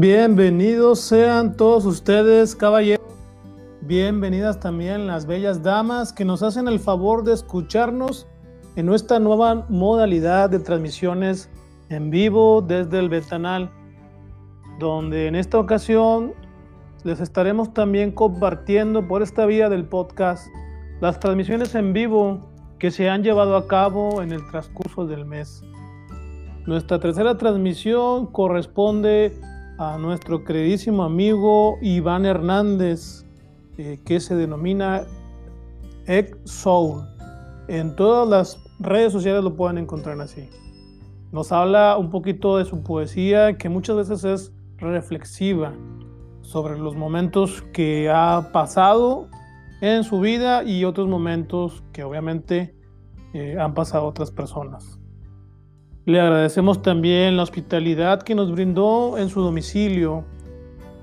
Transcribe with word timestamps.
Bienvenidos 0.00 1.00
sean 1.00 1.56
todos 1.56 1.84
ustedes, 1.84 2.54
caballeros. 2.54 3.04
Bienvenidas 3.80 4.60
también 4.60 5.08
las 5.08 5.26
bellas 5.26 5.64
damas 5.64 6.12
que 6.12 6.24
nos 6.24 6.44
hacen 6.44 6.68
el 6.68 6.78
favor 6.78 7.24
de 7.24 7.32
escucharnos 7.32 8.28
en 8.76 8.86
nuestra 8.86 9.18
nueva 9.18 9.66
modalidad 9.68 10.50
de 10.50 10.60
transmisiones 10.60 11.50
en 11.88 12.10
vivo 12.10 12.62
desde 12.62 13.00
el 13.00 13.08
ventanal, 13.08 13.72
donde 14.78 15.26
en 15.26 15.34
esta 15.34 15.58
ocasión 15.58 16.32
les 17.02 17.18
estaremos 17.18 17.74
también 17.74 18.12
compartiendo 18.12 19.08
por 19.08 19.22
esta 19.22 19.46
vía 19.46 19.68
del 19.68 19.84
podcast 19.84 20.46
las 21.00 21.18
transmisiones 21.18 21.74
en 21.74 21.92
vivo 21.92 22.48
que 22.78 22.92
se 22.92 23.10
han 23.10 23.24
llevado 23.24 23.56
a 23.56 23.66
cabo 23.66 24.22
en 24.22 24.30
el 24.30 24.48
transcurso 24.48 25.08
del 25.08 25.24
mes. 25.24 25.60
Nuestra 26.66 27.00
tercera 27.00 27.36
transmisión 27.36 28.26
corresponde 28.26 29.36
a 29.78 29.96
nuestro 29.96 30.44
queridísimo 30.44 31.04
amigo 31.04 31.78
Iván 31.80 32.26
Hernández, 32.26 33.24
eh, 33.78 34.00
que 34.04 34.18
se 34.18 34.34
denomina 34.34 35.04
Egg 36.06 36.36
Soul. 36.44 37.06
En 37.68 37.94
todas 37.94 38.28
las 38.28 38.64
redes 38.80 39.12
sociales 39.12 39.44
lo 39.44 39.54
pueden 39.54 39.78
encontrar 39.78 40.20
así. 40.20 40.48
Nos 41.30 41.52
habla 41.52 41.96
un 41.96 42.10
poquito 42.10 42.56
de 42.56 42.64
su 42.64 42.82
poesía, 42.82 43.56
que 43.56 43.68
muchas 43.68 43.96
veces 43.96 44.24
es 44.24 44.52
reflexiva 44.78 45.72
sobre 46.42 46.76
los 46.76 46.96
momentos 46.96 47.62
que 47.72 48.10
ha 48.10 48.50
pasado 48.52 49.28
en 49.80 50.02
su 50.02 50.18
vida 50.18 50.64
y 50.64 50.84
otros 50.84 51.06
momentos 51.06 51.84
que 51.92 52.02
obviamente 52.02 52.74
eh, 53.32 53.56
han 53.60 53.74
pasado 53.74 54.06
otras 54.06 54.32
personas. 54.32 54.97
Le 56.08 56.22
agradecemos 56.22 56.80
también 56.80 57.36
la 57.36 57.42
hospitalidad 57.42 58.22
que 58.22 58.34
nos 58.34 58.50
brindó 58.50 59.18
en 59.18 59.28
su 59.28 59.42
domicilio 59.42 60.24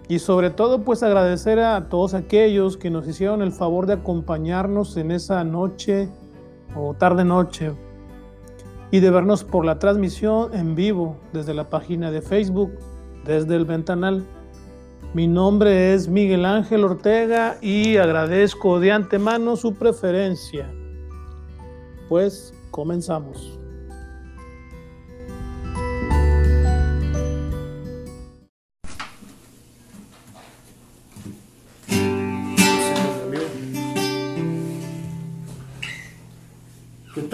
y 0.07 0.17
sobre 0.17 0.49
todo 0.49 0.81
pues 0.81 1.03
agradecer 1.03 1.59
a 1.59 1.89
todos 1.89 2.15
aquellos 2.15 2.75
que 2.75 2.89
nos 2.89 3.07
hicieron 3.07 3.43
el 3.43 3.51
favor 3.51 3.85
de 3.85 3.93
acompañarnos 3.93 4.97
en 4.97 5.11
esa 5.11 5.43
noche 5.43 6.09
o 6.75 6.95
tarde 6.95 7.23
noche 7.23 7.73
y 8.89 8.99
de 8.99 9.11
vernos 9.11 9.43
por 9.43 9.63
la 9.63 9.77
transmisión 9.77 10.51
en 10.55 10.73
vivo 10.73 11.17
desde 11.33 11.53
la 11.53 11.69
página 11.69 12.09
de 12.09 12.23
Facebook, 12.23 12.71
desde 13.25 13.57
el 13.57 13.65
ventanal. 13.65 14.25
Mi 15.13 15.27
nombre 15.27 15.93
es 15.93 16.07
Miguel 16.07 16.45
Ángel 16.45 16.83
Ortega 16.83 17.57
y 17.61 17.97
agradezco 17.97 18.79
de 18.79 18.91
antemano 18.91 19.55
su 19.55 19.75
preferencia. 19.75 20.67
Pues 22.09 22.55
comenzamos. 22.71 23.59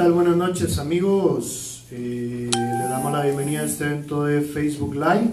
Tal? 0.02 0.14
Buenas 0.14 0.36
noches 0.36 0.80
amigos. 0.80 1.84
Eh, 1.92 2.50
le 2.52 2.90
damos 2.90 3.12
la 3.12 3.24
bienvenida 3.24 3.62
a 3.62 3.66
este 3.66 3.84
evento 3.84 4.26
de 4.26 4.42
Facebook 4.42 4.96
Live. 4.96 5.30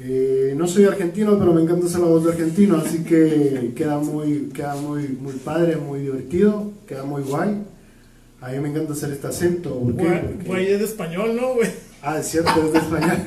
Eh, 0.00 0.54
no 0.56 0.66
soy 0.66 0.84
argentino, 0.86 1.38
pero 1.38 1.52
me 1.52 1.62
encanta 1.62 1.86
hacer 1.86 2.00
la 2.00 2.08
voz 2.08 2.24
de 2.24 2.32
argentino, 2.32 2.76
así 2.76 3.04
que 3.04 3.72
queda 3.76 3.98
muy, 3.98 4.50
queda 4.52 4.74
muy, 4.74 5.06
muy 5.10 5.34
padre, 5.34 5.76
muy 5.76 6.00
divertido, 6.00 6.72
queda 6.88 7.04
muy 7.04 7.22
guay. 7.22 7.62
A 8.40 8.50
mí 8.50 8.58
me 8.58 8.70
encanta 8.70 8.94
hacer 8.94 9.12
este 9.12 9.28
acento. 9.28 9.78
¿Por 9.78 9.96
qué? 9.96 10.38
Güey, 10.44 10.72
es 10.72 10.80
de 10.80 10.84
español, 10.86 11.36
¿no, 11.40 11.54
güey? 11.54 11.70
Ah, 12.02 12.18
es 12.18 12.26
cierto, 12.26 12.50
es 12.66 12.72
de 12.72 12.78
español. 12.78 13.18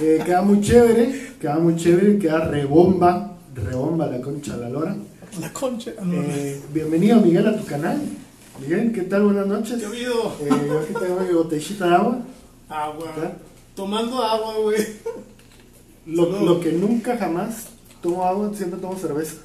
Eh, 0.00 0.22
queda 0.24 0.42
muy 0.42 0.60
chévere, 0.60 1.32
queda 1.40 1.58
muy 1.58 1.74
chévere, 1.74 2.18
queda 2.18 2.46
rebomba, 2.46 3.36
rebomba 3.54 4.06
la 4.06 4.20
concha 4.20 4.56
la 4.56 4.68
lora. 4.68 4.94
La 5.40 5.52
concha. 5.52 5.92
bienvenido 6.72 7.20
Miguel 7.20 7.48
a 7.48 7.56
tu 7.56 7.64
canal. 7.64 7.98
Bien, 8.66 8.92
¿qué 8.92 9.02
tal? 9.02 9.22
Buenas 9.22 9.46
noches. 9.46 9.78
¿Qué 9.78 9.84
ha 9.84 9.88
habido? 9.88 10.36
Eh, 10.40 10.48
yo 10.66 10.80
aquí 10.80 10.92
tengo 10.92 11.20
mi 11.20 11.32
botellita 11.32 11.86
de 11.86 11.94
agua. 11.94 12.18
Agua. 12.68 13.32
Tomando 13.74 14.22
agua, 14.22 14.54
güey. 14.62 14.78
Lo, 16.06 16.44
lo, 16.44 16.60
que 16.60 16.72
nunca 16.72 17.16
jamás 17.16 17.68
tomo 18.02 18.24
agua, 18.24 18.50
siempre 18.54 18.80
tomo 18.80 18.98
cerveza. 18.98 19.36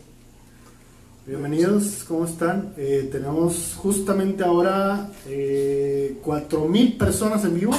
Bienvenidos, 1.27 2.03
¿cómo 2.07 2.25
están? 2.25 2.73
Eh, 2.75 3.09
tenemos 3.11 3.75
justamente 3.77 4.43
ahora 4.43 5.09
eh, 5.27 6.17
4.000 6.23 6.97
personas 6.97 7.45
en 7.45 7.59
vivo. 7.59 7.73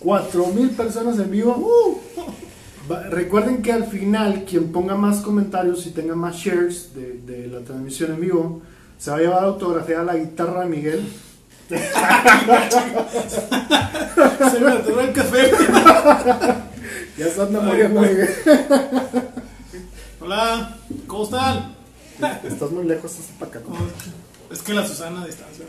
4.000 0.00 0.70
personas 0.76 1.18
en 1.18 1.30
vivo. 1.30 1.56
Uh. 1.56 2.94
recuerden 3.10 3.62
que 3.62 3.72
al 3.72 3.86
final, 3.86 4.44
quien 4.44 4.70
ponga 4.70 4.96
más 4.96 5.22
comentarios 5.22 5.86
y 5.86 5.90
tenga 5.90 6.14
más 6.14 6.36
shares 6.36 6.94
de, 6.94 7.20
de 7.20 7.46
la 7.46 7.60
transmisión 7.60 8.12
en 8.12 8.20
vivo, 8.20 8.62
se 8.98 9.10
va 9.10 9.16
a 9.16 9.20
llevar 9.20 9.44
autografía 9.44 10.02
la 10.02 10.16
guitarra 10.16 10.60
de 10.62 10.66
Miguel. 10.66 11.12
se 11.68 11.74
me 14.60 14.72
atoró 14.72 15.00
el 15.00 15.12
café. 15.12 15.50
ya 17.18 17.28
se 17.28 17.42
anda 17.42 17.60
muriendo 17.60 18.00
Miguel. 18.00 18.30
Hola, 20.20 20.76
¿cómo 21.06 21.24
están? 21.24 21.74
Estás 22.44 22.70
muy 22.70 22.84
lejos, 22.84 23.10
estás 23.12 23.26
para 23.38 23.50
acá. 23.50 23.60
Es 24.50 24.62
que 24.62 24.74
la 24.74 24.86
Susana 24.86 25.22
a 25.22 25.26
distancia, 25.26 25.66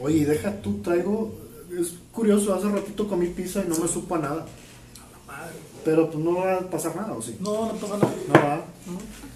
Oye, 0.00 0.24
deja 0.24 0.52
tú, 0.62 0.80
traigo. 0.82 1.34
Es 1.78 1.94
curioso, 2.12 2.54
hace 2.54 2.68
ratito 2.68 3.06
comí 3.06 3.26
pizza 3.26 3.62
y 3.64 3.68
no 3.68 3.76
me 3.76 3.88
supo 3.88 4.14
a 4.14 4.18
nada. 4.18 4.46
A 4.46 5.10
la 5.10 5.18
madre. 5.26 5.52
Pero 5.84 6.10
pues 6.10 6.24
no 6.24 6.36
va 6.36 6.54
a 6.54 6.60
pasar 6.60 6.96
nada, 6.96 7.12
¿o 7.12 7.20
sí? 7.20 7.36
No, 7.40 7.66
no 7.66 7.72
pasa 7.74 7.98
nada. 7.98 8.14
No 8.28 8.34
va. 8.34 8.56
No. 8.86 9.27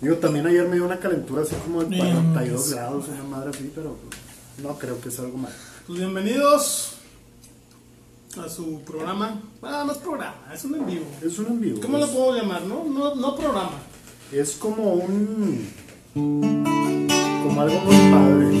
Digo, 0.00 0.16
también 0.16 0.46
ayer 0.46 0.66
me 0.68 0.76
dio 0.76 0.84
una 0.84 0.98
calentura 0.98 1.42
así 1.42 1.56
como 1.56 1.82
de 1.82 1.98
42 1.98 2.70
grados, 2.70 3.08
una 3.08 3.24
madre 3.24 3.50
así, 3.50 3.72
pero 3.74 3.96
no 4.62 4.78
creo 4.78 5.00
que 5.00 5.10
sea 5.10 5.24
algo 5.24 5.38
malo. 5.38 5.54
Pues 5.88 5.98
bienvenidos 5.98 6.92
a 8.40 8.48
su 8.48 8.80
programa. 8.82 9.40
Ah, 9.60 9.82
no 9.84 9.92
es 9.92 9.98
programa, 9.98 10.36
es 10.54 10.64
un 10.64 10.76
en 10.76 10.86
vivo. 10.86 11.04
Es 11.20 11.36
un 11.40 11.46
en 11.46 11.60
vivo. 11.60 11.80
¿Cómo 11.80 11.98
lo 11.98 12.06
puedo 12.06 12.36
llamar, 12.36 12.62
no? 12.62 12.84
No, 12.84 13.16
no 13.16 13.34
programa. 13.34 13.72
Es 14.30 14.52
como 14.52 14.94
un. 14.94 15.68
como 16.14 17.60
algo 17.60 17.80
muy 17.80 18.12
padre. 18.12 18.60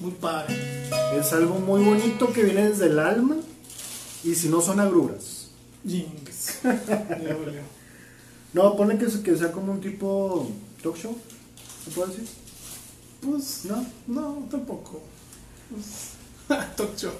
Muy 0.00 0.12
padre. 0.20 0.56
Es 1.16 1.32
algo 1.32 1.60
muy 1.60 1.84
bonito 1.84 2.32
que 2.32 2.42
viene 2.42 2.68
desde 2.68 2.86
el 2.86 2.98
alma 2.98 3.36
y 4.24 4.34
si 4.34 4.48
no 4.48 4.60
son 4.60 4.80
agruras. 4.80 5.50
Jinx. 5.86 6.62
no, 8.54 8.76
pone 8.76 8.96
que, 8.96 9.06
que 9.22 9.36
sea 9.36 9.52
como 9.52 9.72
un 9.72 9.80
tipo 9.80 10.48
¿Talk 10.82 10.96
show? 10.96 11.18
¿Se 11.84 11.90
puede 11.90 12.12
decir? 12.12 12.28
Pues, 13.20 13.64
no, 13.64 13.84
no, 14.06 14.46
tampoco. 14.50 15.02
Pues, 15.70 16.12
talk 16.76 16.96
show. 16.96 17.12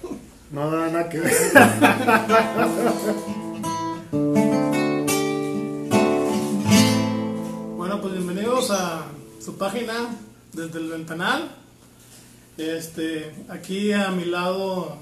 No, 0.51 0.71
nada, 0.71 0.91
nada 0.91 1.09
que 1.09 1.19
ver. 1.19 1.33
bueno, 7.77 8.01
pues 8.01 8.13
bienvenidos 8.13 8.71
a 8.71 9.07
su 9.45 9.57
página 9.57 10.15
desde 10.53 10.79
el 10.79 10.91
ventanal. 10.91 11.51
Este, 12.59 13.35
aquí 13.49 13.93
a 13.93 14.11
mi 14.11 14.27
lado 14.27 14.99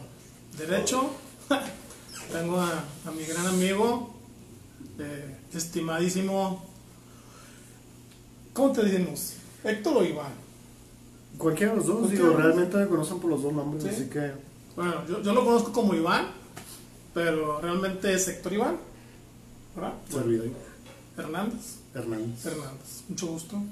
derecho 0.57 1.11
tengo 2.33 2.61
a, 2.61 2.85
mi 3.15 3.25
gran 3.25 3.47
amigo, 3.47 4.15
eh, 4.99 5.37
estimadísimo 5.55 6.63
¿Cómo 8.53 8.73
te 8.73 8.83
decimos? 8.83 9.35
¿Héctor 9.65 9.97
o 9.97 10.05
Iván? 10.05 10.33
Cualquiera 11.39 11.73
de 11.73 11.79
los 11.79 11.87
dos, 11.87 12.11
digo, 12.11 12.37
realmente 12.37 12.77
me 12.77 12.87
conocen 12.87 13.19
por 13.19 13.31
los 13.31 13.43
dos 13.43 13.53
nombres, 13.53 13.85
así 13.87 14.05
que... 14.11 14.33
Bueno, 14.77 15.07
yo, 15.09 15.23
yo, 15.23 15.33
lo 15.33 15.45
conozco 15.45 15.73
como 15.73 15.95
Iván, 15.95 16.27
pero 17.15 17.61
realmente 17.61 18.13
es 18.13 18.29
Héctor 18.29 18.53
Iván, 18.53 18.77
¿verdad? 19.75 19.95
Servidor. 20.11 20.49
Hernández. 21.17 21.77
Hernández. 21.95 22.47
Hernández, 22.47 23.05
mucho 23.09 23.27
gusto. 23.29 23.63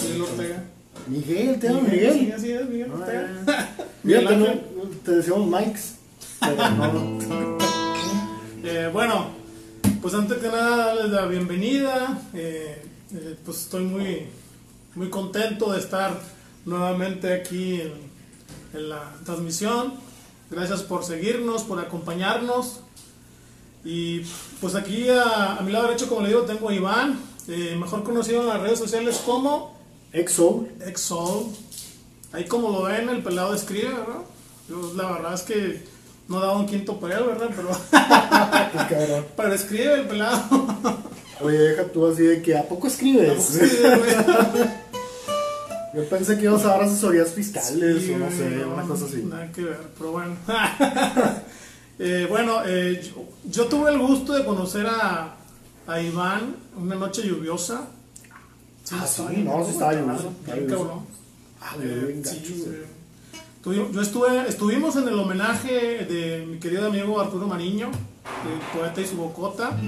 Miguel 0.00 0.22
Ortega. 0.22 0.64
Miguel, 1.08 1.60
te 1.60 1.68
llamo 1.68 1.82
Miguel. 1.82 2.14
Sí, 2.14 2.32
así 2.32 2.52
es, 2.52 2.68
Miguel 2.68 2.92
Ortega. 2.92 3.76
Mira, 4.04 4.28
te, 4.28 4.62
te 5.04 5.10
decíamos 5.12 5.46
Mikes, 5.48 5.80
pero 6.40 6.70
no. 6.70 7.18
eh, 8.64 8.90
bueno, 8.92 9.39
pues 10.00 10.14
antes 10.14 10.38
que 10.38 10.48
nada, 10.48 10.94
les 10.94 11.10
la 11.10 11.26
bienvenida. 11.26 12.22
Eh, 12.32 12.82
eh, 13.14 13.36
pues 13.44 13.62
estoy 13.62 13.84
muy, 13.84 14.26
muy 14.94 15.10
contento 15.10 15.72
de 15.72 15.78
estar 15.78 16.18
nuevamente 16.64 17.32
aquí 17.34 17.80
en, 17.80 18.10
la 18.72 19.12
transmisión. 19.24 19.94
Gracias 20.48 20.82
por 20.82 21.04
seguirnos, 21.04 21.64
por 21.64 21.80
acompañarnos. 21.80 22.80
Y 23.84 24.20
pues 24.60 24.74
aquí 24.74 25.08
a, 25.08 25.58
mi 25.64 25.72
lado 25.72 25.86
derecho, 25.86 26.08
como 26.08 26.22
le 26.22 26.28
digo, 26.28 26.42
tengo 26.42 26.68
a 26.68 26.74
Iván, 26.74 27.18
eh, 27.48 27.76
mejor 27.78 28.04
conocido 28.04 28.42
en 28.42 28.48
las 28.48 28.60
redes 28.60 28.78
sociales 28.78 29.20
como 29.26 29.76
Exo. 30.12 30.66
Exo. 30.86 31.50
Ahí 32.32 32.44
como 32.44 32.70
lo 32.70 32.82
ven, 32.84 33.08
el 33.08 33.22
pelado 33.22 33.54
escribe, 33.54 33.88
¿verdad? 33.88 34.22
Yo, 34.68 34.92
la 34.94 35.10
verdad 35.10 35.34
es 35.34 35.42
que 35.42 35.82
no 36.30 36.40
daba 36.40 36.56
un 36.58 36.64
quinto 36.66 36.98
por 36.98 37.10
él, 37.12 37.22
¿verdad? 37.24 37.50
Pero, 37.54 37.68
cabrón. 38.88 39.26
pero 39.36 39.52
escribe 39.52 39.94
el 39.94 40.06
pelado. 40.06 40.42
Oye, 41.42 41.58
deja 41.58 41.84
tú 41.84 42.06
así 42.06 42.22
de 42.22 42.40
que 42.40 42.56
¿a 42.56 42.62
poco 42.68 42.86
escribes? 42.86 43.42
Sí, 43.44 43.58
güey. 43.58 44.14
Yo 45.94 46.08
pensé 46.08 46.36
que 46.38 46.44
ibas 46.44 46.64
a 46.64 46.68
dar 46.68 46.82
asesorías 46.82 47.30
fiscales 47.32 48.04
Sí, 48.04 48.12
o 48.12 48.18
no 48.18 48.30
sé, 48.30 48.64
una 48.64 48.84
cosa 48.84 49.06
así. 49.06 49.22
Nada 49.24 49.50
que 49.50 49.62
ver, 49.62 49.78
pero 49.98 50.12
bueno. 50.12 50.36
Eh, 52.02 52.26
bueno, 52.30 52.62
eh, 52.64 52.98
yo, 53.04 53.26
yo 53.44 53.66
tuve 53.66 53.90
el 53.90 53.98
gusto 53.98 54.32
de 54.32 54.42
conocer 54.46 54.86
a, 54.86 55.34
a 55.86 56.00
Iván 56.00 56.56
una 56.74 56.94
noche 56.94 57.20
lluviosa. 57.22 57.88
Ah, 58.90 59.06
sí, 59.06 59.22
no, 59.44 59.62
sí 59.66 59.72
estaba 59.72 59.92
lluvioso, 59.92 60.32
bien 60.46 60.66
cabrón. 60.66 61.00
Ah, 61.60 61.74
Eh, 61.78 62.04
bien 62.08 62.24
sí, 62.24 62.36
gacho, 62.38 62.54
güey. 62.70 62.99
Yo 63.62 64.00
estuve, 64.00 64.48
estuvimos 64.48 64.96
en 64.96 65.06
el 65.06 65.18
homenaje 65.18 66.06
de 66.06 66.46
mi 66.46 66.58
querido 66.58 66.86
amigo 66.86 67.20
Arturo 67.20 67.46
Mariño, 67.46 67.90
el 67.90 68.78
poeta 68.78 69.02
y 69.02 69.06
su 69.06 69.16
bocota, 69.16 69.78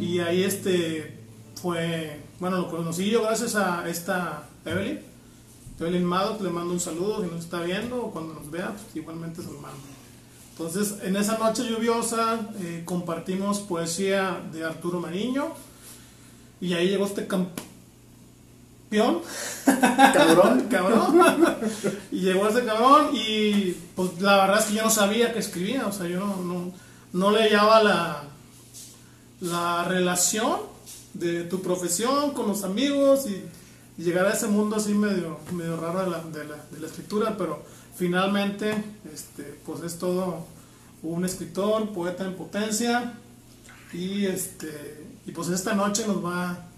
y 0.00 0.20
ahí 0.20 0.42
este 0.42 1.18
fue, 1.60 2.18
bueno, 2.38 2.56
lo 2.56 2.70
conocí 2.70 3.10
yo 3.10 3.20
gracias 3.20 3.56
a 3.56 3.86
esta 3.86 4.48
Evelyn, 4.64 5.00
Evelyn 5.78 6.02
Maddox, 6.02 6.40
le 6.40 6.48
mando 6.48 6.72
un 6.72 6.80
saludo 6.80 7.22
si 7.22 7.30
nos 7.30 7.40
está 7.40 7.60
viendo 7.60 8.06
o 8.06 8.10
cuando 8.10 8.32
nos 8.32 8.50
vea, 8.50 8.68
pues 8.70 8.96
igualmente 8.96 9.42
se 9.42 9.52
lo 9.52 9.60
mando. 9.60 9.78
Entonces, 10.52 10.96
en 11.02 11.14
esa 11.16 11.36
noche 11.36 11.68
lluviosa 11.68 12.48
eh, 12.58 12.84
compartimos 12.86 13.58
poesía 13.58 14.40
de 14.50 14.64
Arturo 14.64 14.98
Mariño, 14.98 15.48
y 16.62 16.72
ahí 16.72 16.88
llegó 16.88 17.04
este 17.04 17.26
Cabrón. 18.90 20.66
cabrón. 20.68 21.56
y 22.10 22.20
llegó 22.20 22.48
ese 22.48 22.64
cabrón 22.64 23.10
y 23.14 23.76
pues 23.94 24.20
la 24.20 24.36
verdad 24.38 24.58
es 24.58 24.66
que 24.66 24.74
yo 24.74 24.82
no 24.82 24.90
sabía 24.90 25.32
que 25.32 25.38
escribía, 25.38 25.86
o 25.86 25.92
sea, 25.92 26.06
yo 26.08 26.20
no, 26.20 26.36
no, 26.36 26.72
no 27.12 27.30
le 27.30 27.42
hallaba 27.42 27.82
la, 27.82 28.22
la 29.40 29.84
relación 29.84 30.58
de 31.14 31.44
tu 31.44 31.62
profesión 31.62 32.32
con 32.32 32.48
los 32.48 32.64
amigos 32.64 33.26
y, 33.28 33.44
y 33.96 34.04
llegar 34.04 34.26
a 34.26 34.32
ese 34.32 34.48
mundo 34.48 34.76
así 34.76 34.92
medio, 34.94 35.38
medio 35.52 35.76
raro 35.76 36.04
de 36.04 36.10
la, 36.10 36.22
de, 36.22 36.44
la, 36.44 36.56
de 36.70 36.80
la 36.80 36.86
escritura, 36.86 37.36
pero 37.36 37.62
finalmente 37.94 38.82
este, 39.12 39.58
pues 39.64 39.82
es 39.82 39.98
todo 39.98 40.46
un 41.02 41.24
escritor, 41.24 41.90
poeta 41.90 42.24
en 42.24 42.34
potencia 42.34 43.14
y, 43.92 44.26
este, 44.26 45.04
y 45.26 45.32
pues 45.32 45.48
esta 45.48 45.74
noche 45.74 46.06
nos 46.06 46.24
va 46.24 46.69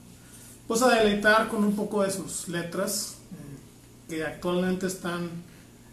pues 0.67 0.83
a 0.83 0.89
deleitar 0.89 1.49
con 1.49 1.65
un 1.65 1.75
poco 1.75 2.03
de 2.03 2.11
sus 2.11 2.49
letras 2.49 3.17
eh, 3.33 4.09
que 4.09 4.25
actualmente 4.25 4.87
están 4.87 5.31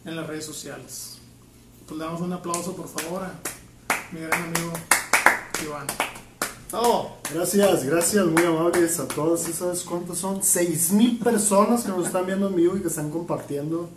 en 0.06 0.16
las 0.16 0.28
redes 0.28 0.46
sociales. 0.46 1.18
Pues 1.88 1.98
le 1.98 2.06
damos 2.06 2.22
un 2.22 2.34
aplauso 2.34 2.76
por 2.76 2.88
favor 2.88 3.24
a 3.24 3.34
mi 4.12 4.22
gran 4.22 4.44
amigo 4.44 4.74
Iván. 5.64 5.88
¡Bravo! 6.72 7.18
Gracias, 7.34 7.84
gracias, 7.84 8.26
muy 8.28 8.44
amables 8.44 9.00
a 9.00 9.08
todos. 9.08 9.42
¿Sí 9.42 9.54
¿Sabes 9.54 9.82
cuántos 9.82 10.20
son? 10.20 10.42
6.000 10.42 11.24
personas 11.24 11.84
que 11.84 11.90
nos 11.90 12.06
están 12.06 12.28
viendo 12.28 12.48
en 12.48 12.56
vivo 12.56 12.78
y 12.78 12.82
que 12.82 12.88
están 12.88 13.10
compartiendo 13.10 13.90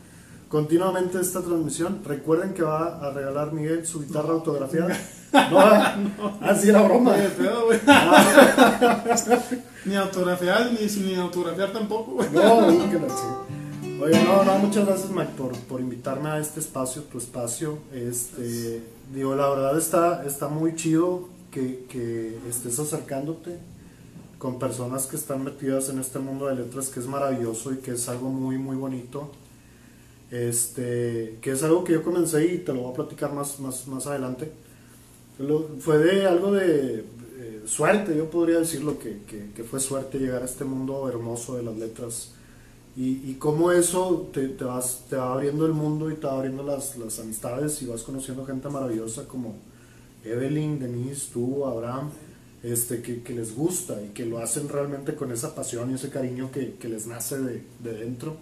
continuamente 0.48 1.20
esta 1.20 1.42
transmisión. 1.42 2.02
Recuerden 2.04 2.54
que 2.54 2.62
va 2.62 2.98
a 3.06 3.10
regalar 3.10 3.52
Miguel 3.52 3.86
su 3.86 4.00
guitarra 4.00 4.30
autografiada. 4.30 4.98
No, 5.32 6.38
así 6.40 6.68
era 6.68 6.82
broma. 6.82 7.12
Oye, 7.12 7.28
pedo, 7.30 7.66
güey. 7.66 7.80
ni 9.84 9.96
autografiar, 9.96 10.70
ni, 10.72 10.86
ni 11.02 11.14
autografiar 11.14 11.72
tampoco, 11.72 12.12
güey. 12.12 12.28
No, 12.32 12.70
no, 12.70 12.90
que 12.90 12.98
chica. 12.98 14.02
Oye, 14.02 14.24
no, 14.24 14.44
no, 14.44 14.58
muchas 14.58 14.86
gracias 14.86 15.10
Mike 15.10 15.32
por, 15.36 15.52
por 15.52 15.80
invitarme 15.80 16.28
a 16.28 16.38
este 16.38 16.60
espacio, 16.60 17.02
tu 17.04 17.18
espacio. 17.18 17.78
Este, 17.92 18.82
digo, 19.14 19.34
la 19.34 19.48
verdad 19.48 19.78
está, 19.78 20.24
está 20.26 20.48
muy 20.48 20.74
chido 20.74 21.28
que, 21.50 21.84
que 21.88 22.38
estés 22.48 22.78
acercándote 22.78 23.58
con 24.38 24.58
personas 24.58 25.06
que 25.06 25.14
están 25.14 25.44
metidas 25.44 25.88
en 25.88 26.00
este 26.00 26.18
mundo 26.18 26.46
de 26.46 26.56
letras 26.56 26.88
que 26.88 26.98
es 26.98 27.06
maravilloso 27.06 27.72
y 27.72 27.76
que 27.76 27.92
es 27.92 28.08
algo 28.08 28.28
muy, 28.28 28.58
muy 28.58 28.76
bonito. 28.76 29.30
Este, 30.32 31.38
que 31.40 31.52
es 31.52 31.62
algo 31.62 31.84
que 31.84 31.92
yo 31.92 32.02
comencé 32.02 32.44
y 32.46 32.58
te 32.58 32.72
lo 32.72 32.80
voy 32.80 32.92
a 32.92 32.94
platicar 32.94 33.32
más, 33.32 33.60
más, 33.60 33.86
más 33.86 34.06
adelante. 34.08 34.50
Fue 35.80 35.98
de 35.98 36.26
algo 36.26 36.52
de 36.52 37.00
eh, 37.00 37.62
suerte, 37.66 38.16
yo 38.16 38.30
podría 38.30 38.58
decirlo, 38.58 38.98
que, 38.98 39.18
que, 39.28 39.50
que 39.54 39.64
fue 39.64 39.80
suerte 39.80 40.18
llegar 40.18 40.42
a 40.42 40.44
este 40.44 40.64
mundo 40.64 41.08
hermoso 41.08 41.56
de 41.56 41.62
las 41.62 41.76
letras. 41.76 42.32
Y, 42.96 43.30
y 43.30 43.36
cómo 43.38 43.72
eso 43.72 44.28
te, 44.32 44.48
te, 44.48 44.64
vas, 44.64 45.04
te 45.08 45.16
va 45.16 45.32
abriendo 45.32 45.64
el 45.64 45.72
mundo 45.72 46.10
y 46.10 46.14
te 46.14 46.26
va 46.26 46.34
abriendo 46.34 46.62
las, 46.62 46.96
las 46.98 47.18
amistades 47.18 47.80
y 47.82 47.86
vas 47.86 48.02
conociendo 48.02 48.44
gente 48.44 48.68
maravillosa 48.68 49.26
como 49.26 49.54
Evelyn, 50.24 50.78
Denise, 50.78 51.28
tú, 51.32 51.64
Abraham, 51.64 52.10
este, 52.62 53.00
que, 53.00 53.22
que 53.22 53.32
les 53.32 53.54
gusta 53.56 54.00
y 54.02 54.08
que 54.08 54.26
lo 54.26 54.38
hacen 54.38 54.68
realmente 54.68 55.14
con 55.14 55.32
esa 55.32 55.54
pasión 55.54 55.90
y 55.90 55.94
ese 55.94 56.10
cariño 56.10 56.50
que 56.52 56.88
les 56.88 57.06
nace 57.06 57.38
de, 57.38 57.62
de 57.82 57.92
dentro. 57.94 58.36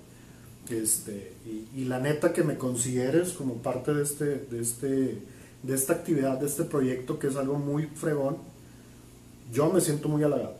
Este, 0.70 1.32
y, 1.46 1.80
y 1.80 1.84
la 1.86 1.98
neta 1.98 2.32
que 2.32 2.44
me 2.44 2.56
consideres 2.56 3.30
como 3.32 3.56
parte 3.56 3.92
de, 3.92 4.02
este, 4.02 4.24
de, 4.24 4.60
este, 4.60 5.18
de 5.62 5.74
esta 5.74 5.92
actividad, 5.94 6.38
de 6.38 6.46
este 6.46 6.64
proyecto 6.64 7.18
que 7.18 7.26
es 7.28 7.36
algo 7.36 7.58
muy 7.58 7.86
fregón, 7.86 8.36
yo 9.52 9.70
me 9.70 9.80
siento 9.80 10.08
muy 10.08 10.22
halagado. 10.22 10.54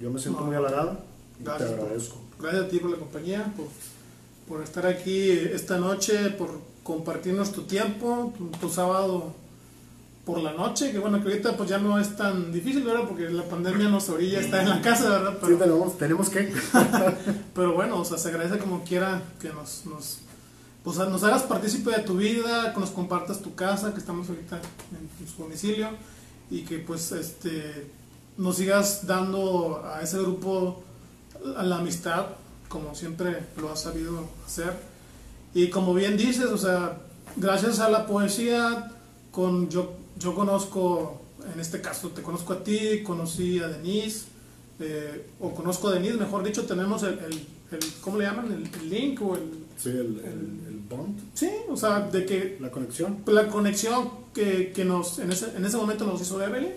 Yo 0.00 0.10
me 0.10 0.18
siento 0.20 0.40
No. 0.40 0.46
muy 0.46 0.56
halagado 0.56 0.98
y 1.40 1.44
te 1.44 1.50
por- 1.50 1.62
agradezco. 1.62 2.20
Gracias 2.40 2.64
a 2.64 2.68
ti 2.68 2.78
por 2.78 2.90
la 2.92 2.96
compañía, 2.98 3.52
por, 3.56 3.66
por 4.48 4.62
estar 4.62 4.86
aquí 4.86 5.30
esta 5.30 5.76
noche, 5.78 6.30
por 6.30 6.60
compartirnos 6.84 7.52
tu 7.52 7.62
tiempo, 7.62 8.32
tu, 8.38 8.46
tu 8.58 8.68
sábado 8.68 9.34
por 10.24 10.38
la 10.40 10.52
noche, 10.52 10.92
que 10.92 10.98
bueno, 10.98 11.20
que 11.22 11.30
ahorita 11.30 11.56
pues 11.56 11.68
ya 11.70 11.78
no 11.78 11.98
es 11.98 12.14
tan 12.16 12.52
difícil, 12.52 12.84
¿verdad? 12.84 13.08
Porque 13.08 13.28
la 13.30 13.42
pandemia 13.44 13.88
nos 13.88 14.08
orilla 14.10 14.40
estar 14.40 14.60
en 14.62 14.68
la 14.68 14.80
casa, 14.82 15.08
¿verdad? 15.08 15.32
Sí, 15.32 15.38
Pero, 15.46 15.58
tenemos, 15.58 15.98
tenemos 15.98 16.28
que. 16.28 16.52
pero 17.54 17.72
bueno, 17.74 17.98
o 18.00 18.04
sea, 18.04 18.18
se 18.18 18.28
agradece 18.28 18.58
como 18.58 18.84
quiera 18.84 19.22
que 19.40 19.48
nos, 19.48 19.84
nos, 19.86 20.18
pues, 20.84 20.96
nos 20.98 21.22
hagas 21.24 21.42
partícipe 21.42 21.90
de 21.90 22.00
tu 22.02 22.16
vida, 22.16 22.72
que 22.72 22.80
nos 22.80 22.90
compartas 22.90 23.40
tu 23.42 23.54
casa, 23.54 23.92
que 23.92 24.00
estamos 24.00 24.28
ahorita 24.28 24.56
en, 24.92 25.28
su 25.28 25.42
domicilio, 25.42 25.90
y 26.50 26.62
que 26.62 26.78
pues 26.78 27.12
este 27.12 27.90
nos 28.38 28.56
sigas 28.56 29.06
dando 29.06 29.82
a 29.84 30.00
ese 30.02 30.18
grupo 30.18 30.82
a 31.56 31.62
la 31.62 31.78
amistad, 31.78 32.26
como 32.68 32.94
siempre 32.94 33.44
lo 33.60 33.70
has 33.72 33.82
sabido 33.82 34.28
hacer. 34.46 34.72
Y 35.54 35.68
como 35.70 35.92
bien 35.92 36.16
dices, 36.16 36.46
o 36.46 36.56
sea, 36.58 36.98
gracias 37.36 37.80
a 37.80 37.90
la 37.90 38.06
poesía, 38.06 38.92
con 39.32 39.68
yo, 39.68 39.94
yo 40.18 40.34
conozco, 40.34 41.20
en 41.52 41.60
este 41.60 41.80
caso 41.80 42.10
te 42.10 42.22
conozco 42.22 42.52
a 42.54 42.62
ti, 42.64 43.02
conocí 43.02 43.58
a 43.58 43.68
Denise, 43.68 44.26
eh, 44.80 45.26
o 45.40 45.52
conozco 45.54 45.88
a 45.88 45.92
Denise, 45.94 46.16
mejor 46.16 46.44
dicho, 46.44 46.64
tenemos 46.64 47.02
el, 47.02 47.18
el, 47.18 47.32
el- 47.72 47.92
¿cómo 48.00 48.18
le 48.18 48.24
llaman? 48.24 48.52
El, 48.52 48.70
el 48.82 48.88
link 48.90 49.20
o. 49.20 49.36
Sí, 49.76 49.90
el 49.90 50.67
Sí, 51.34 51.50
o 51.68 51.76
sea, 51.76 52.00
de 52.00 52.24
que 52.24 52.56
la 52.60 52.70
conexión. 52.70 53.18
la 53.26 53.48
conexión 53.48 54.10
que, 54.34 54.72
que 54.72 54.84
nos 54.84 55.18
en 55.18 55.32
ese, 55.32 55.56
en 55.56 55.64
ese 55.64 55.76
momento 55.76 56.04
nos 56.04 56.20
hizo 56.20 56.42
Evelyn. 56.42 56.72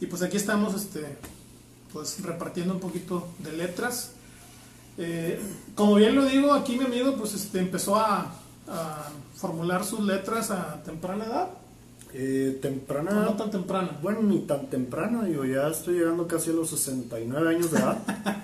Y 0.00 0.06
pues 0.06 0.22
aquí 0.22 0.36
estamos 0.36 0.74
este, 0.74 1.16
pues 1.92 2.22
repartiendo 2.22 2.74
un 2.74 2.80
poquito 2.80 3.28
de 3.38 3.52
letras. 3.52 4.12
Eh, 4.98 5.40
como 5.74 5.94
bien 5.94 6.14
lo 6.14 6.24
digo, 6.24 6.52
aquí 6.52 6.76
mi 6.76 6.84
amigo 6.84 7.16
pues 7.16 7.34
este, 7.34 7.60
empezó 7.60 7.96
a 7.96 8.32
formular 9.36 9.84
sus 9.84 10.00
letras 10.00 10.50
a 10.50 10.82
temprana 10.82 11.24
edad. 11.24 11.48
Eh, 12.14 12.58
temprana. 12.60 13.10
no 13.24 13.34
tan 13.36 13.50
temprana. 13.50 13.98
Bueno, 14.02 14.22
ni 14.22 14.40
tan 14.40 14.68
temprana, 14.68 15.24
digo, 15.24 15.44
ya 15.46 15.68
estoy 15.68 15.94
llegando 15.98 16.26
casi 16.26 16.50
a 16.50 16.52
los 16.52 16.68
69 16.70 17.48
años 17.54 17.70
de 17.70 17.78
edad. 17.78 17.98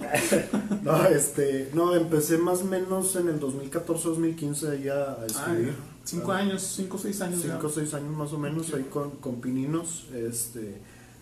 No, 0.82 1.04
este, 1.06 1.70
no, 1.74 1.94
empecé 1.94 2.38
más 2.38 2.62
o 2.62 2.64
menos 2.64 3.14
en 3.16 3.28
el 3.28 3.40
2014-2015 3.40 4.82
ya 4.82 4.94
a 5.02 5.12
Ah, 5.22 5.26
escribir. 5.26 5.74
cinco 6.04 6.32
años, 6.32 6.62
cinco 6.62 6.96
o 6.96 7.00
seis 7.00 7.20
años. 7.20 7.40
5 7.42 7.66
o 7.66 7.70
6 7.70 7.94
años 7.94 8.16
más 8.16 8.32
o 8.32 8.38
menos 8.38 8.72
ahí 8.74 8.82
con, 8.84 9.10
con 9.12 9.40
pininos. 9.40 10.06
Este, 10.14 10.78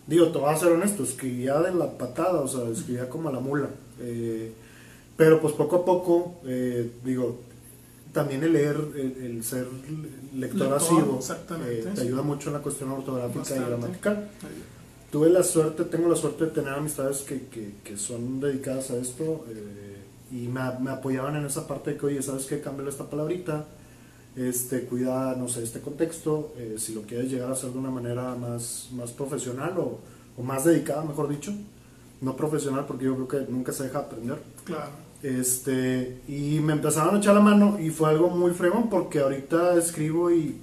digo, 0.07 0.29
te 0.29 0.39
voy 0.39 0.51
a 0.53 0.57
ser 0.57 0.73
honesto, 0.73 1.03
escribía 1.03 1.61
de 1.61 1.75
la 1.75 1.97
patada, 1.99 2.41
o 2.41 2.49
sea, 2.49 2.69
escribía 2.69 3.09
como 3.09 3.29
a 3.29 3.33
la 3.33 3.41
mula. 3.41 3.69
Eh, 4.01 4.53
pero 5.17 5.41
pues 5.41 5.53
poco 5.55 5.77
a 5.77 5.85
poco, 5.85 6.35
eh, 6.47 6.91
digo, 7.05 7.41
también 8.13 8.43
el 8.43 8.53
leer, 8.53 8.77
el, 8.95 9.25
el 9.25 9.45
ser 9.45 9.67
lector 10.35 10.73
asiduo, 10.73 11.21
eh, 11.67 11.89
te 11.95 12.01
ayuda 12.01 12.23
mucho 12.23 12.49
en 12.49 12.55
la 12.55 12.61
cuestión 12.63 12.91
ortográfica 12.91 13.39
Bastante. 13.41 13.63
y 13.63 13.67
gramatical. 13.69 14.31
Tuve 15.11 15.29
la 15.31 15.43
suerte, 15.43 15.85
tengo 15.85 16.09
la 16.09 16.17
suerte 16.17 16.45
de 16.47 16.51
tener 16.51 16.73
amistades 16.73 17.19
que, 17.23 17.47
que, 17.47 17.75
que 17.83 17.97
son 17.97 18.41
dedicadas 18.41 18.91
a 18.93 18.97
esto 18.97 19.45
eh, 19.49 19.97
y 20.31 20.47
me, 20.47 20.61
me 20.81 20.91
apoyaban 20.91 21.37
en 21.37 21.47
esa 21.47 21.67
parte 21.67 21.93
de 21.93 21.97
que, 21.97 22.07
oye, 22.07 22.23
¿sabes 22.23 22.47
qué? 22.47 22.61
Cámbiale 22.61 22.91
esta 22.91 23.11
palabrita, 23.11 23.67
este, 24.37 24.83
cuida, 24.83 25.35
no 25.35 25.49
sé, 25.49 25.65
este 25.65 25.81
contexto, 25.81 26.55
eh, 26.57 26.77
si 26.79 26.95
lo 26.95 27.03
quieres 27.03 27.31
llegar 27.31 27.51
a 27.51 27.55
hacer 27.55 27.71
de 27.71 27.79
una 27.79 27.91
manera 27.91 28.37
más, 28.37 28.89
más 28.93 29.11
profesional 29.11 29.77
o, 29.79 29.99
o 30.37 30.43
más 30.43 30.65
dedicada, 30.65 31.03
mejor 31.03 31.29
dicho, 31.29 31.53
no 32.21 32.37
profesional 32.37 32.87
porque 32.87 33.07
yo 33.07 33.15
creo 33.17 33.29
que 33.47 33.53
nunca 33.53 33.73
se 33.73 33.85
deja 33.85 33.99
aprender. 34.01 34.39
Claro. 34.65 35.10
Este, 35.23 36.21
y 36.29 36.61
me 36.61 36.73
empezaron 36.73 37.15
a 37.15 37.19
echar 37.19 37.35
la 37.35 37.41
mano 37.41 37.79
y 37.79 37.91
fue 37.91 38.09
algo 38.09 38.31
muy 38.31 38.53
fregón 38.53 38.89
porque 38.89 39.19
ahorita 39.19 39.77
escribo 39.77 40.31
y, 40.31 40.57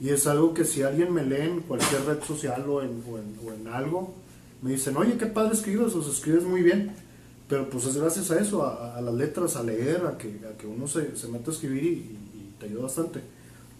Y 0.00 0.08
es 0.08 0.26
algo 0.26 0.54
que 0.54 0.64
si 0.64 0.82
alguien 0.82 1.12
me 1.12 1.22
lee 1.22 1.42
en 1.42 1.60
cualquier 1.60 2.06
red 2.06 2.22
social 2.22 2.64
o 2.68 2.80
en, 2.82 3.04
o 3.06 3.52
en, 3.52 3.68
algo, 3.68 4.14
me 4.62 4.70
dicen, 4.72 4.96
oye, 4.96 5.18
qué 5.18 5.26
padre 5.26 5.52
escribes, 5.52 5.94
o 5.94 6.00
escribes 6.00 6.44
muy 6.44 6.62
bien. 6.62 6.92
Pero 7.48 7.68
pues 7.68 7.84
es 7.84 7.96
gracias 7.96 8.30
a 8.30 8.40
eso, 8.40 8.64
a, 8.64 9.00
las 9.00 9.14
letras, 9.14 9.56
a 9.56 9.62
leer, 9.62 10.06
a 10.06 10.16
que, 10.16 10.28
a 10.48 10.56
que 10.56 10.66
uno 10.66 10.86
se, 10.86 11.16
se 11.16 11.28
mete 11.28 11.50
a 11.50 11.52
escribir 11.52 11.84
y, 11.84 11.88
y 11.88 12.54
te 12.58 12.66
ayuda 12.66 12.82
bastante. 12.84 13.20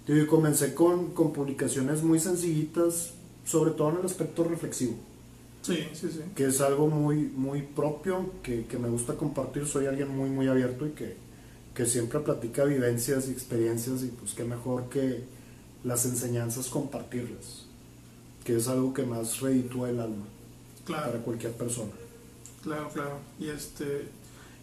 Yo 0.06 0.26
comencé 0.26 0.74
con, 0.74 1.12
con 1.12 1.32
publicaciones 1.32 2.02
muy 2.02 2.18
sencillitas, 2.18 3.12
sobre 3.44 3.70
todo 3.70 3.90
en 3.90 3.98
el 3.98 4.06
aspecto 4.06 4.42
reflexivo, 4.44 4.94
Sí, 5.62 5.86
sí, 5.92 6.08
sí. 6.10 6.20
que 6.34 6.46
es 6.46 6.60
algo 6.60 6.86
muy, 6.88 7.16
muy 7.16 7.62
propio, 7.62 8.32
que, 8.42 8.64
que 8.66 8.78
me 8.78 8.88
gusta 8.88 9.14
compartir. 9.14 9.66
Soy 9.66 9.86
alguien 9.86 10.08
muy, 10.16 10.30
muy 10.30 10.48
abierto 10.48 10.86
y 10.86 10.90
que, 10.90 11.16
que 11.74 11.86
siempre 11.86 12.20
platica 12.20 12.64
vivencias 12.64 13.28
y 13.28 13.32
experiencias 13.32 14.02
y 14.02 14.06
pues 14.08 14.32
qué 14.32 14.44
mejor 14.44 14.88
que 14.88 15.24
las 15.84 16.04
enseñanzas 16.06 16.68
compartirlas, 16.68 17.66
que 18.44 18.56
es 18.56 18.68
algo 18.68 18.94
que 18.94 19.04
más 19.04 19.40
reditúa 19.40 19.90
el 19.90 20.00
alma 20.00 20.24
para 20.86 21.12
Claro, 21.12 21.22
cualquier 21.24 21.52
persona. 21.52 21.92
claro, 22.62 22.88
claro. 22.92 23.18
Y 23.38 23.48
este. 23.48 24.08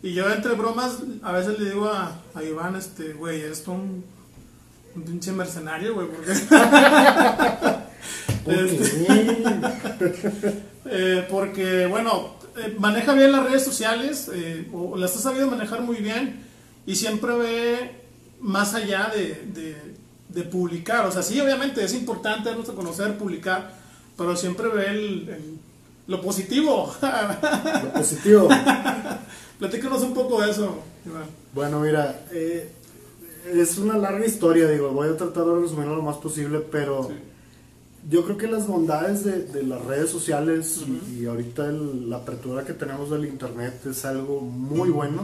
Y 0.04 0.14
yo 0.14 0.32
entre 0.32 0.54
bromas, 0.54 0.98
a 1.24 1.32
veces 1.32 1.60
le 1.60 1.72
digo 1.72 1.86
a, 1.86 2.22
a 2.34 2.44
Iván, 2.44 2.76
este, 2.76 3.14
güey, 3.14 3.42
eres 3.42 3.68
un, 3.68 4.04
un 4.96 5.04
pinche 5.04 5.32
mercenario, 5.32 5.94
güey, 5.96 6.08
porque. 6.08 6.32
Este, 8.48 9.08
Eh, 10.90 11.28
porque, 11.30 11.86
bueno, 11.88 12.36
eh, 12.58 12.76
maneja 12.80 13.14
bien 13.14 13.32
las 13.32 13.44
redes 13.46 13.64
sociales, 13.64 14.30
eh, 14.34 14.68
o 14.74 14.98
las 14.98 15.16
ha 15.16 15.20
sabido 15.20 15.48
manejar 15.50 15.82
muy 15.82 15.98
bien, 15.98 16.44
y 16.86 16.96
siempre 16.96 17.36
ve 17.36 17.92
más 18.40 18.74
allá 18.74 19.12
de, 19.16 19.44
de- 19.54 19.98
de 20.30 20.44
publicar. 20.44 21.06
O 21.06 21.12
sea, 21.12 21.24
sí, 21.24 21.40
obviamente 21.40 21.84
es 21.84 21.94
importante 21.94 22.50
darnos 22.50 22.70
a 22.70 22.74
conocer, 22.74 23.18
publicar, 23.18 23.74
pero 24.18 24.36
siempre 24.36 24.68
ve 24.68 24.88
el- 24.88 25.30
el- 25.30 25.58
lo 26.08 26.22
positivo. 26.22 26.94
Lo 27.84 27.94
positivo. 27.94 28.48
Platícanos 29.60 30.02
un 30.04 30.14
poco 30.14 30.42
de 30.42 30.52
eso, 30.52 30.78
Iván. 31.06 31.24
Bueno, 31.54 31.80
mira, 31.80 32.22
eh, 32.32 32.72
es 33.54 33.78
una 33.78 33.98
larga 33.98 34.26
historia, 34.26 34.68
digo, 34.70 34.90
voy 34.92 35.10
a 35.10 35.18
tratar 35.18 35.46
de 35.46 35.62
resumirlo 35.62 35.96
lo 35.96 36.02
más 36.04 36.18
posible, 36.18 36.60
pero 36.60 37.06
Sí. 37.10 37.14
Yo 38.10 38.24
creo 38.26 38.38
que 38.38 38.48
las 38.48 38.68
bondades 38.68 39.24
de, 39.24 39.44
de 39.44 39.64
las 39.64 39.84
redes 39.86 40.10
sociales 40.10 40.82
y, 40.88 41.22
y 41.22 41.26
ahorita 41.26 41.68
el- 41.70 42.10
la 42.10 42.18
apertura 42.18 42.64
que 42.66 42.74
tenemos 42.74 43.10
del 43.10 43.26
internet 43.26 43.86
es 43.86 44.06
algo 44.06 44.42
muy 44.42 44.90
bueno 44.90 45.24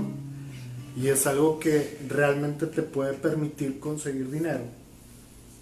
y 0.95 1.07
es 1.07 1.25
algo 1.27 1.59
que 1.59 1.99
realmente 2.07 2.67
te 2.67 2.81
puede 2.83 3.13
permitir 3.13 3.79
conseguir 3.79 4.29
dinero 4.29 4.63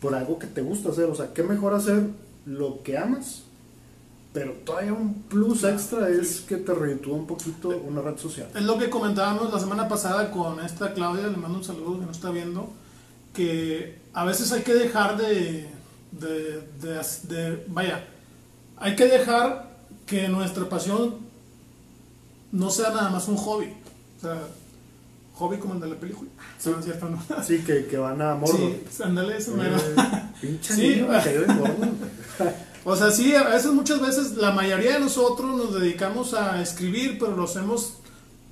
por 0.02 0.16
algo 0.16 0.40
que 0.40 0.48
te 0.48 0.62
gusta 0.62 0.90
hacer, 0.90 1.06
o 1.06 1.16
sea, 1.16 1.32
qué 1.34 1.44
mejor 1.44 1.74
hacer 1.76 2.02
lo 2.48 2.82
que 2.82 2.98
amas, 2.98 3.44
pero 4.34 4.54
todavía 4.66 4.94
un 4.94 5.14
plus 5.30 5.64
extra 5.64 6.10
es 6.10 6.40
que 6.42 6.58
te 6.58 6.74
reditúa 6.74 7.16
un 7.16 7.28
poquito 7.28 7.70
una 7.70 8.02
red 8.02 8.18
social. 8.18 8.48
Es 8.56 8.64
lo 8.64 8.80
que 8.80 8.90
comentábamos 8.90 9.54
la 9.54 9.60
semana 9.60 9.88
pasada 9.88 10.32
con 10.32 10.60
esta 10.62 10.94
Claudia, 10.94 11.28
le 11.28 11.38
mando 11.38 11.60
un 11.60 11.64
saludo 11.64 12.00
que 12.00 12.06
nos 12.08 12.16
está 12.18 12.32
viendo, 12.32 12.72
que 13.34 14.00
a 14.14 14.26
veces 14.26 14.52
hay 14.52 14.64
que 14.64 14.74
dejar 14.74 15.18
de, 15.18 15.68
de, 16.12 16.62
de- 16.82 17.02
de- 17.28 17.64
vaya, 17.68 18.06
hay 18.78 18.96
que 18.96 19.06
dejar 19.06 19.72
que 20.06 20.28
nuestra 20.28 20.68
pasión 20.68 21.16
no 22.52 22.70
sea 22.70 22.90
nada 22.90 23.10
más 23.10 23.28
un 23.28 23.38
hobby. 23.38 23.74
O 24.18 24.22
sea, 24.22 24.42
hobby 25.36 25.58
como 25.58 25.76
el 25.76 25.80
de 25.82 25.88
la 25.90 25.96
película. 25.96 26.30
Sí, 26.60 26.70
no 26.70 26.80
es 26.80 26.86
cierto, 26.86 27.10
¿no? 27.10 27.22
Sí, 27.44 27.60
que, 27.60 27.86
que 27.86 27.98
van 27.98 28.22
a 28.22 28.36
Mordor. 28.36 28.60
Sí, 28.90 29.04
ándale, 29.04 29.38
eso. 29.38 29.54
Eh, 29.64 29.72
pinche 30.42 30.74
Sí. 30.74 30.82
niño, 30.90 31.08
me 31.08 31.18
cayó 31.24 31.42
de 31.42 31.48
gordo. 31.54 31.76
O 32.84 32.96
sea, 32.96 33.12
sí, 33.12 33.34
a 33.36 33.44
veces, 33.44 33.72
muchas 33.72 34.02
veces, 34.02 34.34
la 34.38 34.52
mayoría 34.52 34.94
de 34.94 35.00
nosotros 35.00 35.56
nos 35.56 35.80
dedicamos 35.80 36.34
a 36.34 36.62
escribir, 36.62 37.18
pero 37.20 37.36
lo 37.36 37.44
hacemos 37.44 37.94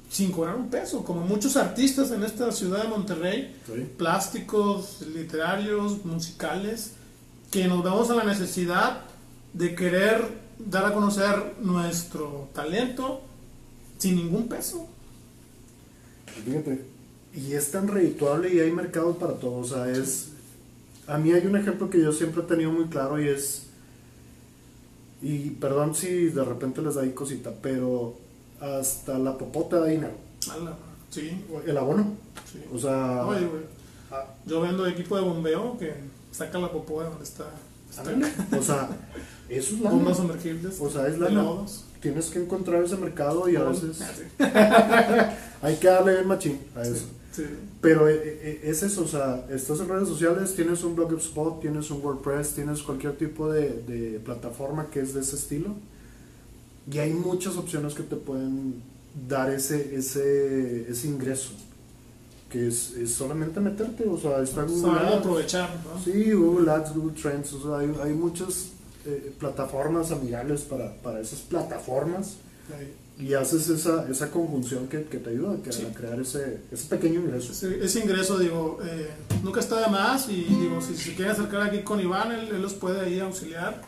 sin 0.10 0.32
cobrar 0.32 0.56
un 0.56 0.70
peso, 0.70 1.04
como 1.04 1.22
muchos 1.22 1.56
artistas 1.58 2.12
en 2.12 2.24
esta 2.24 2.52
ciudad 2.52 2.84
de 2.84 2.90
Monterrey, 2.90 3.56
Sí. 3.66 3.88
plásticos, 3.98 5.02
literarios, 5.14 6.04
musicales, 6.06 6.94
que 7.52 7.68
nos 7.68 7.84
vemos 7.84 8.10
a 8.10 8.16
la 8.16 8.24
necesidad 8.24 9.02
de 9.54 9.76
querer 9.76 10.24
dar 10.60 10.86
a 10.86 10.94
conocer 10.94 11.56
nuestro 11.62 12.50
talento 12.54 13.22
sin 13.98 14.16
ningún 14.18 14.48
peso. 14.48 14.88
Fíjate, 16.46 16.86
y 17.34 17.54
es 17.54 17.72
tan 17.72 17.88
redituable 17.88 18.54
y 18.54 18.60
hay 18.60 18.72
mercado 18.72 19.16
para 19.18 19.34
todo. 19.34 19.58
O 19.58 19.64
sea, 19.64 19.90
es. 19.90 20.30
A 21.08 21.18
mí 21.18 21.32
hay 21.32 21.46
un 21.48 21.58
ejemplo 21.58 21.90
que 21.90 22.02
yo 22.02 22.12
siempre 22.12 22.44
he 22.44 22.46
tenido 22.46 22.72
muy 22.72 22.86
claro 22.86 23.22
y 23.22 23.28
es. 23.28 23.66
Y 25.22 25.50
perdón 25.52 25.96
si 25.96 26.26
de 26.26 26.46
repente 26.46 26.82
les 26.82 26.96
da 26.96 27.02
ahí 27.02 27.12
cosita, 27.12 27.52
pero 27.62 28.16
hasta 28.62 29.18
la 29.18 29.38
popota 29.38 29.80
da 29.80 29.88
dinero. 29.88 30.14
Sí, 31.10 31.44
El 31.66 31.78
abono. 31.78 32.16
sí. 32.52 32.60
O 32.74 32.78
sea. 32.78 33.26
Oye, 33.26 33.46
güey, 33.46 33.64
ah, 34.12 34.26
yo 34.46 34.62
vendo 34.62 34.86
equipo 34.88 35.18
de 35.18 35.24
bombeo 35.24 35.78
que 35.78 35.94
saca 36.32 36.58
la 36.60 36.72
popó 36.72 37.02
de 37.02 37.10
donde 37.10 37.24
está. 37.24 37.46
O 38.58 38.62
sea, 38.62 38.90
eso 39.50 39.76
es 39.76 39.82
la. 39.82 39.90
bombas 39.92 40.18
sumergibles. 40.18 40.80
O 40.80 40.90
sea, 40.90 41.08
es 41.08 41.20
lana. 41.20 41.44
lodos. 41.44 41.86
Tienes 42.02 42.28
que 42.28 42.40
encontrar 42.40 42.84
ese 42.84 42.96
mercado 42.96 43.50
y 43.50 43.56
a 43.56 43.64
veces. 43.64 44.00
Hay 45.62 45.76
que 45.76 45.88
darle 45.88 46.14
bien 46.14 46.28
machín 46.28 46.60
a 46.76 46.84
eso. 46.84 47.06
Sí. 47.32 47.44
Pero 47.82 48.10
eh, 48.10 48.16
eh, 48.24 48.62
es 48.64 48.84
eso, 48.84 49.04
o 49.04 49.08
sea, 49.08 49.46
estás 49.50 49.80
en 49.82 49.90
redes 49.90 50.08
sociales, 50.08 50.56
tienes 50.56 50.84
un 50.84 50.96
blogspot, 50.96 51.62
tienes 51.62 51.92
un 51.92 52.04
WordPress, 52.04 52.54
tienes 52.54 52.82
cualquier 52.82 53.18
tipo 53.18 53.52
de, 53.52 53.84
de 53.84 54.20
plataforma 54.20 54.90
que 54.90 55.02
es 55.02 55.14
de 55.14 55.22
ese 55.22 55.36
estilo. 55.36 55.76
Y 56.92 56.98
hay 56.98 57.14
muchas 57.14 57.56
opciones 57.58 57.94
que 57.94 58.04
te 58.04 58.16
pueden 58.16 58.82
dar 59.28 59.52
ese, 59.52 59.96
ese, 59.96 60.90
ese 60.90 61.08
ingreso. 61.08 61.52
Que 62.50 62.68
es, 62.68 62.92
es 62.98 63.14
solamente 63.14 63.60
meterte, 63.60 64.08
o 64.08 64.18
sea, 64.18 64.42
está 64.42 64.64
Google 64.64 64.82
Saber 64.82 65.06
Ads. 65.06 65.18
aprovechar, 65.18 65.70
¿no? 65.86 66.04
Sí, 66.04 66.32
Google 66.32 66.72
Ads, 66.72 66.96
Google 66.96 67.22
Trends, 67.22 67.54
o 67.54 67.62
sea, 67.62 67.78
hay, 67.80 67.96
hay 68.04 68.14
muchas 68.16 68.70
eh, 69.06 69.32
plataformas 69.40 70.12
amigables 70.12 70.62
para, 70.62 70.94
para 70.96 71.20
esas 71.20 71.40
plataformas. 71.42 72.38
Ahí. 72.76 72.94
Y 73.20 73.34
haces 73.34 73.68
esa, 73.70 74.10
esa 74.10 74.32
conjunción 74.32 74.88
que, 74.88 75.04
que 75.04 75.18
te 75.18 75.30
ayuda 75.32 75.54
a, 75.54 75.58
que- 75.62 75.74
Sí. 75.74 75.86
a 75.86 75.94
crear 75.94 76.20
ese, 76.22 76.62
ese 76.72 76.88
pequeño 76.88 77.20
ingreso. 77.20 77.52
Ese, 77.52 77.84
ese 77.84 78.00
ingreso, 78.00 78.40
digo, 78.40 78.80
eh, 78.84 79.10
nunca 79.44 79.60
está 79.60 79.82
de 79.82 79.88
más 79.88 80.30
y 80.30 80.44
digo, 80.46 80.82
si 80.82 80.96
se 80.96 81.14
quieren 81.16 81.34
acercar 81.34 81.62
aquí 81.64 81.80
con 81.80 82.00
Iván, 82.00 82.32
él, 82.32 82.48
él 82.56 82.62
los 82.62 82.74
puede 82.74 83.02
ahí 83.02 83.20
auxiliar 83.20 83.82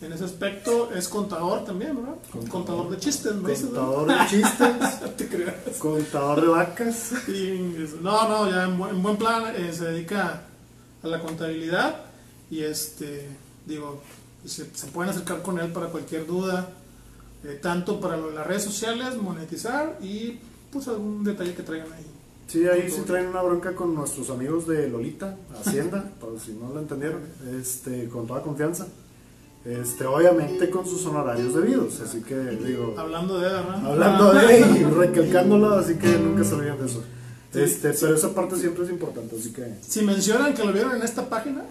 en 0.00 0.12
ese 0.12 0.24
aspecto. 0.24 0.92
Es 0.92 1.08
contador 1.08 1.64
también, 1.64 1.96
¿verdad? 1.96 2.16
Contador. 2.30 2.50
Contador, 2.50 2.90
de 2.90 2.98
chistes, 2.98 3.34
¿no? 3.34 3.48
Contador 3.48 4.06
de 4.08 4.26
chistes, 4.28 5.00
te 5.16 5.28
creas. 5.28 5.54
contador 5.78 6.40
de 6.40 6.48
vacas. 6.48 7.12
Y, 7.28 7.86
no, 8.02 8.28
no, 8.28 8.50
ya 8.50 8.64
en 8.64 8.78
buen, 8.78 8.96
en 8.96 9.02
buen 9.02 9.16
plan 9.16 9.54
eh, 9.56 9.72
se 9.72 9.86
dedica 9.86 10.42
a 11.02 11.06
la 11.06 11.20
contabilidad 11.20 12.02
y 12.50 12.62
este, 12.62 13.28
digo, 13.66 14.02
se, 14.44 14.74
se 14.74 14.86
pueden 14.88 15.10
acercar 15.10 15.42
con 15.42 15.58
él 15.58 15.72
para 15.72 15.86
cualquier 15.86 16.26
duda, 16.26 16.68
eh, 17.44 17.58
tanto 17.62 18.00
para 18.00 18.16
lo 18.16 18.30
las 18.30 18.46
redes 18.46 18.64
sociales, 18.64 19.16
monetizar 19.16 19.98
y 20.02 20.38
pues 20.72 20.88
algún 20.88 21.24
detalle 21.24 21.54
que 21.54 21.62
traigan 21.62 21.92
ahí. 21.92 22.06
Sí, 22.48 22.66
ahí 22.66 22.90
sí 22.90 23.02
traen 23.06 23.28
una 23.28 23.42
bronca 23.42 23.76
con 23.76 23.94
nuestros 23.94 24.28
amigos 24.30 24.66
de 24.66 24.88
Lolita, 24.88 25.36
Hacienda, 25.54 26.10
para 26.20 26.38
si 26.38 26.52
no 26.52 26.70
lo 26.74 26.80
entendieron, 26.80 27.22
este, 27.58 28.08
con 28.08 28.26
toda 28.26 28.42
confianza. 28.42 28.88
Este, 29.64 30.06
obviamente 30.06 30.70
con 30.70 30.86
sus 30.86 31.04
honorarios 31.06 31.54
debidos, 31.54 32.00
así 32.00 32.22
que 32.22 32.34
digo, 32.34 32.94
Hablando 32.96 33.38
de 33.38 33.48
¿verdad? 33.48 33.84
hablando 33.86 34.32
de 34.32 34.60
y 34.60 34.84
recalcándolo, 34.84 35.74
así 35.74 35.96
que 35.96 36.08
nunca 36.18 36.44
se 36.44 36.54
olviden 36.54 36.78
de 36.78 36.86
eso. 36.86 37.04
Sí, 37.52 37.60
Este, 37.60 37.92
pero 37.92 38.14
esa 38.14 38.32
parte 38.34 38.56
siempre 38.56 38.84
es 38.84 38.90
importante, 38.90 39.36
así 39.38 39.52
que 39.52 39.74
Si 39.86 40.02
mencionan 40.02 40.54
que 40.54 40.64
lo 40.64 40.72
vieron 40.72 40.96
en 40.96 41.02
esta 41.02 41.28
página, 41.28 41.62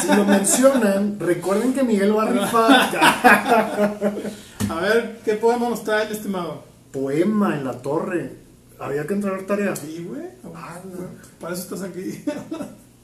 si 0.00 0.06
lo 0.14 0.24
mencionan, 0.24 1.18
recuerden 1.18 1.72
que 1.74 1.82
Miguel 1.82 2.16
va 2.16 2.24
a 2.24 2.30
rifar 2.30 2.70
a 4.68 4.74
ver, 4.80 5.20
¿qué 5.24 5.34
podemos 5.34 5.70
nos 5.70 5.82
trae 5.84 6.06
el 6.06 6.12
estimado? 6.12 6.62
poema 6.92 7.56
en 7.56 7.64
la 7.64 7.72
torre. 7.82 8.32
Había 8.78 9.06
que 9.06 9.14
entregar 9.14 9.42
tarea. 9.42 9.76
Sí, 9.76 10.04
güey. 10.08 10.22
Ah, 10.54 10.78
no. 10.84 11.06
Para 11.40 11.54
eso 11.54 11.62
estás 11.62 11.82
aquí. 11.82 12.24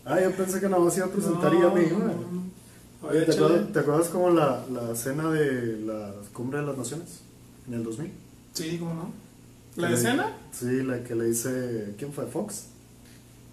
Ah, 0.05 0.21
yo 0.21 0.31
pensé 0.33 0.59
que 0.61 0.69
nada 0.69 0.83
más 0.83 0.97
iba 0.97 1.07
a 1.07 1.11
presentar 1.11 1.53
y 1.55 1.61
ya 1.61 1.69
me 1.71 1.83
iba. 1.83 1.99
No, 1.99 2.05
no, 2.07 2.13
no. 2.15 2.43
Oye, 3.03 3.23
¿te, 3.23 3.33
acuerdas, 3.33 3.73
te 3.73 3.79
acuerdas 3.81 4.09
como 4.09 4.31
la, 4.31 4.65
la 4.73 4.95
cena 4.97 5.31
de 5.31 5.79
la 5.85 6.12
Cumbre 6.33 6.61
de 6.61 6.67
las 6.67 6.76
Naciones? 6.79 7.21
En 7.69 7.75
el 7.75 7.85
2000. 7.85 8.11
Sí, 8.55 8.79
¿cómo 8.79 8.95
no? 8.95 9.11
¿La 9.76 9.91
le- 9.91 9.95
escena? 9.97 10.33
Sí, 10.53 10.83
la 10.83 11.03
que 11.05 11.15
le 11.15 11.26
dice. 11.26 11.95
¿Quién 11.99 12.12
fue? 12.12 12.26
¿Fox? 12.26 12.67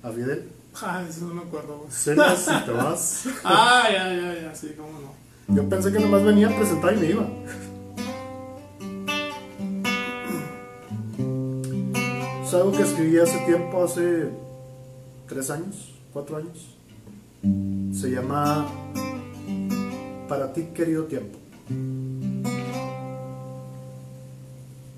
¿A 0.02 0.12
Fidel? 0.12 0.50
Ah, 0.82 1.04
eso 1.08 1.28
no 1.28 1.34
me 1.36 1.42
acuerdo, 1.42 1.78
güey. 1.80 1.92
Cenas 1.92 2.48
y 2.48 2.66
te 2.66 2.72
vas. 2.74 3.26
Ah, 3.44 3.84
ya, 3.92 4.14
ya, 4.16 4.42
ya, 4.42 4.56
sí, 4.56 4.74
cómo 4.78 4.90
no. 5.00 5.56
Yo 5.56 5.68
pensé 5.70 5.92
que 5.92 6.00
nomás 6.00 6.24
venía 6.24 6.48
a 6.50 6.56
presentar 6.58 6.94
y 6.94 6.98
me 6.98 7.10
iba. 7.10 7.28
Es 12.46 12.54
algo 12.54 12.72
que 12.72 12.84
escribí 12.84 13.18
hace 13.20 13.38
tiempo, 13.46 13.84
hace 13.84 14.30
tres 15.28 15.50
años, 15.50 15.92
cuatro 16.14 16.38
años. 16.38 16.76
Se 17.94 18.10
llama 18.10 18.66
Para 20.34 20.52
ti 20.52 20.64
querido 20.74 21.04
tiempo. 21.04 21.38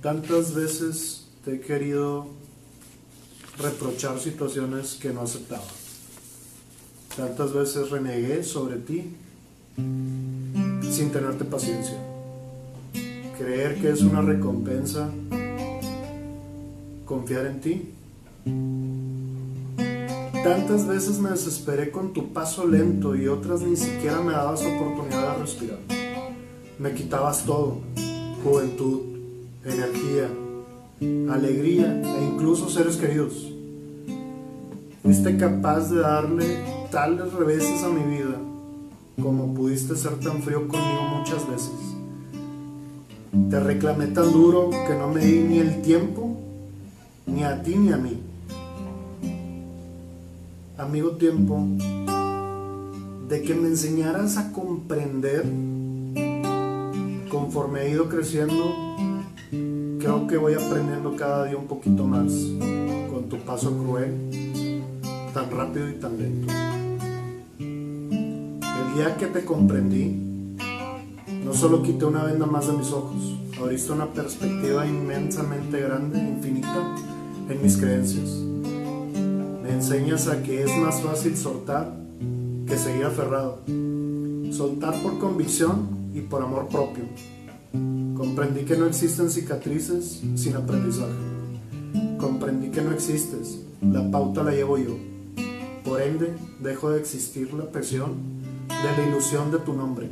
Tantas 0.01 0.55
veces 0.55 1.27
te 1.43 1.55
he 1.55 1.59
querido 1.59 2.27
reprochar 3.57 4.17
situaciones 4.17 4.93
que 4.93 5.11
no 5.11 5.19
aceptaba. 5.19 5.65
Tantas 7.17 7.51
veces 7.51 7.89
renegué 7.89 8.45
sobre 8.45 8.77
ti 8.77 9.13
sin 9.75 11.11
tenerte 11.11 11.43
paciencia. 11.43 11.97
Creer 13.37 13.81
que 13.81 13.89
es 13.89 14.03
una 14.03 14.21
recompensa 14.21 15.09
confiar 17.03 17.47
en 17.47 17.59
ti. 17.59 17.91
Tantas 20.45 20.85
veces 20.85 21.17
me 21.17 21.31
desesperé 21.31 21.89
con 21.89 22.13
tu 22.13 22.31
paso 22.31 22.67
lento 22.67 23.15
y 23.15 23.27
otras 23.27 23.61
ni 23.61 23.75
siquiera 23.75 24.21
me 24.21 24.31
dabas 24.31 24.61
oportunidad 24.63 25.37
de 25.37 25.41
respirar. 25.41 25.79
Me 26.77 26.93
quitabas 26.93 27.45
todo, 27.45 27.79
juventud, 28.43 29.01
energía, 29.65 30.29
alegría 31.33 31.99
e 31.99 32.25
incluso 32.25 32.69
seres 32.69 32.97
queridos. 32.97 33.51
Fuiste 35.01 35.35
capaz 35.35 35.89
de 35.89 36.01
darle 36.01 36.45
tales 36.91 37.33
reveses 37.33 37.81
a 37.81 37.89
mi 37.89 38.03
vida 38.15 38.37
como 39.19 39.51
pudiste 39.51 39.95
ser 39.95 40.19
tan 40.19 40.43
frío 40.43 40.67
conmigo 40.67 41.01
muchas 41.17 41.49
veces. 41.49 41.73
Te 43.49 43.59
reclamé 43.59 44.05
tan 44.09 44.31
duro 44.31 44.69
que 44.69 44.93
no 44.93 45.07
me 45.07 45.25
di 45.25 45.39
ni 45.39 45.57
el 45.57 45.81
tiempo, 45.81 46.37
ni 47.25 47.43
a 47.43 47.63
ti 47.63 47.75
ni 47.77 47.91
a 47.91 47.97
mí. 47.97 48.24
Amigo 50.77 51.11
tiempo, 51.11 51.65
de 53.29 53.41
que 53.43 53.55
me 53.55 53.69
enseñaras 53.69 54.35
a 54.35 54.51
comprender 54.51 55.45
conforme 57.29 57.83
he 57.83 57.91
ido 57.91 58.09
creciendo, 58.09 58.75
creo 59.99 60.27
que 60.27 60.35
voy 60.35 60.53
aprendiendo 60.53 61.15
cada 61.15 61.45
día 61.45 61.55
un 61.55 61.67
poquito 61.67 62.05
más 62.05 62.33
con 63.09 63.29
tu 63.29 63.37
paso 63.39 63.71
cruel, 63.77 64.61
tan 65.33 65.49
rápido 65.49 65.89
y 65.89 65.93
tan 65.93 66.17
lento. 66.17 66.53
El 67.57 68.95
día 68.95 69.15
que 69.17 69.27
te 69.27 69.45
comprendí, 69.45 70.09
no 71.45 71.53
solo 71.53 71.83
quité 71.83 72.03
una 72.03 72.25
venda 72.25 72.45
más 72.47 72.67
de 72.67 72.73
mis 72.73 72.91
ojos, 72.91 73.37
abriste 73.57 73.93
una 73.93 74.07
perspectiva 74.07 74.85
inmensamente 74.85 75.79
grande, 75.79 76.19
infinita, 76.19 76.95
en 77.49 77.63
mis 77.63 77.77
creencias. 77.77 78.54
Me 79.65 79.71
enseñas 79.71 80.27
a 80.27 80.43
que 80.43 80.61
es 80.61 80.77
más 80.77 81.01
fácil 81.01 81.35
soltar 81.35 81.91
que 82.67 82.77
seguir 82.77 83.03
aferrado. 83.03 83.61
Soltar 84.51 85.01
por 85.01 85.17
convicción 85.17 86.11
y 86.13 86.21
por 86.21 86.43
amor 86.43 86.67
propio. 86.67 87.05
Comprendí 88.15 88.63
que 88.63 88.77
no 88.77 88.85
existen 88.85 89.31
cicatrices 89.31 90.21
sin 90.35 90.55
aprendizaje. 90.55 91.15
Comprendí 92.19 92.69
que 92.69 92.83
no 92.83 92.91
existes, 92.91 93.59
la 93.81 94.11
pauta 94.11 94.43
la 94.43 94.51
llevo 94.51 94.77
yo. 94.77 94.97
Por 95.83 95.99
ende, 95.99 96.35
dejo 96.61 96.91
de 96.91 96.99
existir 96.99 97.51
la 97.51 97.65
presión 97.71 98.13
de 98.67 99.01
la 99.01 99.09
ilusión 99.09 99.51
de 99.51 99.57
tu 99.57 99.73
nombre. 99.73 100.07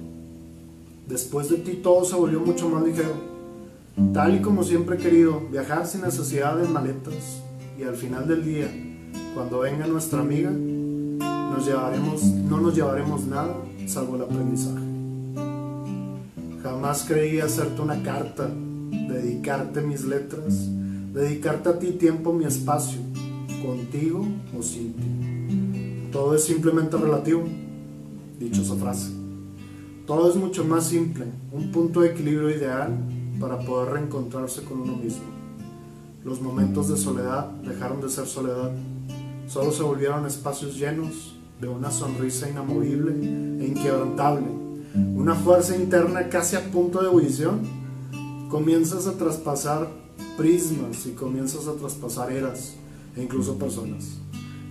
Después 1.07 1.51
de 1.51 1.57
ti 1.57 1.73
todo 1.73 2.05
se 2.05 2.15
volvió 2.15 2.39
mucho 2.39 2.69
más 2.69 2.83
ligero, 2.83 3.13
tal 4.15 4.35
y 4.35 4.41
como 4.41 4.63
siempre 4.63 4.95
he 4.95 4.99
querido, 4.99 5.41
viajar 5.51 5.85
sin 5.85 6.01
necesidad 6.01 6.57
de 6.57 6.67
maletas 6.67 7.43
y 7.77 7.83
al 7.83 7.95
final 7.95 8.27
del 8.27 8.43
día, 8.43 8.92
cuando 9.33 9.59
venga 9.59 9.87
nuestra 9.87 10.19
amiga, 10.19 10.51
nos 10.51 11.65
llevaremos, 11.65 12.23
no 12.23 12.59
nos 12.59 12.75
llevaremos 12.75 13.25
nada 13.25 13.55
salvo 13.87 14.15
el 14.15 14.21
aprendizaje. 14.23 14.83
Jamás 16.61 17.05
creí 17.07 17.39
hacerte 17.39 17.81
una 17.81 18.01
carta, 18.01 18.49
dedicarte 18.89 19.81
mis 19.81 20.03
letras, 20.05 20.69
dedicarte 21.13 21.69
a 21.69 21.79
ti 21.79 21.91
tiempo, 21.91 22.33
mi 22.33 22.45
espacio, 22.45 22.99
contigo 23.61 24.25
o 24.57 24.61
sin 24.61 24.93
ti. 24.93 26.09
Todo 26.11 26.35
es 26.35 26.43
simplemente 26.43 26.97
relativo 26.97 27.43
dichosa 28.39 28.75
frase. 28.75 29.11
Todo 30.05 30.29
es 30.29 30.35
mucho 30.35 30.65
más 30.65 30.87
simple, 30.87 31.25
un 31.51 31.71
punto 31.71 32.01
de 32.01 32.09
equilibrio 32.09 32.49
ideal 32.49 32.91
para 33.39 33.59
poder 33.59 33.93
reencontrarse 33.93 34.63
con 34.63 34.81
uno 34.81 34.95
mismo. 34.97 35.23
Los 36.23 36.41
momentos 36.41 36.89
de 36.89 36.97
soledad 36.97 37.49
dejaron 37.65 38.01
de 38.01 38.09
ser 38.09 38.25
soledad, 38.25 38.71
solo 39.53 39.71
se 39.71 39.83
volvieron 39.83 40.25
espacios 40.25 40.75
llenos 40.79 41.35
de 41.61 41.67
una 41.67 41.91
sonrisa 41.91 42.49
inamovible 42.49 43.11
e 43.63 43.67
inquebrantable, 43.67 44.47
una 44.95 45.35
fuerza 45.35 45.75
interna 45.75 46.27
casi 46.27 46.55
a 46.55 46.71
punto 46.71 47.01
de 47.01 47.07
ebullición. 47.07 47.61
Comienzas 48.49 49.05
a 49.05 49.13
traspasar 49.13 49.87
prismas 50.37 51.05
y 51.05 51.11
comienzas 51.11 51.67
a 51.67 51.73
traspasar 51.73 52.31
eras 52.31 52.73
e 53.15 53.21
incluso 53.21 53.59
personas. 53.59 54.17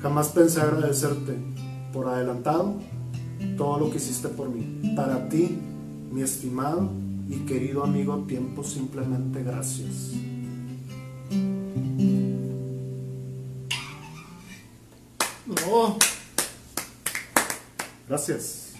Jamás 0.00 0.30
pensé 0.30 0.60
agradecerte 0.60 1.36
por 1.92 2.08
adelantado 2.08 2.74
todo 3.56 3.78
lo 3.78 3.90
que 3.90 3.98
hiciste 3.98 4.26
por 4.26 4.48
mí. 4.48 4.94
Para 4.96 5.28
ti, 5.28 5.58
mi 6.10 6.22
estimado 6.22 6.90
y 7.28 7.36
querido 7.46 7.84
amigo, 7.84 8.24
tiempo 8.26 8.64
simplemente 8.64 9.44
gracias. 9.44 10.10
Gracias. 18.08 18.74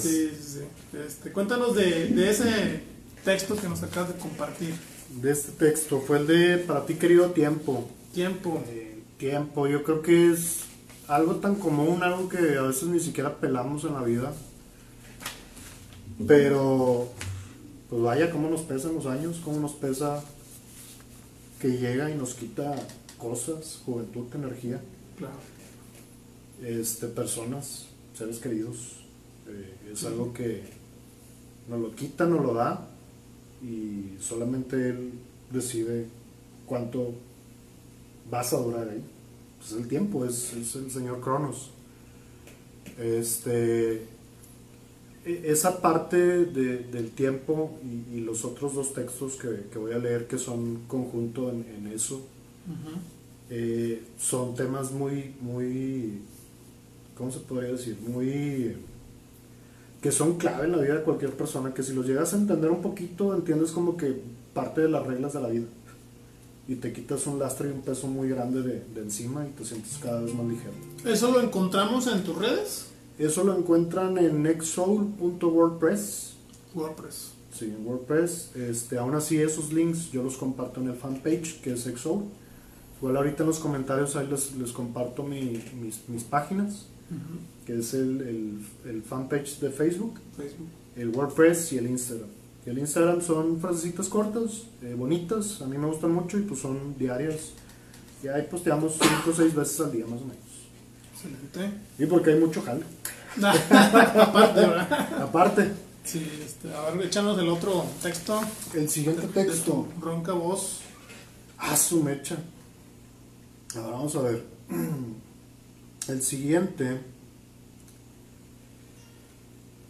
Sí, 0.00 0.30
sí, 0.30 0.58
sí. 0.60 0.98
Este, 1.06 1.32
cuéntanos 1.32 1.74
de, 1.74 2.08
de 2.08 2.30
ese 2.30 2.82
texto 3.24 3.56
que 3.56 3.68
nos 3.68 3.82
acabas 3.82 4.12
de 4.14 4.18
compartir. 4.18 4.74
De 5.20 5.30
este 5.30 5.52
texto 5.52 6.00
fue 6.00 6.18
el 6.18 6.26
de 6.26 6.58
Para 6.58 6.86
ti 6.86 6.94
querido 6.94 7.30
tiempo. 7.32 7.88
Tiempo. 8.14 8.62
Eh, 8.68 9.02
tiempo, 9.18 9.66
yo 9.66 9.82
creo 9.84 10.02
que 10.02 10.32
es 10.32 10.60
algo 11.08 11.36
tan 11.36 11.54
común, 11.56 12.02
algo 12.02 12.28
que 12.28 12.56
a 12.56 12.62
veces 12.62 12.84
ni 12.84 13.00
siquiera 13.00 13.36
pelamos 13.38 13.84
en 13.84 13.94
la 13.94 14.02
vida. 14.02 14.32
Pero, 16.26 17.08
pues 17.90 18.02
vaya, 18.02 18.30
cómo 18.30 18.48
nos 18.48 18.62
pesan 18.62 18.94
los 18.94 19.06
años, 19.06 19.40
cómo 19.44 19.60
nos 19.60 19.72
pesa 19.72 20.22
que 21.60 21.68
llega 21.78 22.10
y 22.10 22.14
nos 22.14 22.34
quita 22.34 22.74
cosas, 23.18 23.80
juventud, 23.84 24.26
energía, 24.34 24.80
Claro. 25.16 25.34
este, 26.62 27.06
personas, 27.08 27.86
seres 28.16 28.38
queridos. 28.38 29.01
Eh, 29.52 29.92
es 29.92 30.04
algo 30.04 30.32
que 30.32 30.62
nos 31.68 31.80
lo 31.80 31.94
quita, 31.94 32.26
nos 32.26 32.44
lo 32.44 32.54
da 32.54 32.88
y 33.62 34.16
solamente 34.20 34.90
él 34.90 35.12
decide 35.52 36.06
cuánto 36.66 37.12
vas 38.30 38.52
a 38.52 38.58
durar 38.58 38.88
ahí. 38.88 39.02
Pues 39.58 39.72
el 39.72 39.86
tiempo, 39.88 40.24
es, 40.24 40.52
es 40.54 40.74
el 40.76 40.90
señor 40.90 41.20
Cronos. 41.20 41.70
Este, 42.98 44.02
e- 45.24 45.42
esa 45.44 45.80
parte 45.80 46.16
de- 46.46 46.78
del 46.78 47.10
tiempo 47.10 47.78
y, 47.84 48.16
y 48.16 48.20
los 48.20 48.44
otros 48.44 48.74
dos 48.74 48.92
textos 48.92 49.36
que, 49.36 49.66
que 49.70 49.78
voy 49.78 49.92
a 49.92 49.98
leer 49.98 50.26
que 50.26 50.38
son 50.38 50.82
conjunto 50.88 51.50
en, 51.50 51.64
en 51.76 51.86
eso, 51.92 52.22
eh, 53.50 54.02
son 54.18 54.54
temas 54.54 54.92
muy, 54.92 55.34
muy, 55.40 56.20
¿cómo 57.16 57.30
se 57.30 57.40
podría 57.40 57.72
decir? 57.72 57.96
Muy, 58.00 58.76
que 60.02 60.12
son 60.12 60.36
clave 60.36 60.64
en 60.66 60.72
la 60.72 60.78
vida 60.78 60.96
de 60.96 61.02
cualquier 61.02 61.32
persona, 61.32 61.72
que 61.72 61.82
si 61.82 61.94
los 61.94 62.04
llegas 62.06 62.34
a 62.34 62.36
entender 62.36 62.70
un 62.70 62.82
poquito, 62.82 63.34
entiendes 63.34 63.70
como 63.70 63.96
que 63.96 64.20
parte 64.52 64.80
de 64.82 64.88
las 64.88 65.06
reglas 65.06 65.32
de 65.32 65.40
la 65.40 65.48
vida. 65.48 65.66
Y 66.68 66.74
te 66.76 66.92
quitas 66.92 67.26
un 67.26 67.38
lastre 67.38 67.68
y 67.68 67.72
un 67.72 67.80
peso 67.82 68.06
muy 68.08 68.28
grande 68.28 68.62
de, 68.62 68.84
de 68.94 69.00
encima 69.00 69.46
y 69.46 69.50
te 69.50 69.64
sientes 69.64 69.98
cada 70.02 70.20
vez 70.20 70.34
más 70.34 70.46
ligero. 70.46 70.72
¿Eso 71.04 71.30
lo 71.32 71.40
encontramos 71.40 72.06
en 72.08 72.22
tus 72.24 72.36
redes? 72.36 72.86
Eso 73.18 73.44
lo 73.44 73.56
encuentran 73.56 74.18
en 74.18 74.42
nextsoul.wordpress. 74.42 76.34
WordPress. 76.74 77.32
Sí, 77.52 77.66
en 77.66 77.86
WordPress. 77.86 78.50
Este, 78.56 78.98
aún 78.98 79.14
así, 79.14 79.36
esos 79.38 79.72
links 79.72 80.10
yo 80.10 80.22
los 80.22 80.36
comparto 80.36 80.80
en 80.80 80.88
el 80.88 80.94
fanpage 80.96 81.60
que 81.60 81.72
es 81.74 81.86
Exoul. 81.86 82.24
Igual 82.98 83.16
ahorita 83.16 83.42
en 83.42 83.48
los 83.48 83.58
comentarios 83.58 84.16
ahí 84.16 84.26
les, 84.28 84.54
les 84.56 84.72
comparto 84.72 85.22
mi- 85.24 85.62
mis, 85.80 86.08
mis 86.08 86.22
páginas, 86.24 86.86
Ujú. 87.10 87.38
Que 87.66 87.78
es 87.78 87.94
el, 87.94 88.20
el, 88.84 88.90
el 88.90 89.02
fanpage 89.02 89.58
de 89.60 89.70
Facebook, 89.70 90.18
Facebook. 90.36 90.68
el 90.96 91.08
WordPress 91.10 91.72
y 91.72 91.78
el 91.78 91.86
Instagram. 91.88 92.28
Y 92.66 92.70
el 92.70 92.78
Instagram 92.78 93.20
son 93.22 93.60
frasecitas 93.60 94.08
cortas, 94.08 94.62
eh, 94.82 94.94
bonitas, 94.96 95.60
a 95.62 95.66
mí 95.66 95.76
me 95.78 95.86
gustan 95.86 96.12
mucho 96.12 96.38
y 96.38 96.42
pues 96.42 96.60
son 96.60 96.96
diarias. 96.98 97.52
Y 98.22 98.28
ahí 98.28 98.46
posteamos 98.50 98.94
5 99.00 99.30
o 99.30 99.32
6 99.34 99.54
veces 99.54 99.80
al 99.80 99.92
día 99.92 100.04
más 100.06 100.20
o 100.20 100.24
menos. 100.24 100.36
Excelente. 101.14 101.78
Y 101.98 102.06
porque 102.06 102.30
hay 102.32 102.40
mucho 102.40 102.62
jale. 102.62 102.82
Aparte, 103.42 104.60
¿verdad? 104.60 105.22
Aparte, 105.22 105.72
Sí, 106.04 106.20
este, 106.44 106.72
a 106.74 106.90
ver, 106.90 107.06
échanos 107.06 107.38
el 107.38 107.48
otro 107.48 107.84
texto. 108.02 108.40
el 108.74 108.88
siguiente 108.88 109.22
De 109.28 109.44
texto. 109.44 109.86
tu 109.94 110.00
ronca 110.04 110.32
voz. 110.32 110.80
Ah, 111.58 111.76
su 111.76 112.02
mecha. 112.02 112.36
Ahora 113.76 113.90
vamos 113.90 114.16
a 114.16 114.22
ver. 114.22 114.44
El 116.08 116.22
siguiente. 116.22 116.98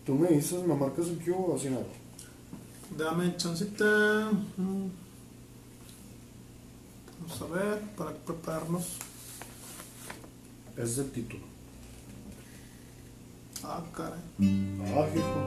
Tú 0.05 0.15
me 0.15 0.29
dices, 0.29 0.65
me 0.67 0.75
marcas 0.75 1.09
el 1.09 1.19
cubo 1.19 1.53
o 1.53 1.57
así 1.57 1.71
nada. 1.71 1.85
Dame 2.97 3.37
chancita. 3.37 4.31
Vamos 7.21 7.41
a 7.41 7.47
ver, 7.55 7.81
para 7.97 8.11
prepararnos. 8.13 8.97
Ese 10.77 10.83
es 10.83 10.99
el 10.99 11.11
título. 11.13 11.45
Ah, 13.63 13.83
caray. 13.97 14.19
Ah, 14.41 15.07
hijo. 15.15 15.41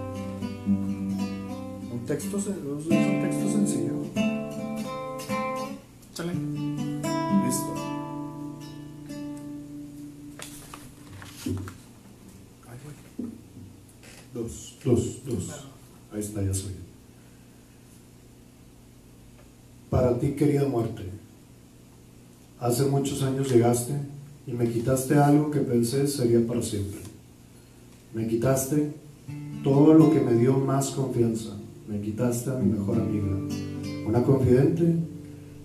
Un 1.92 2.06
texto, 2.08 2.38
es 2.38 2.48
un 2.48 3.22
texto 3.22 3.52
sencillo. 3.52 4.06
Chale. 6.14 6.34
Listo. 7.46 7.85
Dos, 14.36 14.76
dos, 14.84 15.22
dos. 15.26 15.50
Ahí 16.12 16.20
está, 16.20 16.44
ya 16.44 16.54
soy. 16.54 16.74
Para 19.90 20.20
ti, 20.20 20.32
querida 20.32 20.68
muerte, 20.68 21.04
hace 22.60 22.84
muchos 22.84 23.24
años 23.24 23.50
llegaste 23.50 23.94
y 24.46 24.52
me 24.52 24.70
quitaste 24.70 25.16
algo 25.16 25.52
que 25.52 25.62
pensé 25.62 26.06
sería 26.08 26.46
para 26.46 26.62
siempre. 26.62 27.00
Me 28.14 28.28
quitaste 28.28 28.92
todo 29.64 29.94
lo 29.94 30.12
que 30.12 30.20
me 30.20 30.34
dio 30.34 30.58
más 30.58 30.90
confianza. 30.90 31.56
Me 31.88 32.02
quitaste 32.02 32.50
a 32.50 32.56
mi 32.56 32.74
mejor 32.74 33.00
amiga, 33.00 33.38
una 34.06 34.22
confidente. 34.22 34.96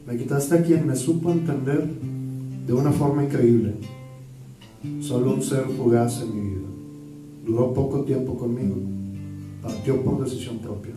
Me 0.07 0.17
quitaste 0.17 0.55
a 0.55 0.63
quien 0.63 0.87
me 0.87 0.95
supo 0.95 1.33
entender 1.33 1.89
de 2.69 2.73
una 2.73 2.93
forma 2.93 3.25
increíble. 3.25 3.75
Solo 5.01 5.35
un 5.35 5.43
ser 5.43 5.65
fugaz 5.77 6.23
en 6.23 6.35
mi 6.37 6.41
vida. 6.43 6.50
Duró 7.51 7.75
poco 7.75 8.03
tiempo 8.03 8.37
conmigo. 8.37 8.77
Partió 9.61 10.01
por 10.05 10.23
decisión 10.23 10.59
propia. 10.59 10.93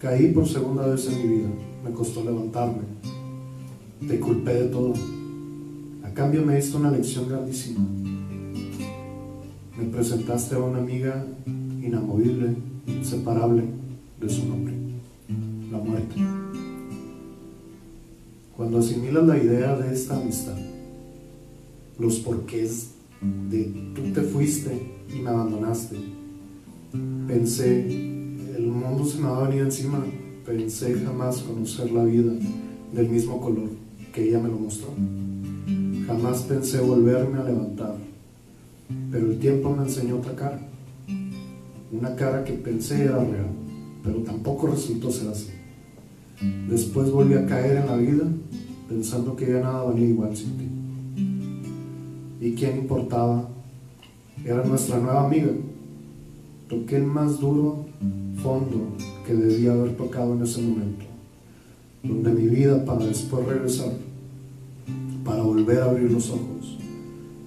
Caí 0.00 0.32
por 0.32 0.48
segunda 0.48 0.88
vez 0.88 1.06
en 1.06 1.22
mi 1.22 1.36
vida. 1.36 1.48
Me 1.84 1.92
costó 1.92 2.24
levantarme. 2.24 2.82
Te 4.08 4.18
culpé 4.18 4.54
de 4.54 4.64
todo. 4.64 4.94
A 6.02 6.10
cambio 6.10 6.44
me 6.44 6.56
diste 6.56 6.76
una 6.76 6.90
lección 6.90 7.28
grandísima. 7.28 7.78
Me 9.78 9.84
presentaste 9.84 10.56
a 10.56 10.58
una 10.58 10.78
amiga 10.78 11.24
inamovible, 11.46 12.56
inseparable 12.88 13.62
de 14.20 14.28
su 14.28 14.48
nombre, 14.48 14.74
la 15.70 15.78
muerte. 15.78 16.16
Cuando 18.56 18.78
asimilas 18.78 19.24
la 19.24 19.38
idea 19.38 19.76
de 19.76 19.94
esta 19.94 20.16
amistad, 20.16 20.58
los 22.00 22.16
porqués 22.16 22.97
de 23.20 23.92
tú 23.94 24.12
te 24.12 24.22
fuiste 24.22 24.70
y 25.14 25.20
me 25.20 25.30
abandonaste, 25.30 25.96
pensé, 27.26 27.86
el 28.56 28.66
mundo 28.66 29.04
se 29.04 29.18
me 29.18 29.28
va 29.28 29.44
a 29.44 29.48
venir 29.48 29.64
encima, 29.64 30.04
pensé 30.44 30.94
jamás 30.94 31.38
conocer 31.38 31.90
la 31.90 32.04
vida 32.04 32.32
del 32.92 33.08
mismo 33.08 33.40
color 33.40 33.68
que 34.12 34.28
ella 34.28 34.38
me 34.38 34.48
lo 34.48 34.58
mostró. 34.58 34.88
Jamás 36.06 36.42
pensé 36.42 36.80
volverme 36.80 37.38
a 37.38 37.44
levantar, 37.44 37.96
pero 39.10 39.30
el 39.30 39.38
tiempo 39.38 39.74
me 39.74 39.84
enseñó 39.84 40.16
otra 40.16 40.34
cara, 40.34 40.60
una 41.92 42.14
cara 42.16 42.44
que 42.44 42.54
pensé 42.54 43.04
era 43.04 43.22
real, 43.24 43.50
pero 44.02 44.18
tampoco 44.18 44.68
resultó 44.68 45.10
ser 45.10 45.28
así. 45.28 45.50
Después 46.68 47.10
volví 47.10 47.34
a 47.34 47.46
caer 47.46 47.78
en 47.78 47.86
la 47.86 47.96
vida 47.96 48.24
pensando 48.88 49.34
que 49.36 49.48
ya 49.48 49.60
nada 49.60 49.82
valía 49.82 50.06
igual 50.06 50.36
sin 50.36 50.56
ti. 50.56 50.77
¿Y 52.40 52.52
quién 52.52 52.78
importaba? 52.78 53.48
Era 54.44 54.64
nuestra 54.64 54.98
nueva 54.98 55.24
amiga. 55.24 55.50
Toqué 56.68 56.96
el 56.96 57.04
más 57.04 57.40
duro 57.40 57.86
fondo 58.42 58.96
que 59.26 59.34
debía 59.34 59.72
haber 59.72 59.96
tocado 59.96 60.34
en 60.34 60.42
ese 60.42 60.62
momento, 60.62 61.04
donde 62.02 62.30
mi 62.30 62.48
vida 62.48 62.84
para 62.84 63.04
después 63.04 63.44
regresar, 63.44 63.92
para 65.24 65.42
volver 65.42 65.80
a 65.80 65.86
abrir 65.86 66.12
los 66.12 66.30
ojos, 66.30 66.78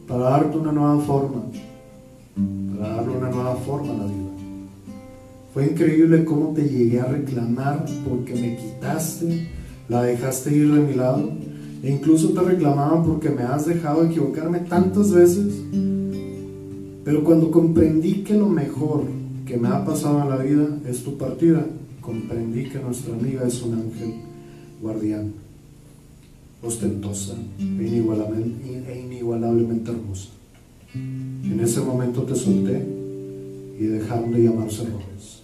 para 0.07 0.23
darte 0.23 0.57
una 0.57 0.73
nueva 0.73 0.99
forma, 0.99 1.43
para 2.75 2.95
darle 2.95 3.17
una 3.17 3.29
nueva 3.29 3.55
forma 3.55 3.93
a 3.93 3.97
la 3.97 4.05
vida. 4.05 4.31
Fue 5.53 5.67
increíble 5.67 6.25
cómo 6.25 6.53
te 6.53 6.67
llegué 6.67 6.99
a 6.99 7.05
reclamar 7.05 7.85
porque 8.07 8.33
me 8.33 8.57
quitaste, 8.57 9.47
la 9.87 10.03
dejaste 10.03 10.53
ir 10.53 10.73
de 10.73 10.81
mi 10.81 10.93
lado 10.95 11.31
e 11.83 11.89
incluso 11.89 12.29
te 12.29 12.41
reclamaban 12.41 13.03
porque 13.03 13.29
me 13.29 13.43
has 13.43 13.65
dejado 13.65 14.05
equivocarme 14.05 14.59
tantas 14.59 15.11
veces. 15.11 15.61
Pero 17.03 17.23
cuando 17.23 17.49
comprendí 17.49 18.23
que 18.23 18.35
lo 18.35 18.47
mejor 18.47 19.05
que 19.45 19.57
me 19.57 19.67
ha 19.67 19.83
pasado 19.83 20.21
en 20.21 20.29
la 20.29 20.37
vida 20.37 20.79
es 20.87 21.03
tu 21.03 21.17
partida, 21.17 21.65
comprendí 21.99 22.69
que 22.69 22.79
nuestra 22.79 23.15
amiga 23.15 23.47
es 23.47 23.61
un 23.63 23.73
ángel 23.73 24.13
guardián, 24.81 25.33
ostentosa 26.61 27.35
e 27.59 27.63
e 27.63 29.01
inigualablemente 29.05 29.91
hermosa. 29.91 30.29
En 30.93 31.59
ese 31.59 31.81
momento 31.81 32.23
te 32.23 32.35
solté 32.35 32.85
y 33.79 33.83
dejaron 33.85 34.31
de 34.31 34.43
llamarse 34.43 34.83
errores. 34.83 35.41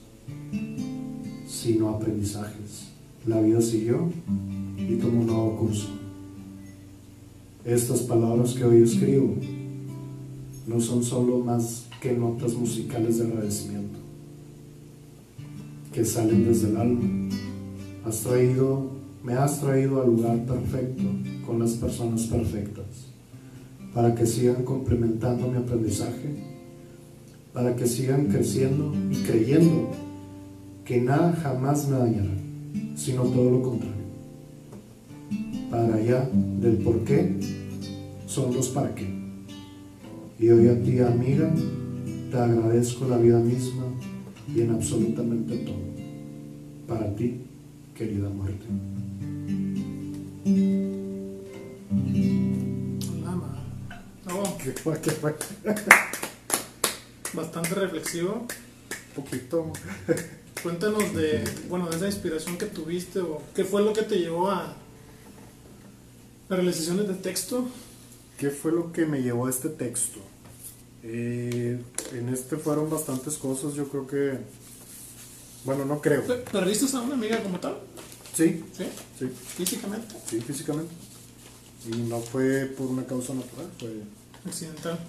sino 1.47 1.89
aprendizajes. 1.89 2.87
La 3.25 3.41
vida 3.41 3.59
siguió 3.61 4.09
y 4.77 4.95
tomó 4.95 5.21
un 5.21 5.27
nuevo 5.27 5.57
curso. 5.57 5.96
Estas 7.67 7.99
palabras 7.99 8.53
que 8.53 8.63
hoy 8.63 8.81
escribo 8.81 9.35
no 10.67 10.79
son 10.79 11.03
solo 11.03 11.39
más 11.39 11.85
que 12.01 12.13
notas 12.13 12.53
musicales 12.53 13.17
de 13.17 13.25
agradecimiento 13.25 13.99
que 15.91 16.05
salen 16.05 16.45
desde 16.45 16.69
el 16.69 16.77
alma. 16.77 17.29
Has 18.05 18.21
traído, 18.21 18.91
me 19.21 19.33
has 19.33 19.59
traído 19.59 20.01
al 20.01 20.07
lugar 20.07 20.45
perfecto 20.45 21.03
con 21.45 21.59
las 21.59 21.71
personas 21.71 22.21
perfectas 22.27 22.85
para 23.93 24.15
que 24.15 24.25
sigan 24.25 24.63
complementando 24.63 25.49
mi 25.49 25.57
aprendizaje, 25.57 26.41
para 27.51 27.75
que 27.75 27.85
sigan 27.85 28.27
creciendo 28.27 28.93
y 29.11 29.15
creyendo 29.23 29.89
que 30.85 31.01
nada 31.01 31.33
jamás 31.33 31.85
me 31.89 31.97
dañará, 31.97 32.37
sino 32.95 33.23
todo 33.23 33.51
lo 33.51 33.61
contrario. 33.61 33.97
Para 35.69 35.95
allá 35.95 36.29
del 36.61 36.77
por 36.77 37.03
qué 37.03 37.56
son 38.37 38.53
los 38.53 38.67
para 38.69 38.93
qué. 38.93 39.07
Y 40.37 40.49
hoy 40.49 40.67
a 40.67 40.79
ti, 40.83 40.99
amiga, 40.99 41.51
te 42.29 42.37
agradezco 42.37 43.07
la 43.07 43.17
vida 43.17 43.39
misma 43.39 43.85
y 44.53 44.61
en 44.61 44.75
absolutamente 44.75 45.57
todo. 45.57 45.81
Para 46.87 47.15
ti, 47.15 47.41
querida 47.95 48.29
muerte. 48.29 48.63
¿Qué 54.63 54.71
fue? 54.73 55.01
¿Qué 55.01 55.11
fue? 55.11 55.35
Bastante 57.33 57.69
reflexivo. 57.73 58.45
Poquito. 59.15 59.71
Cuéntanos 60.61 61.15
de, 61.15 61.43
bueno, 61.69 61.89
de 61.89 61.95
esa 61.95 62.05
inspiración 62.05 62.55
que 62.59 62.67
tuviste 62.67 63.19
o 63.19 63.41
qué 63.55 63.63
fue 63.63 63.81
lo 63.81 63.93
que 63.93 64.03
te 64.03 64.19
llevó 64.19 64.51
a 64.51 64.75
realizaciones 66.49 67.07
de 67.07 67.15
texto. 67.15 67.67
¿Qué 68.37 68.49
fue 68.49 68.71
lo 68.71 68.91
que 68.91 69.05
me 69.05 69.21
llevó 69.21 69.47
a 69.47 69.49
este 69.49 69.69
texto? 69.69 70.19
Eh, 71.03 71.81
en 72.13 72.29
este 72.29 72.57
fueron 72.57 72.89
bastantes 72.89 73.35
cosas, 73.35 73.73
yo 73.73 73.87
creo 73.87 74.07
que... 74.07 74.37
Bueno, 75.65 75.85
no 75.85 75.99
creo. 76.01 76.23
¿Perdiste 76.51 76.95
a 76.95 77.01
una 77.01 77.15
amiga 77.15 77.41
como 77.41 77.59
tal? 77.59 77.77
Sí. 78.33 78.63
¿Sí? 78.73 78.85
Sí. 79.17 79.27
¿Físicamente? 79.57 80.15
Sí, 80.27 80.39
físicamente. 80.39 80.93
Y 81.91 81.97
no 82.03 82.19
fue 82.19 82.65
por 82.77 82.87
una 82.87 83.05
causa 83.05 83.33
natural, 83.33 83.69
fue... 83.79 84.01
¿Accidental? 84.45 84.99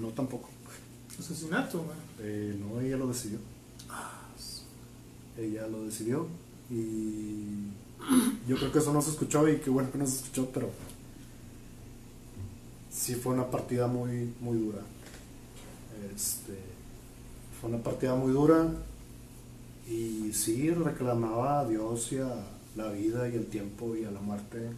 No, 0.00 0.08
tampoco. 0.08 0.48
¿Asesinato, 1.18 1.78
güey? 1.82 1.98
Eh, 2.20 2.56
no, 2.58 2.80
ella 2.80 2.96
lo 2.96 3.08
decidió. 3.08 3.38
Ah, 3.90 4.28
ella 5.38 5.66
lo 5.68 5.84
decidió 5.84 6.26
y 6.70 7.70
yo 8.48 8.56
creo 8.56 8.72
que 8.72 8.78
eso 8.78 8.92
no 8.92 9.00
se 9.02 9.10
escuchó 9.10 9.48
y 9.48 9.58
qué 9.58 9.70
bueno 9.70 9.90
que 9.90 9.98
no 9.98 10.06
se 10.06 10.16
escuchó, 10.16 10.50
pero 10.52 10.70
sí 12.98 13.14
fue 13.14 13.32
una 13.32 13.48
partida 13.48 13.86
muy, 13.86 14.34
muy 14.40 14.58
dura. 14.58 14.80
Este, 16.14 16.58
fue 17.60 17.70
una 17.70 17.82
partida 17.82 18.14
muy 18.16 18.32
dura 18.32 18.68
y 19.88 20.32
sí 20.32 20.70
reclamaba 20.70 21.60
a 21.60 21.68
Dios 21.68 22.12
y 22.12 22.18
a 22.18 22.34
la 22.76 22.90
vida 22.90 23.28
y 23.28 23.36
el 23.36 23.46
tiempo 23.46 23.96
y 23.96 24.04
a 24.04 24.10
la 24.10 24.20
muerte. 24.20 24.70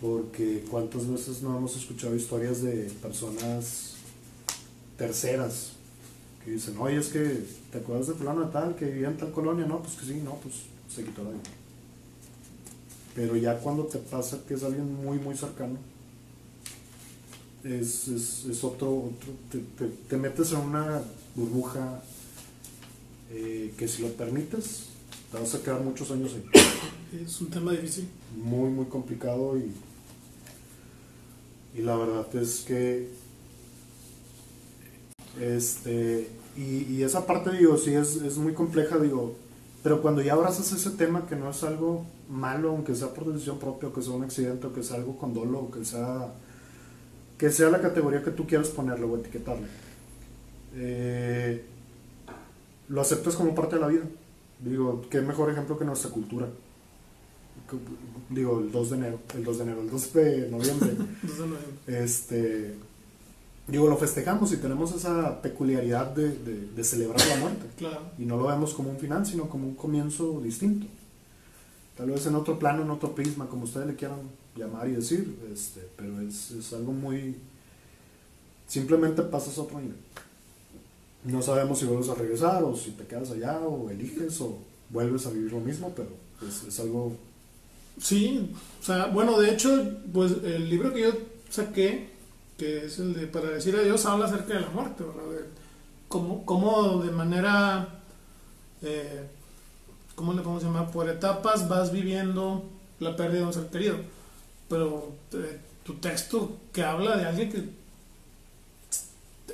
Porque 0.00 0.64
cuántas 0.70 1.08
veces 1.08 1.42
no 1.42 1.56
hemos 1.56 1.76
escuchado 1.76 2.14
historias 2.14 2.62
de 2.62 2.88
personas 3.02 3.94
terceras 4.96 5.72
que 6.44 6.52
dicen, 6.52 6.78
oye, 6.78 6.98
es 6.98 7.08
que 7.08 7.44
te 7.72 7.78
acuerdas 7.78 8.06
de 8.06 8.14
fulano 8.14 8.44
de 8.44 8.52
tal 8.52 8.76
que 8.76 8.84
vivía 8.84 9.08
en 9.08 9.16
tal 9.16 9.32
colonia, 9.32 9.66
no, 9.66 9.82
pues 9.82 9.94
que 9.96 10.06
sí, 10.06 10.20
no, 10.24 10.36
pues 10.36 10.54
se 10.88 11.04
quitó 11.04 11.24
la 11.24 11.30
vida. 11.30 11.42
Pero 13.16 13.34
ya 13.34 13.58
cuando 13.58 13.84
te 13.84 13.98
pasa 13.98 14.38
que 14.46 14.54
es 14.54 14.62
alguien 14.62 15.04
muy, 15.04 15.18
muy 15.18 15.36
cercano, 15.36 15.78
es, 17.68 18.08
es, 18.08 18.44
es 18.46 18.64
otro, 18.64 18.90
otro 18.90 19.32
te, 19.50 19.58
te, 19.58 19.90
te, 20.08 20.16
metes 20.16 20.52
en 20.52 20.60
una 20.60 21.02
burbuja 21.34 22.02
eh, 23.30 23.74
que 23.76 23.86
si 23.86 24.02
lo 24.02 24.08
permites, 24.08 24.86
te 25.30 25.38
vas 25.38 25.54
a 25.54 25.62
quedar 25.62 25.80
muchos 25.80 26.10
años 26.10 26.34
ahí. 26.34 27.24
Es 27.24 27.40
un 27.40 27.50
tema 27.50 27.72
difícil. 27.72 28.08
Muy, 28.36 28.70
muy 28.70 28.86
complicado 28.86 29.56
y, 29.58 29.72
y 31.78 31.82
la 31.82 31.96
verdad 31.96 32.26
es 32.36 32.60
que 32.60 33.08
este, 35.40 36.28
y, 36.56 36.92
y, 36.92 37.02
esa 37.02 37.26
parte, 37.26 37.50
digo, 37.52 37.76
sí 37.76 37.94
es, 37.94 38.16
es, 38.16 38.38
muy 38.38 38.54
compleja, 38.54 38.98
digo, 38.98 39.36
pero 39.82 40.02
cuando 40.02 40.20
ya 40.20 40.32
abrazas 40.32 40.72
ese 40.72 40.90
tema 40.90 41.26
que 41.26 41.36
no 41.36 41.50
es 41.50 41.62
algo 41.62 42.04
malo, 42.28 42.70
aunque 42.70 42.94
sea 42.94 43.14
por 43.14 43.32
decisión 43.32 43.58
propia, 43.58 43.88
o 43.88 43.92
que 43.92 44.02
sea 44.02 44.12
un 44.12 44.24
accidente, 44.24 44.66
o 44.66 44.72
que 44.72 44.82
sea 44.82 44.96
algo 44.96 45.16
con 45.16 45.34
dolo, 45.34 45.60
o 45.60 45.70
que 45.70 45.84
sea, 45.84 46.32
que 47.38 47.50
sea 47.50 47.70
la 47.70 47.80
categoría 47.80 48.22
que 48.22 48.32
tú 48.32 48.46
quieras 48.46 48.68
ponerle 48.68 49.06
o 49.06 49.16
etiquetarle, 49.16 49.66
eh, 50.74 51.64
lo 52.88 53.00
aceptas 53.00 53.36
como 53.36 53.54
parte 53.54 53.76
de 53.76 53.80
la 53.80 53.88
vida. 53.88 54.04
Digo, 54.58 55.02
qué 55.08 55.20
mejor 55.20 55.50
ejemplo 55.50 55.78
que 55.78 55.84
nuestra 55.84 56.10
cultura. 56.10 56.48
Digo, 58.28 58.60
el 58.60 58.72
2 58.72 58.90
de 58.90 58.96
enero, 58.96 59.20
el 59.34 59.44
2 59.44 59.58
de 59.58 59.64
enero, 59.64 59.80
el 59.82 59.90
2 59.90 60.12
de 60.14 60.48
noviembre. 60.50 60.90
este 61.86 62.74
digo, 63.68 63.86
lo 63.86 63.96
festejamos 63.96 64.50
y 64.52 64.56
tenemos 64.56 64.94
esa 64.94 65.40
peculiaridad 65.42 66.06
de, 66.06 66.30
de, 66.30 66.66
de 66.74 66.84
celebrar 66.84 67.20
la 67.28 67.36
muerte. 67.36 67.66
Claro. 67.76 68.00
Y 68.18 68.24
no 68.24 68.36
lo 68.36 68.46
vemos 68.46 68.74
como 68.74 68.90
un 68.90 68.98
final, 68.98 69.24
sino 69.26 69.48
como 69.48 69.68
un 69.68 69.74
comienzo 69.74 70.40
distinto. 70.40 70.86
Tal 71.96 72.10
vez 72.10 72.26
en 72.26 72.34
otro 72.34 72.58
plano, 72.58 72.82
en 72.82 72.90
otro 72.90 73.14
prisma, 73.14 73.46
como 73.46 73.64
ustedes 73.64 73.86
le 73.86 73.94
quieran 73.94 74.20
llamar 74.58 74.88
y 74.88 74.92
decir, 74.92 75.38
este, 75.52 75.88
pero 75.96 76.20
es, 76.20 76.50
es 76.52 76.72
algo 76.72 76.92
muy... 76.92 77.36
Simplemente 78.66 79.22
pasas 79.22 79.56
a 79.58 79.62
otro 79.62 79.80
nivel. 79.80 79.96
No 81.24 81.42
sabemos 81.42 81.78
si 81.78 81.86
vuelves 81.86 82.08
a 82.10 82.14
regresar 82.14 82.62
o 82.62 82.76
si 82.76 82.90
te 82.90 83.06
quedas 83.06 83.30
allá 83.30 83.58
o 83.60 83.90
eliges 83.90 84.40
o 84.40 84.58
vuelves 84.90 85.26
a 85.26 85.30
vivir 85.30 85.52
lo 85.52 85.60
mismo, 85.60 85.92
pero 85.94 86.10
es, 86.46 86.64
es 86.64 86.80
algo... 86.80 87.16
Sí, 88.00 88.52
o 88.80 88.84
sea, 88.84 89.06
bueno, 89.06 89.40
de 89.40 89.52
hecho, 89.52 89.98
pues 90.12 90.32
el 90.44 90.68
libro 90.68 90.92
que 90.92 91.00
yo 91.00 91.12
saqué 91.50 92.18
que 92.58 92.84
es 92.84 92.98
el 92.98 93.14
de 93.14 93.28
Para 93.28 93.50
decir 93.50 93.74
adiós, 93.76 94.04
habla 94.04 94.26
acerca 94.26 94.54
de 94.54 94.60
la 94.60 94.70
muerte, 94.70 95.04
¿verdad? 95.04 95.30
De 95.30 95.46
cómo, 96.08 97.02
de 97.02 97.10
manera, 97.12 98.00
eh, 98.82 99.26
¿cómo 100.16 100.32
le 100.32 100.42
podemos 100.42 100.64
llamar? 100.64 100.90
Por 100.90 101.08
etapas 101.08 101.68
vas 101.68 101.92
viviendo 101.92 102.64
la 102.98 103.14
pérdida 103.14 103.40
de 103.40 103.46
un 103.46 103.52
ser 103.52 103.66
querido. 103.68 103.96
Pero 104.68 105.14
eh, 105.32 105.58
tu 105.84 105.94
texto 105.94 106.58
que 106.72 106.82
habla 106.82 107.16
de 107.16 107.24
alguien 107.24 107.50
que 107.50 107.64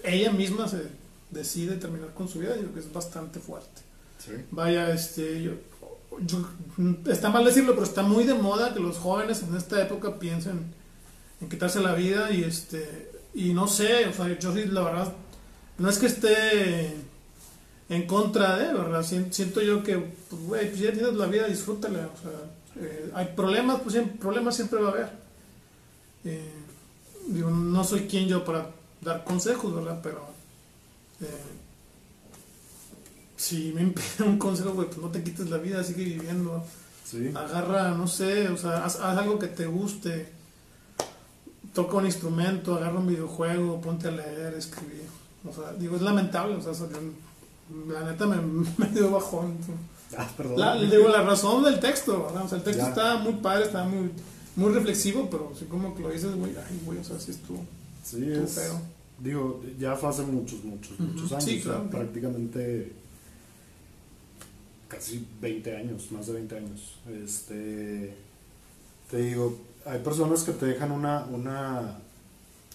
ella 0.03 0.33
misma 0.33 0.68
se 0.68 0.83
decide 1.31 1.77
terminar 1.77 2.12
con 2.14 2.29
su 2.29 2.38
vida, 2.38 2.57
yo 2.57 2.62
creo 2.62 2.74
que 2.74 2.81
es 2.81 2.92
bastante 2.92 3.40
fuerte. 3.40 3.83
¿Sí? 4.18 4.33
Vaya, 4.50 4.92
este, 4.92 5.42
yo, 5.42 5.53
yo, 6.20 6.46
está 7.11 7.31
mal 7.31 7.44
decirlo, 7.44 7.72
pero 7.74 7.85
está 7.85 8.03
muy 8.03 8.24
de 8.24 8.35
moda 8.35 8.74
que 8.74 8.81
los 8.81 8.98
jóvenes 8.98 9.42
en 9.42 9.57
esta 9.57 9.83
época 9.83 10.18
piensen 10.18 10.72
en 11.40 11.48
quitarse 11.48 11.81
la 11.81 11.94
vida 11.94 12.31
y 12.31 12.44
este 12.44 13.11
y 13.35 13.53
no 13.53 13.66
sé, 13.66 14.07
o 14.07 14.12
sea, 14.12 14.38
yo 14.38 14.55
sí 14.55 14.64
la 14.66 14.83
verdad 14.83 15.12
no 15.79 15.88
es 15.88 15.98
que 15.98 16.07
esté 16.07 16.94
en 17.88 18.07
contra 18.07 18.57
de, 18.57 18.72
¿verdad? 18.72 19.03
Siento 19.03 19.61
yo 19.61 19.83
que, 19.83 19.98
pues, 19.98 20.42
güey, 20.42 20.68
pues 20.68 20.81
ya 20.81 20.92
tienes 20.92 21.14
la 21.14 21.27
vida, 21.27 21.46
disfrútala, 21.46 22.09
o 22.14 22.22
sea, 22.22 22.31
eh, 22.77 23.11
hay 23.15 23.27
problemas, 23.37 23.81
pues 23.81 23.95
siempre, 23.95 24.19
problemas 24.19 24.57
siempre 24.57 24.81
va 24.81 24.89
a 24.89 24.93
haber. 24.93 25.11
Eh, 26.25 26.53
digo, 27.29 27.51
no 27.51 27.85
soy 27.85 28.07
quien 28.07 28.29
yo 28.29 28.45
para 28.45 28.71
dar 29.01 29.25
consejos, 29.25 29.75
¿verdad? 29.75 30.01
Pero 30.03 30.27
eh, 31.21 31.27
si 33.37 33.73
me 33.73 33.83
impide 33.83 34.25
un 34.25 34.39
consejo, 34.39 34.73
güey, 34.73 34.89
pues 34.89 34.99
no 34.99 35.09
te 35.09 35.23
quites 35.23 35.51
la 35.51 35.59
vida, 35.59 35.83
sigue 35.85 36.05
viviendo. 36.05 36.65
Sí. 37.05 37.31
Agarra, 37.35 37.91
no 37.91 38.09
sé, 38.09 38.49
o 38.49 38.57
sea, 38.57 38.85
haz, 38.85 38.97
haz 38.97 39.19
algo 39.19 39.39
que 39.39 39.49
te 39.49 39.67
guste 39.67 40.33
toca 41.75 41.97
un 41.97 42.07
instrumento, 42.07 42.77
agarra 42.77 42.99
un 42.99 43.07
videojuego, 43.07 43.81
ponte 43.81 44.09
a 44.09 44.13
leer, 44.13 44.55
escribir. 44.55 45.07
O 45.47 45.53
sea, 45.53 45.73
digo, 45.75 45.97
es 45.97 46.03
lamentable, 46.03 46.55
o 46.55 46.63
sea, 46.63 46.73
la 47.89 48.11
neta 48.11 48.27
me, 48.27 48.37
me 48.79 48.87
dio 48.87 49.11
bajón. 49.11 49.59
Ah, 50.18 50.31
perdón. 50.37 50.59
La, 50.61 50.77
digo, 50.77 51.09
la 51.09 51.22
razón 51.22 51.62
del 51.64 51.81
texto, 51.81 52.24
¿verdad? 52.24 52.44
O 52.44 52.48
sea, 52.48 52.59
el 52.59 52.64
texto 52.64 52.83
Ya. 52.83 52.88
está 52.88 53.16
muy 53.18 53.35
padre, 53.35 53.64
está 53.66 53.85
muy, 53.85 54.11
muy 54.57 54.72
reflexivo, 54.72 55.29
pero 55.31 55.50
así 55.55 55.64
como 55.66 55.94
que 55.94 56.03
lo 56.03 56.11
dices, 56.11 56.35
güey, 56.37 56.53
ay, 56.57 56.81
güey, 56.85 56.98
o 56.98 57.05
sea, 57.05 57.18
sí 57.18 57.31
estuvo, 57.33 57.64
Sí, 58.05 58.22
estuvo 58.31 58.44
es, 58.44 58.53
feo. 58.53 58.81
digo, 59.20 59.62
ya 59.79 59.96
fue 59.96 60.09
hace 60.11 60.22
muchos, 60.22 60.62
muchos, 60.64 60.98
muchos 61.00 61.33
años, 61.33 61.44
Sí, 61.44 61.59
o 61.61 61.62
sea, 61.62 61.72
claro. 61.72 61.90
prácticamente 61.90 62.92
casi 64.88 65.27
20 65.40 65.77
años, 65.77 66.12
más 66.12 66.27
de 66.27 66.33
20 66.35 66.57
años. 66.57 66.94
Este, 67.24 68.14
te 69.11 69.16
digo, 69.18 69.59
hay 69.85 69.98
personas 70.00 70.42
que 70.44 70.53
te 70.53 70.66
dejan 70.66 70.92
una, 70.92 71.24
una, 71.27 71.98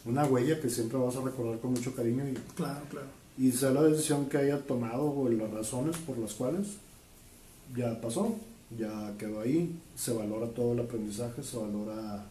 una 0.06 0.26
huella 0.26 0.60
que 0.60 0.70
siempre 0.70 0.98
vas 0.98 1.16
a 1.16 1.22
recordar 1.22 1.60
con 1.60 1.72
mucho 1.72 1.96
cariño 1.96 2.28
y, 2.28 2.34
Claro, 2.56 2.82
claro. 2.90 3.08
y 3.38 3.52
sea 3.52 3.72
la 3.72 3.84
decisión 3.84 4.26
que 4.28 4.38
haya 4.38 4.60
tomado 4.60 5.04
o 5.10 5.30
las 5.30 5.50
razones 5.52 5.96
por 5.98 6.18
las 6.18 6.34
cuales, 6.34 6.68
ya 7.76 8.00
pasó, 8.02 8.36
ya 8.78 9.14
quedó 9.18 9.42
ahí, 9.42 9.80
se 9.96 10.14
valora 10.14 10.48
todo 10.48 10.74
el 10.74 10.80
aprendizaje, 10.80 11.44
se 11.44 11.58
valora, 11.58 12.26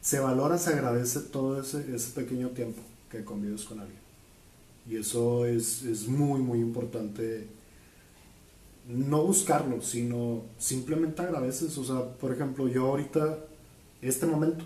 se 0.00 0.20
valora, 0.20 0.58
se 0.58 0.70
agradece 0.70 1.20
todo 1.20 1.60
ese, 1.60 1.80
pequeño 2.14 2.50
tiempo 2.50 2.80
que 3.10 3.24
convives 3.24 3.64
con 3.64 3.80
alguien. 3.80 3.98
Y 4.88 4.96
eso 4.96 5.46
es, 5.46 5.82
es 5.82 6.06
muy, 6.06 6.40
muy 6.40 6.60
importante. 6.60 7.48
No 8.88 9.24
buscarlo, 9.24 9.82
sino 9.82 10.42
simplemente 10.58 11.22
agradeces. 11.22 11.76
O 11.76 11.84
sea, 11.84 12.04
por 12.18 12.32
ejemplo, 12.32 12.68
yo 12.68 12.86
ahorita, 12.86 13.38
este 14.00 14.26
momento, 14.26 14.64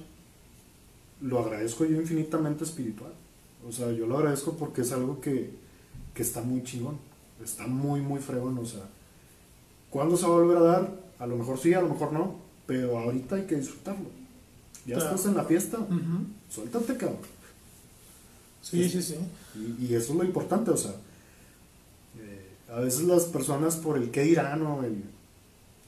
lo 1.23 1.39
agradezco 1.39 1.87
yo 1.87 2.01
infinitamente 2.01 2.65
espiritual. 2.65 3.13
O 3.67 3.73
sea, 3.73 3.91
yo 3.93 4.07
lo 4.07 4.19
agradezco 4.19 4.57
porque 4.57 4.83
es 4.83 4.93
algo 4.93 5.21
que, 5.21 5.51
que 6.13 6.23
está 6.23 6.43
muy 6.43 6.63
chingón. 6.63 6.99
Está 7.43 7.67
muy, 7.67 8.01
muy 8.01 8.21
fregón. 8.21 8.59
O 8.59 8.67
sea, 8.67 8.83
¿cuándo 9.91 10.17
se 10.17 10.27
va 10.27 10.35
a 10.35 10.39
volver 10.39 10.57
a 10.57 10.61
dar? 10.61 11.01
A 11.19 11.27
lo 11.27 11.37
mejor 11.37 11.59
sí, 11.59 11.75
a 11.75 11.81
lo 11.83 11.89
mejor 11.89 12.13
no. 12.13 12.37
Pero 12.67 12.99
ahorita 12.99 13.37
hay 13.37 13.47
que 13.47 13.57
disfrutarlo. 13.57 14.09
Ya 14.87 14.95
Claro. 14.97 15.11
estás 15.11 15.27
en 15.27 15.37
la 15.37 15.45
fiesta. 15.45 15.79
Suéltate, 16.49 16.97
cabrón. 16.97 17.19
Sí, 18.63 18.89
sí, 18.89 19.03
sí. 19.03 19.17
Y, 19.57 19.87
y 19.87 19.95
eso 19.95 20.13
es 20.13 20.19
lo 20.19 20.25
importante, 20.25 20.71
o 20.71 20.77
sea, 20.77 20.93
eh, 22.19 22.47
a 22.73 22.79
veces 22.81 23.03
las 23.03 23.25
personas 23.25 23.77
por 23.77 23.97
el 23.97 24.11
qué 24.11 24.23
dirán 24.23 24.63
o 24.63 24.85
el 24.85 25.03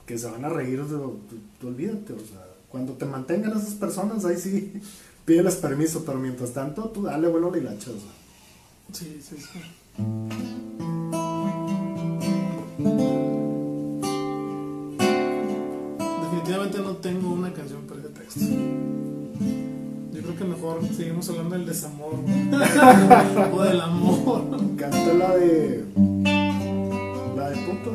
que 0.07 0.19
se 0.19 0.29
van 0.29 0.45
a 0.45 0.49
reír, 0.49 0.83
tú, 0.89 1.19
tú 1.61 1.69
olvídate, 1.69 2.13
o 2.15 2.19
sea, 2.19 2.45
cuando 2.69 2.95
te 2.95 3.05
mantengan 3.05 3.53
esas 3.57 3.75
personas, 3.75 4.25
ahí 4.25 4.37
sí, 4.39 4.73
pídeles 5.25 5.57
permiso, 5.57 6.03
pero 6.05 6.19
mientras 6.19 6.53
tanto, 6.53 6.89
tú 6.89 7.03
dale 7.05 7.29
vuelo 7.29 7.49
a 7.49 7.53
la 7.53 7.59
hilacha, 7.59 7.91
o 7.91 7.95
sea. 7.95 8.13
Sí, 8.93 9.21
sí, 9.23 9.37
sí. 9.37 9.61
Seguimos 20.97 21.29
hablando 21.29 21.55
del 21.57 21.67
desamor 21.67 22.15
¿no? 22.15 22.57
o 23.57 23.63
del 23.63 23.81
amor. 23.81 24.45
Canta 24.77 25.15
la 25.15 25.37
de. 25.37 25.85
La 27.37 27.51
de 27.51 27.57
punto. 27.57 27.93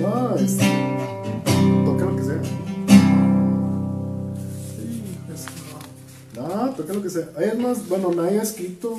No. 0.00 0.36
Toca 1.84 2.04
lo 2.04 2.16
que 2.16 2.22
sea. 2.22 2.40
Pues, 5.26 5.46
no. 6.34 6.56
No, 6.66 6.70
toca 6.74 6.92
lo 6.92 7.02
que 7.02 7.10
sea. 7.10 7.28
Es 7.40 7.58
más, 7.58 7.88
bueno, 7.88 8.12
nadie 8.14 8.38
ha 8.38 8.42
escrito, 8.42 8.98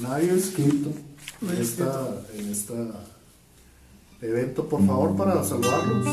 nadie 0.00 0.30
ha 0.30 0.34
escrito 0.34 0.90
en 1.42 1.60
esta, 1.60 2.08
en 2.36 2.50
esta 2.50 2.74
evento, 4.20 4.68
por 4.68 4.86
favor, 4.86 5.16
para 5.16 5.42
saludarlos. 5.42 6.06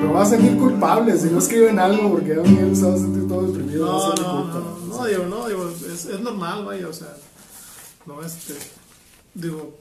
Me 0.00 0.12
va 0.12 0.22
a 0.22 0.26
sentir 0.26 0.56
culpable 0.56 1.16
si 1.18 1.28
no 1.28 1.38
escriben 1.38 1.78
algo, 1.78 2.12
porque 2.12 2.34
a 2.34 2.42
mí 2.42 2.76
se 2.76 2.86
va 2.86 2.94
a 2.94 2.98
sentir 2.98 3.28
todo 3.28 3.42
deprimido. 3.46 3.86
No, 3.86 4.08
no, 4.08 4.42
culpa. 4.42 4.58
no, 4.88 4.96
no, 4.96 5.04
digo, 5.06 5.26
no, 5.26 5.48
digo, 5.48 5.70
es, 5.70 6.06
es 6.06 6.20
normal, 6.20 6.64
vaya, 6.64 6.88
o 6.88 6.92
sea, 6.92 7.16
no, 8.06 8.22
este, 8.22 8.54
digo, 9.34 9.74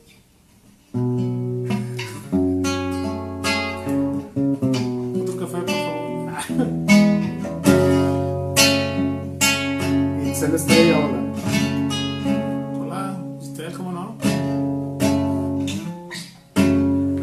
otro 5.22 5.38
café, 5.38 5.58
por 5.58 5.70
favor. 5.70 6.06
Y 10.26 10.36
se 10.36 10.48
le 10.50 10.56
estrella 10.56 10.96
ahora. 10.96 11.20
Hola, 12.80 13.18
usted, 13.40 13.74
¿cómo 13.74 13.92
no? 13.92 14.18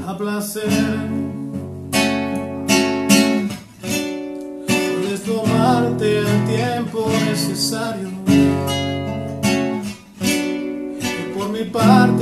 A 0.06 0.18
placer. 0.18 1.11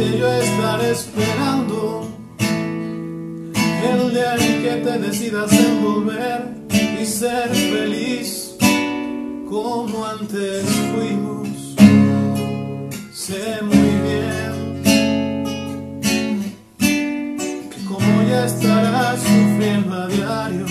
Yo 0.00 0.32
estaré 0.32 0.92
esperando 0.92 2.08
el 2.38 4.10
día 4.12 4.34
en 4.36 4.62
que 4.62 4.74
te 4.82 4.98
decidas 4.98 5.52
envolver 5.52 6.54
y 6.70 7.04
ser 7.04 7.50
feliz 7.50 8.56
como 9.48 10.06
antes 10.06 10.64
fuimos. 10.92 11.48
Sé 13.12 13.60
muy 13.62 13.92
bien 14.06 14.82
que 17.70 17.84
como 17.84 18.22
ya 18.28 18.46
estarás 18.46 19.20
sufriendo 19.20 19.94
a 19.94 20.06
diario 20.08 20.66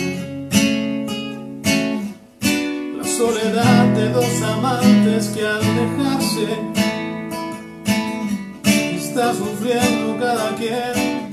la 2.97 3.03
soledad 3.03 3.85
de 3.95 4.09
dos 4.09 4.41
amantes 4.41 5.27
que 5.27 5.45
al 5.45 5.61
dejarse 5.61 6.78
sufriendo 9.33 10.17
cada 10.19 10.55
quien 10.55 11.31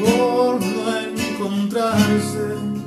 por 0.00 0.60
no 0.60 0.98
encontrarse. 0.98 2.77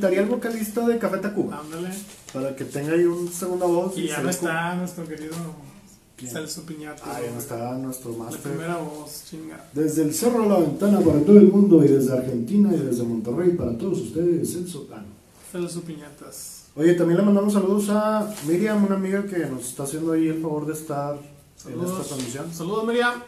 Invitaría 0.00 0.20
al 0.22 0.28
vocalista 0.30 0.88
de 0.88 0.96
Café 0.98 1.18
Tacuba 1.18 1.60
Ándale. 1.60 1.90
para 2.32 2.56
que 2.56 2.64
tenga 2.64 2.94
ahí 2.94 3.04
una 3.04 3.30
segunda 3.30 3.66
voz. 3.66 3.98
Y 3.98 4.08
ya 4.08 4.16
se 4.16 4.22
no 4.22 4.30
está 4.30 4.74
nuestro 4.76 5.06
querido. 5.06 5.34
Celso 6.26 6.62
Piñata. 6.62 7.02
Ah, 7.04 7.20
ya 7.22 7.30
no 7.30 7.38
está 7.38 7.72
nuestro 7.74 8.12
La 8.12 8.18
máster. 8.24 8.40
primera 8.40 8.78
voz, 8.78 9.24
chinga. 9.28 9.62
Desde 9.74 10.02
el 10.04 10.14
cerro 10.14 10.44
a 10.44 10.46
la 10.46 10.58
ventana 10.58 11.00
para 11.00 11.20
todo 11.20 11.36
el 11.36 11.48
mundo 11.48 11.84
y 11.84 11.88
desde 11.88 12.14
Argentina 12.16 12.70
y 12.74 12.78
desde 12.78 13.02
Monterrey 13.02 13.50
para 13.50 13.76
todos 13.76 13.98
ustedes, 14.00 14.50
Celso. 14.54 14.88
Ah, 14.90 15.02
no. 15.02 15.06
Celso 15.52 15.82
Piñatas. 15.82 16.64
Oye, 16.76 16.94
también 16.94 17.18
le 17.18 17.24
mandamos 17.24 17.52
saludos 17.52 17.90
a 17.90 18.34
Miriam, 18.46 18.82
una 18.82 18.94
amiga 18.94 19.26
que 19.26 19.38
nos 19.46 19.66
está 19.68 19.82
haciendo 19.82 20.12
ahí 20.12 20.28
el 20.28 20.40
favor 20.40 20.64
de 20.66 20.72
estar 20.72 21.18
en 21.66 21.78
esta 21.78 22.02
transmisión. 22.04 22.54
Saludos, 22.54 22.86
Miriam. 22.86 23.22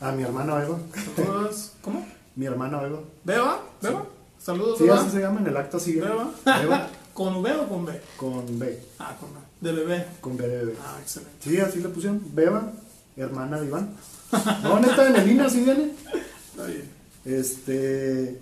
A 0.00 0.12
mi 0.12 0.22
hermana 0.22 0.62
Eva. 0.62 0.78
Saludos. 1.16 1.72
¿Cómo? 1.82 2.06
Mi 2.36 2.46
hermana 2.46 2.80
Eva. 2.84 3.00
¿Beba? 3.24 3.60
¿Beba? 3.82 4.06
Saludos, 4.46 4.78
Sí, 4.78 4.88
así 4.88 5.10
se 5.10 5.18
llama 5.18 5.40
en 5.40 5.48
el 5.48 5.56
acta 5.56 5.80
sigue. 5.80 6.02
¿Beba? 6.02 6.88
¿Con 7.12 7.38
V 7.38 7.52
o 7.52 7.68
con 7.68 7.84
B? 7.84 8.00
con 8.16 8.58
B. 8.60 8.80
Ah, 8.96 9.16
con 9.18 9.30
B. 9.34 9.40
De 9.60 9.72
bebé. 9.72 10.06
Con 10.20 10.36
B 10.36 10.46
de 10.46 10.58
bebé. 10.58 10.74
Ah, 10.80 10.98
excelente. 11.02 11.36
Sí, 11.40 11.58
así 11.58 11.80
le 11.80 11.88
pusieron. 11.88 12.22
Beba, 12.32 12.70
hermana 13.16 13.60
de 13.60 13.66
Iván. 13.66 13.96
No, 14.62 14.78
neta, 14.78 15.08
en 15.08 15.16
el 15.16 15.32
INA 15.32 15.50
sí 15.50 15.62
viene. 15.64 15.90
Está 16.52 16.64
bien. 16.64 16.88
Este. 17.24 18.40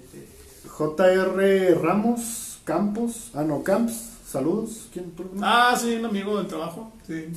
JR 0.77 1.75
Ramos 1.83 2.59
Campos. 2.65 3.31
Ah, 3.33 3.43
no, 3.43 3.63
Camps. 3.63 4.11
Saludos. 4.29 4.89
¿Quién? 4.93 5.11
¿Tú? 5.13 5.25
Ah, 5.41 5.75
sí, 5.81 5.95
un 5.95 6.05
amigo 6.05 6.37
del 6.37 6.49
trabajo. 6.49 6.93
Sí. 7.07 7.29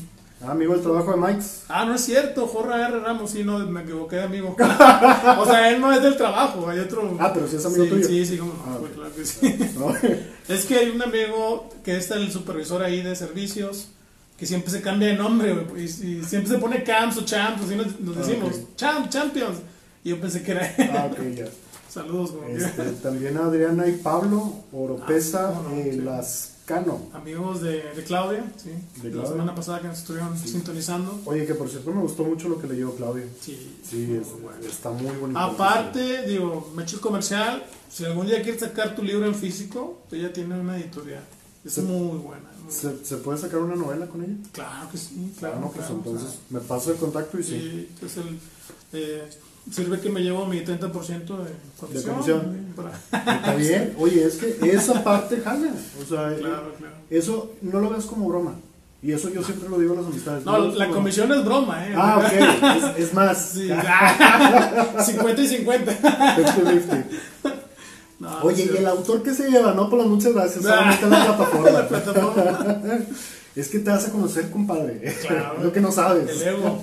Ah, 0.43 0.51
amigo 0.51 0.73
del 0.73 0.83
trabajo 0.83 1.11
de 1.11 1.17
Mike's. 1.17 1.63
Ah, 1.67 1.83
no 1.85 1.95
es 1.95 2.01
cierto, 2.01 2.45
Jorra 2.45 2.87
R. 2.87 2.99
Ramos, 2.99 3.31
sí, 3.31 3.43
no, 3.43 3.57
me 3.59 3.81
equivoqué 3.81 4.17
de 4.17 4.23
amigo. 4.23 4.55
o 5.39 5.45
sea, 5.45 5.69
él 5.71 5.81
no 5.81 5.91
es 5.91 6.01
del 6.03 6.15
trabajo, 6.15 6.69
hay 6.69 6.79
otro. 6.79 7.17
Ah, 7.19 7.31
pero 7.33 7.47
sí 7.47 7.55
es 7.55 7.65
amigo 7.65 7.83
sí, 7.85 7.89
tuyo. 7.89 8.07
Sí, 8.07 8.25
sí, 8.25 8.37
como 8.37 8.53
no, 8.53 8.59
Ah, 8.67 8.77
güey, 8.77 8.91
ok. 8.91 8.95
claro 8.97 9.15
que 9.15 9.25
sí. 9.25 9.57
¿no? 9.79 9.93
Es 10.53 10.65
que 10.65 10.75
hay 10.77 10.89
un 10.91 11.01
amigo 11.01 11.69
que 11.83 11.97
es 11.97 12.11
el 12.11 12.31
supervisor 12.31 12.83
ahí 12.83 13.01
de 13.01 13.15
servicios 13.15 13.87
que 14.37 14.45
siempre 14.45 14.69
se 14.69 14.81
cambia 14.81 15.07
de 15.07 15.15
nombre, 15.15 15.53
güey, 15.55 15.81
y, 15.85 15.85
y 15.85 16.23
siempre 16.23 16.51
se 16.53 16.59
pone 16.59 16.83
Camps 16.83 17.17
o 17.17 17.25
Champs, 17.25 17.63
así 17.63 17.75
nos, 17.75 17.99
nos 17.99 18.17
Ah, 18.17 18.19
decimos, 18.19 18.53
ok. 18.55 18.75
Champ, 18.75 19.09
Champions. 19.09 19.57
Y 20.03 20.09
yo 20.09 20.21
pensé 20.21 20.43
que 20.43 20.51
era 20.51 20.67
él. 20.67 20.89
Ah, 20.93 21.09
ok, 21.11 21.19
ya. 21.35 21.45
Saludos, 21.89 22.33
Este, 22.49 22.83
también 23.01 23.35
Adriana 23.37 23.87
y 23.87 23.93
Pablo 23.93 24.53
Oropesa 24.71 25.49
Ah, 25.49 25.61
no, 25.67 25.75
eh, 25.75 25.91
sí. 25.93 25.99
Lascano. 26.69 26.99
Amigos 27.13 27.61
de, 27.61 27.81
de 27.93 28.03
Claudia, 28.03 28.43
sí. 28.57 28.71
De 29.01 29.07
la 29.09 29.11
Claudia. 29.13 29.31
semana 29.31 29.55
pasada 29.55 29.81
que 29.81 29.87
nos 29.87 29.99
estuvieron 29.99 30.37
sintonizando. 30.37 31.21
Oye, 31.25 31.45
que 31.45 31.53
por 31.53 31.69
cierto 31.69 31.91
me 31.91 32.01
gustó 32.01 32.23
mucho 32.25 32.49
lo 32.49 32.59
que 32.59 32.67
leyó 32.67 32.93
Claudia. 32.95 33.25
Sí, 33.39 33.77
Sí, 33.89 34.19
es- 34.19 34.65
está 34.69 34.89
muy 34.91 35.15
bonito. 35.15 35.39
Aparte, 35.39 36.27
digo, 36.27 36.71
me 36.75 36.83
echo 36.83 36.97
el 36.97 37.01
comercial. 37.01 37.63
Si 37.89 38.03
algún 38.03 38.27
día 38.27 38.41
quieres 38.43 38.59
sacar 38.59 38.95
tu 38.95 39.03
libro 39.03 39.25
en 39.25 39.35
físico, 39.35 40.01
ella 40.11 40.33
tiene 40.33 40.59
una 40.59 40.77
editorial. 40.77 41.23
Es 41.63 41.73
Sí. 41.73 41.81
muy 41.81 42.17
buena. 42.17 42.49
muy 42.63 42.71
¿Se, 42.73 42.87
buena. 42.87 43.05
se 43.05 43.17
puede 43.17 43.37
sacar 43.37 43.59
una 43.59 43.75
novela 43.75 44.05
con 44.07 44.23
ella? 44.23 44.35
Claro 44.51 44.89
que 44.91 44.97
sí, 44.97 45.33
claro. 45.39 45.55
Ah, 45.57 45.61
no, 45.61 45.71
pues 45.71 45.85
claro, 45.87 46.01
entonces 46.05 46.39
me 46.49 46.59
paso 46.59 46.91
el 46.91 46.97
contacto 46.97 47.39
y 47.39 47.43
sí. 47.43 47.89
Sí, 47.99 48.05
es 48.05 48.17
el, 48.17 48.39
eh, 48.93 49.29
sirve 49.71 49.99
que 49.99 50.09
me 50.09 50.21
llevo 50.21 50.45
mi 50.45 50.61
30% 50.61 50.69
de 51.37 51.51
comisión. 51.79 52.13
comisión. 52.13 52.41
sí, 52.53 52.73
para- 52.75 53.35
Está 53.35 53.55
bien. 53.55 53.95
Oye, 53.99 54.23
es 54.25 54.35
que 54.37 54.57
esa 54.71 55.03
parte 55.03 55.41
jala. 55.41 55.71
O 56.01 56.05
sea, 56.07 56.31
eh, 56.33 56.37
Claro, 56.39 56.73
claro. 56.77 56.93
eso 57.09 57.51
no 57.61 57.79
lo 57.79 57.89
ves 57.89 58.05
como 58.05 58.27
broma. 58.27 58.55
Y 59.03 59.11
eso 59.11 59.29
yo 59.29 59.43
siempre 59.43 59.69
lo 59.69 59.77
digo 59.77 59.93
a 59.93 59.97
las 59.97 60.05
amistades. 60.07 60.43
No, 60.43 60.61
ves 60.67 60.75
la 60.75 60.85
como- 60.85 60.97
comisión 60.97 61.31
es 61.31 61.45
broma, 61.45 61.87
¿eh? 61.87 61.93
Ah, 61.95 62.17
ok. 62.17 62.95
Es, 62.97 63.05
es 63.07 63.13
más. 63.13 63.49
Sí, 63.53 63.69
ah, 63.73 64.95
50 65.05 65.41
y 65.41 65.47
50. 65.47 65.91
50-50. 65.99 67.03
No, 68.19 68.39
Oye, 68.41 68.63
sí. 68.63 68.71
y 68.73 68.77
el 68.77 68.87
autor 68.87 69.21
que 69.21 69.33
se 69.35 69.49
lleva, 69.51 69.73
no, 69.73 69.89
pues 69.91 70.07
muchas 70.07 70.33
gracias. 70.33 70.63
Solamente 70.63 71.03
en 71.03 71.09
la 71.11 71.25
plataforma. 71.25 71.69
La 71.79 71.87
plataforma. 71.87 72.79
Es 73.55 73.67
que 73.69 73.79
te 73.79 73.89
vas 73.91 74.07
a 74.07 74.11
conocer, 74.11 74.49
compadre. 74.49 75.15
Claro. 75.27 75.63
Lo 75.63 75.71
que 75.71 75.79
no 75.81 75.91
sabes. 75.91 76.29
El 76.41 76.47
ego. 76.47 76.81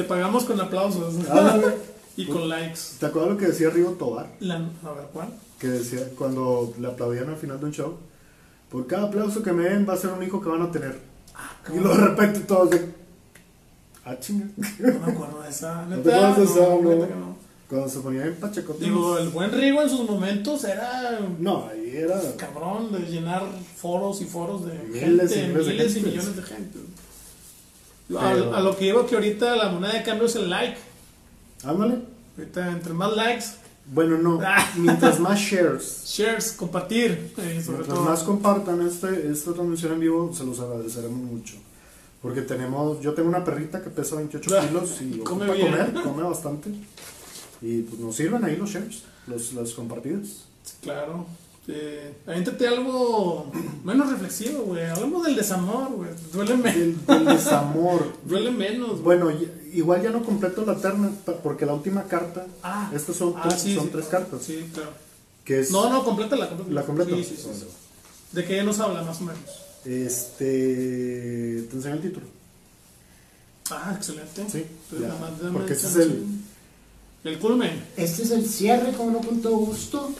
Te 0.00 0.06
pagamos 0.08 0.44
con 0.44 0.58
aplausos 0.58 1.14
Ándale. 1.28 1.74
y 2.16 2.24
con 2.24 2.48
likes. 2.48 2.80
¿Te 2.98 3.04
acuerdas 3.06 3.32
lo 3.32 3.36
que 3.36 3.46
decía 3.48 3.68
Rigo 3.68 3.90
Tobar? 3.92 4.28
La, 4.40 4.54
a 4.56 4.92
ver, 4.92 5.04
¿cuál? 5.12 5.28
Que 5.58 5.66
decía 5.68 6.00
cuando 6.16 6.72
le 6.80 6.86
aplaudían 6.88 7.28
al 7.28 7.36
final 7.36 7.60
de 7.60 7.66
un 7.66 7.72
show: 7.72 7.98
Por 8.70 8.86
cada 8.86 9.08
aplauso 9.08 9.42
que 9.42 9.52
me 9.52 9.64
den, 9.64 9.86
va 9.86 9.92
a 9.92 9.96
ser 9.98 10.10
un 10.10 10.22
hijo 10.22 10.40
que 10.40 10.48
van 10.48 10.62
a 10.62 10.70
tener. 10.72 10.98
y 11.70 11.78
luego 11.78 11.96
de 11.98 12.06
repente 12.06 12.40
todos 12.40 12.70
de. 12.70 12.94
Ah, 14.06 14.16
chinga. 14.18 14.46
No 14.78 15.06
me 15.06 15.12
acuerdo 15.12 15.42
de 15.42 15.50
esa. 15.50 15.82
¿No 15.88 15.96
te 15.98 16.14
acuerdas 16.14 16.36
de 16.38 16.44
esa, 16.44 16.60
no, 16.60 16.80
no? 16.80 17.36
Cuando 17.68 17.88
se 17.90 18.00
ponía 18.00 18.24
en 18.24 18.36
pachecote. 18.36 18.82
Digo, 18.82 19.18
el 19.18 19.28
buen 19.28 19.52
Rigo 19.52 19.82
en 19.82 19.90
sus 19.90 20.08
momentos 20.08 20.64
era 20.64 21.20
No, 21.38 21.68
ahí 21.68 21.92
era. 21.94 22.18
cabrón 22.38 22.90
de 22.90 23.00
llenar 23.00 23.42
foros 23.76 24.22
y 24.22 24.24
foros 24.24 24.64
de 24.64 24.72
Miles 24.88 25.30
y 25.30 25.34
gente, 25.34 25.48
miles 25.48 25.66
de 25.66 25.72
miles 25.72 25.90
y 25.90 25.94
gente. 25.94 26.08
millones 26.10 26.36
de 26.36 26.42
gente. 26.42 26.78
A, 28.18 28.32
Pero- 28.32 28.54
a 28.54 28.60
lo 28.60 28.76
que 28.76 28.86
iba 28.86 29.06
que 29.06 29.14
ahorita 29.14 29.56
la 29.56 29.68
moneda 29.70 29.92
de 29.94 30.02
cambio 30.02 30.26
es 30.26 30.36
el 30.36 30.50
like. 30.50 30.76
Ándale. 31.64 31.98
Ahorita 32.38 32.70
entre 32.70 32.92
más 32.94 33.14
likes, 33.16 33.44
Bueno, 33.92 34.18
no. 34.18 34.40
Ah. 34.44 34.64
Mientras 34.76 35.18
más 35.20 35.38
shares. 35.38 36.04
shares, 36.06 36.52
compartir, 36.52 37.32
eh, 37.36 37.60
sobre 37.64 37.78
Mientras 37.78 37.88
todo. 37.88 38.02
más 38.02 38.22
compartan 38.22 38.86
este, 38.86 39.30
esta 39.30 39.52
transmisión 39.52 39.92
en 39.94 40.00
vivo, 40.00 40.32
se 40.32 40.44
los 40.44 40.60
agradeceremos 40.60 41.18
mucho. 41.18 41.54
Porque 42.22 42.42
tenemos, 42.42 43.00
yo 43.00 43.14
tengo 43.14 43.28
una 43.28 43.42
perrita 43.44 43.82
que 43.82 43.90
pesa 43.90 44.16
28 44.16 44.50
Ah, 44.58 44.66
kilos 44.66 45.00
y 45.00 45.18
come 45.20 45.52
bien. 45.54 45.66
comer, 45.72 45.92
come 46.04 46.22
bastante. 46.22 46.70
Y 47.62 47.82
pues 47.82 48.00
nos 48.00 48.14
sirven 48.14 48.44
ahí 48.44 48.56
los 48.56 48.70
shares, 48.70 49.02
los, 49.26 49.52
las 49.54 49.72
compartidas. 49.72 50.44
Claro. 50.82 51.26
Eh, 51.72 52.14
avéntate 52.26 52.66
algo 52.66 53.50
menos 53.84 54.10
reflexivo, 54.10 54.62
güey. 54.64 54.84
Hablemos 54.86 55.24
del 55.26 55.36
desamor, 55.36 55.92
güey. 55.92 56.10
Duele, 56.32 56.56
me- 56.56 56.72
Del, 56.72 57.06
del 57.06 57.24
desamor. 57.26 58.12
duele 58.24 58.50
menos. 58.50 59.02
Bueno, 59.02 59.30
igual 59.72 60.02
ya 60.02 60.10
no 60.10 60.24
completo 60.24 60.64
la 60.66 60.76
terna, 60.76 61.10
porque 61.42 61.64
la 61.66 61.74
última 61.74 62.04
carta, 62.04 62.46
Ah, 62.62 62.90
estas 62.94 63.16
son, 63.16 63.34
ah, 63.36 63.48
tres, 63.48 63.60
sí, 63.62 63.74
son 63.74 63.84
sí. 63.84 63.90
tres 63.92 64.06
cartas, 64.06 64.42
Sí, 64.42 64.68
claro. 64.74 64.90
que 65.44 65.60
es 65.60 65.70
No, 65.70 65.88
no, 65.90 66.04
complétala. 66.04 66.50
la 66.68 66.82
completa. 66.84 67.14
Sí, 67.14 67.24
sí, 67.24 67.36
sí, 67.36 67.48
sí. 67.54 67.66
¿De 68.32 68.44
qué 68.44 68.62
nos 68.62 68.78
habla, 68.80 69.02
más 69.02 69.20
o 69.20 69.24
menos? 69.24 69.40
Este, 69.84 71.66
te 71.68 71.76
enseño 71.76 71.94
el 71.94 72.00
título. 72.00 72.26
Ah, 73.70 73.92
excelente. 73.96 74.44
Sí, 74.50 74.64
Pues 74.88 75.02
ya, 75.02 75.14
porque 75.52 75.72
ese 75.74 75.86
es 75.86 75.96
el- 75.96 76.24
El 77.22 77.38
culmen. 77.38 77.84
Este 77.96 78.22
es 78.22 78.30
el 78.30 78.46
cierre, 78.48 78.92
como 78.92 79.10
no 79.12 79.20
con 79.20 79.40
todo 79.42 79.56
gusto. 79.58 80.10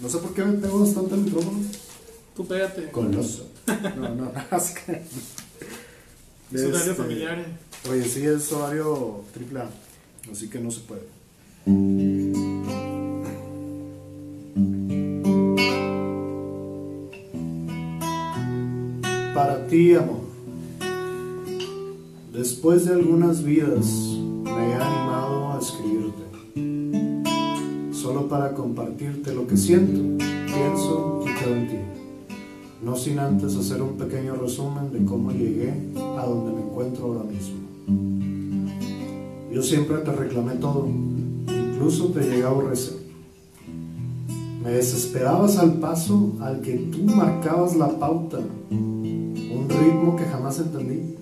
No 0.00 0.08
sé 0.08 0.18
por 0.18 0.34
qué 0.34 0.44
me 0.44 0.58
pego 0.58 0.80
bastante 0.80 1.16
micrófono. 1.16 1.58
Tú 2.34 2.46
pégate. 2.46 2.90
Coloso. 2.90 3.48
No, 3.96 4.14
no, 4.14 4.32
así 4.50 4.74
que. 4.86 5.02
Es 6.52 6.62
horario 6.64 6.76
Este, 6.78 6.94
familiar. 6.94 7.38
eh. 7.38 7.90
Oye, 7.90 8.04
sí, 8.04 8.24
es 8.26 8.52
horario 8.52 9.22
triple 9.32 9.60
A. 9.60 9.70
Así 10.30 10.48
que 10.48 10.58
no 10.60 10.70
se 10.70 10.80
puede. 10.80 11.02
Para 19.34 19.66
ti, 19.68 19.94
amor. 19.94 20.24
Después 22.32 22.86
de 22.86 22.94
algunas 22.94 23.42
vidas, 23.42 23.86
me 24.44 24.70
he 24.70 24.74
animado 24.74 25.52
a 25.52 25.58
escribirte. 25.60 26.25
Solo 28.06 28.28
para 28.28 28.54
compartirte 28.54 29.34
lo 29.34 29.48
que 29.48 29.56
siento, 29.56 30.24
pienso 30.46 31.24
y 31.26 31.42
creo 31.42 31.56
en 31.56 31.66
ti. 31.66 31.76
No 32.80 32.94
sin 32.94 33.18
antes 33.18 33.56
hacer 33.56 33.82
un 33.82 33.96
pequeño 33.96 34.36
resumen 34.36 34.92
de 34.92 35.04
cómo 35.04 35.32
llegué 35.32 35.74
a 36.16 36.24
donde 36.24 36.52
me 36.52 36.60
encuentro 36.60 37.06
ahora 37.06 37.24
mismo. 37.24 37.56
Yo 39.52 39.60
siempre 39.60 39.96
te 39.96 40.12
reclamé 40.12 40.52
todo, 40.54 40.86
incluso 40.86 42.10
te 42.10 42.20
llegué 42.20 42.44
a 42.44 42.50
aborrecer. 42.50 42.94
Me 44.62 44.70
desesperabas 44.70 45.58
al 45.58 45.80
paso 45.80 46.34
al 46.40 46.60
que 46.60 46.74
tú 46.76 47.02
marcabas 47.02 47.74
la 47.74 47.88
pauta, 47.88 48.38
un 48.70 49.66
ritmo 49.68 50.14
que 50.14 50.26
jamás 50.26 50.60
entendí, 50.60 51.16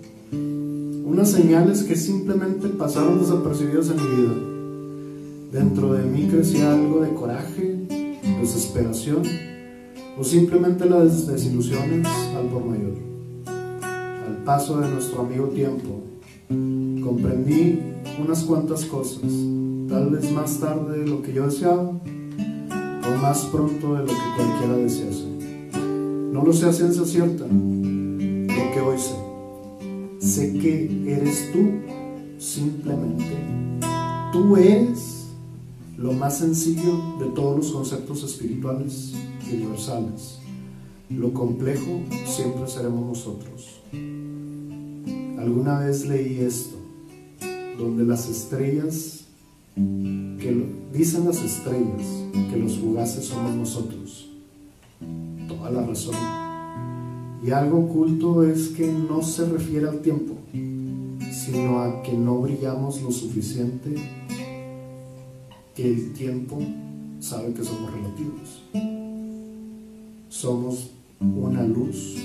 unas 1.06 1.30
señales 1.30 1.82
que 1.84 1.96
simplemente 1.96 2.68
pasaron 2.68 3.18
desapercibidas 3.18 3.88
en 3.88 3.96
mi 3.96 4.22
vida. 4.22 4.53
Dentro 5.54 5.92
de 5.92 6.02
mí 6.02 6.26
crecía 6.26 6.72
algo 6.72 7.02
de 7.02 7.14
coraje, 7.14 7.86
desesperación 8.40 9.22
o 10.18 10.24
simplemente 10.24 10.84
las 10.84 11.28
desilusiones 11.28 12.08
al 12.36 12.46
por 12.46 12.64
mayor. 12.64 12.94
Al 13.46 14.42
paso 14.44 14.80
de 14.80 14.88
nuestro 14.88 15.20
amigo 15.20 15.46
tiempo, 15.46 16.00
comprendí 16.48 17.78
unas 18.20 18.42
cuantas 18.42 18.84
cosas, 18.86 19.30
tal 19.88 20.10
vez 20.10 20.28
más 20.32 20.58
tarde 20.58 20.98
de 20.98 21.06
lo 21.06 21.22
que 21.22 21.32
yo 21.32 21.44
deseaba 21.44 21.88
o 21.88 23.22
más 23.22 23.44
pronto 23.44 23.94
de 23.94 24.00
lo 24.00 24.06
que 24.06 24.34
cualquiera 24.36 24.76
desease. 24.76 25.24
No 26.32 26.44
lo 26.44 26.52
sé 26.52 26.66
a 26.66 26.72
ciencia 26.72 27.04
cierta, 27.04 27.44
lo 27.46 28.72
que 28.72 28.80
hoy 28.84 28.98
sé. 28.98 29.14
Sé 30.18 30.52
que 30.58 31.14
eres 31.16 31.52
tú, 31.52 31.60
simplemente. 32.38 33.36
Tú 34.32 34.56
eres 34.56 35.13
lo 35.96 36.12
más 36.12 36.38
sencillo 36.38 37.16
de 37.20 37.26
todos 37.34 37.56
los 37.56 37.72
conceptos 37.72 38.22
espirituales 38.24 39.12
universales. 39.52 40.38
Lo 41.10 41.32
complejo 41.32 42.00
siempre 42.26 42.66
seremos 42.66 43.06
nosotros. 43.06 43.80
Alguna 45.38 45.78
vez 45.78 46.06
leí 46.06 46.40
esto, 46.40 46.76
donde 47.78 48.04
las 48.04 48.28
estrellas, 48.28 49.24
que 49.76 50.66
dicen 50.92 51.26
las 51.26 51.42
estrellas 51.42 52.06
que 52.50 52.56
los 52.56 52.78
fugaces 52.78 53.26
somos 53.26 53.54
nosotros. 53.54 54.30
Toda 55.48 55.70
la 55.70 55.86
razón. 55.86 56.14
Y 57.44 57.50
algo 57.50 57.80
oculto 57.80 58.42
es 58.42 58.68
que 58.68 58.90
no 58.90 59.22
se 59.22 59.44
refiere 59.44 59.88
al 59.88 60.00
tiempo, 60.00 60.34
sino 61.30 61.80
a 61.80 62.02
que 62.02 62.14
no 62.14 62.38
brillamos 62.38 63.02
lo 63.02 63.12
suficiente 63.12 64.23
el 65.76 66.12
tiempo 66.12 66.58
sabe 67.18 67.52
que 67.52 67.64
somos 67.64 67.92
relativos. 67.92 68.62
Somos 70.28 70.90
una 71.20 71.62
luz 71.62 72.16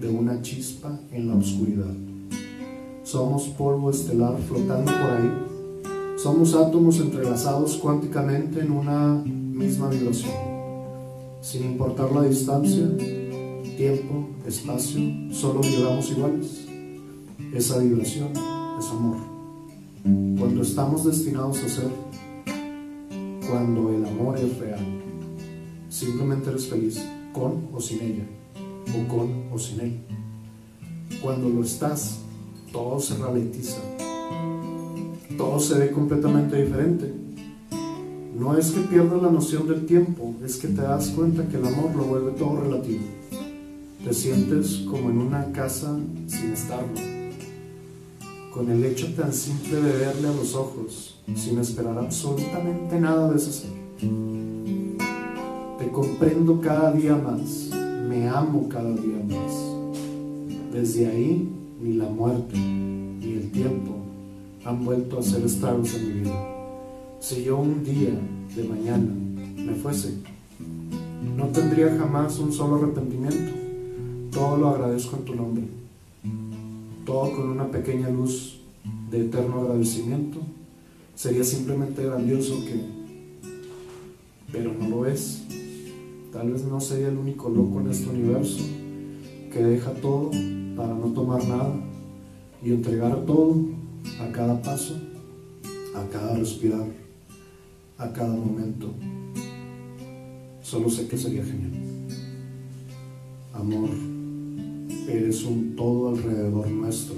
de 0.00 0.08
una 0.08 0.40
chispa 0.42 0.98
en 1.10 1.28
la 1.28 1.34
oscuridad. 1.34 1.94
Somos 3.02 3.44
polvo 3.48 3.90
estelar 3.90 4.38
flotando 4.48 4.92
por 4.92 5.10
ahí. 5.10 6.16
Somos 6.16 6.54
átomos 6.54 7.00
entrelazados 7.00 7.76
cuánticamente 7.76 8.60
en 8.60 8.70
una 8.70 9.14
misma 9.14 9.88
vibración. 9.88 10.32
Sin 11.40 11.64
importar 11.64 12.12
la 12.12 12.22
distancia, 12.22 12.88
tiempo, 13.76 14.28
espacio, 14.46 15.00
solo 15.32 15.60
vibramos 15.60 16.10
iguales. 16.10 16.66
Esa 17.52 17.78
vibración 17.78 18.28
es 18.78 18.86
amor. 18.90 19.16
Cuando 20.38 20.62
estamos 20.62 21.04
destinados 21.04 21.58
a 21.64 21.68
ser, 21.68 22.11
cuando 23.52 23.90
el 23.90 24.02
amor 24.06 24.38
es 24.38 24.56
real, 24.56 24.80
simplemente 25.90 26.48
eres 26.48 26.68
feliz, 26.68 27.04
con 27.34 27.68
o 27.74 27.82
sin 27.82 28.00
ella, 28.00 28.24
o 28.88 29.06
con 29.06 29.52
o 29.52 29.58
sin 29.58 29.80
él. 29.80 30.00
Cuando 31.20 31.50
lo 31.50 31.62
estás, 31.62 32.20
todo 32.72 32.98
se 32.98 33.14
ralentiza, 33.18 33.76
todo 35.36 35.60
se 35.60 35.78
ve 35.78 35.90
completamente 35.90 36.62
diferente. 36.64 37.12
No 38.34 38.56
es 38.56 38.70
que 38.70 38.80
pierdas 38.80 39.20
la 39.20 39.30
noción 39.30 39.68
del 39.68 39.84
tiempo, 39.84 40.34
es 40.42 40.56
que 40.56 40.68
te 40.68 40.80
das 40.80 41.08
cuenta 41.08 41.46
que 41.46 41.58
el 41.58 41.66
amor 41.66 41.94
lo 41.94 42.04
vuelve 42.04 42.30
todo 42.30 42.58
relativo. 42.58 43.04
Te 44.02 44.14
sientes 44.14 44.82
como 44.90 45.10
en 45.10 45.18
una 45.18 45.52
casa 45.52 45.94
sin 46.26 46.52
estarlo, 46.52 47.11
con 48.52 48.70
el 48.70 48.84
hecho 48.84 49.14
tan 49.14 49.32
simple 49.32 49.80
de 49.80 49.98
verle 49.98 50.28
a 50.28 50.32
los 50.32 50.54
ojos, 50.54 51.16
sin 51.34 51.58
esperar 51.58 51.98
absolutamente 51.98 53.00
nada 53.00 53.30
de 53.30 53.36
ese 53.36 53.52
ser. 53.52 53.70
Te 55.78 55.90
comprendo 55.90 56.60
cada 56.60 56.92
día 56.92 57.16
más, 57.16 57.70
me 58.08 58.28
amo 58.28 58.68
cada 58.68 58.90
día 58.90 59.22
más. 59.26 59.52
Desde 60.72 61.06
ahí, 61.06 61.48
ni 61.80 61.94
la 61.94 62.08
muerte, 62.08 62.58
ni 62.58 63.32
el 63.32 63.50
tiempo 63.50 63.92
han 64.64 64.84
vuelto 64.84 65.16
a 65.16 65.20
hacer 65.20 65.42
estragos 65.44 65.94
en 65.94 66.08
mi 66.08 66.20
vida. 66.20 66.48
Si 67.20 67.44
yo 67.44 67.58
un 67.58 67.82
día 67.82 68.18
de 68.54 68.64
mañana 68.64 69.12
me 69.56 69.74
fuese, 69.74 70.14
no 71.36 71.46
tendría 71.46 71.96
jamás 71.96 72.38
un 72.38 72.52
solo 72.52 72.76
arrepentimiento. 72.76 73.52
Todo 74.30 74.56
lo 74.58 74.68
agradezco 74.68 75.16
en 75.16 75.24
tu 75.24 75.34
nombre. 75.34 75.81
Todo 77.04 77.32
con 77.32 77.50
una 77.50 77.70
pequeña 77.70 78.08
luz 78.08 78.60
de 79.10 79.26
eterno 79.26 79.60
agradecimiento. 79.60 80.40
Sería 81.14 81.44
simplemente 81.44 82.04
grandioso 82.04 82.64
que, 82.64 82.80
pero 84.52 84.72
no 84.72 84.88
lo 84.88 85.06
es. 85.06 85.44
Tal 86.32 86.50
vez 86.50 86.64
no 86.64 86.80
sería 86.80 87.08
el 87.08 87.18
único 87.18 87.48
loco 87.48 87.80
en 87.80 87.88
este 87.90 88.08
universo 88.08 88.64
que 89.52 89.62
deja 89.62 89.92
todo 89.92 90.30
para 90.76 90.94
no 90.94 91.12
tomar 91.12 91.46
nada 91.46 91.74
y 92.64 92.70
entregar 92.70 93.26
todo 93.26 93.56
a 94.20 94.32
cada 94.32 94.62
paso, 94.62 94.94
a 95.94 96.08
cada 96.08 96.34
respirar, 96.36 96.86
a 97.98 98.12
cada 98.12 98.32
momento. 98.32 98.94
Solo 100.62 100.88
sé 100.88 101.06
que 101.06 101.18
sería 101.18 101.44
genial. 101.44 101.72
Amor, 103.52 103.90
eres 105.08 105.44
un 105.44 105.74
todo 105.76 106.10
alrededor 106.10 106.68
nuestro, 106.68 107.16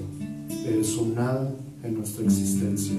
eres 0.67 0.97
un 0.97 1.15
nada 1.15 1.55
en 1.83 1.95
nuestra 1.95 2.25
existencia, 2.25 2.95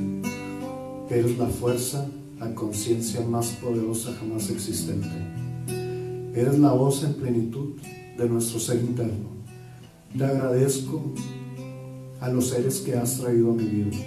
eres 1.09 1.37
la 1.37 1.47
fuerza, 1.47 2.07
la 2.39 2.53
conciencia 2.53 3.21
más 3.21 3.47
poderosa 3.61 4.15
jamás 4.19 4.49
existente. 4.49 5.07
Eres 6.33 6.59
la 6.59 6.73
voz 6.73 7.03
en 7.03 7.13
plenitud 7.13 7.75
de 8.17 8.29
nuestro 8.29 8.59
ser 8.59 8.81
interno. 8.81 9.29
Te 10.17 10.23
agradezco 10.23 11.01
a 12.19 12.29
los 12.29 12.49
seres 12.49 12.81
que 12.81 12.95
has 12.95 13.19
traído 13.19 13.51
a 13.51 13.55
mi 13.55 13.65
vida, 13.65 13.97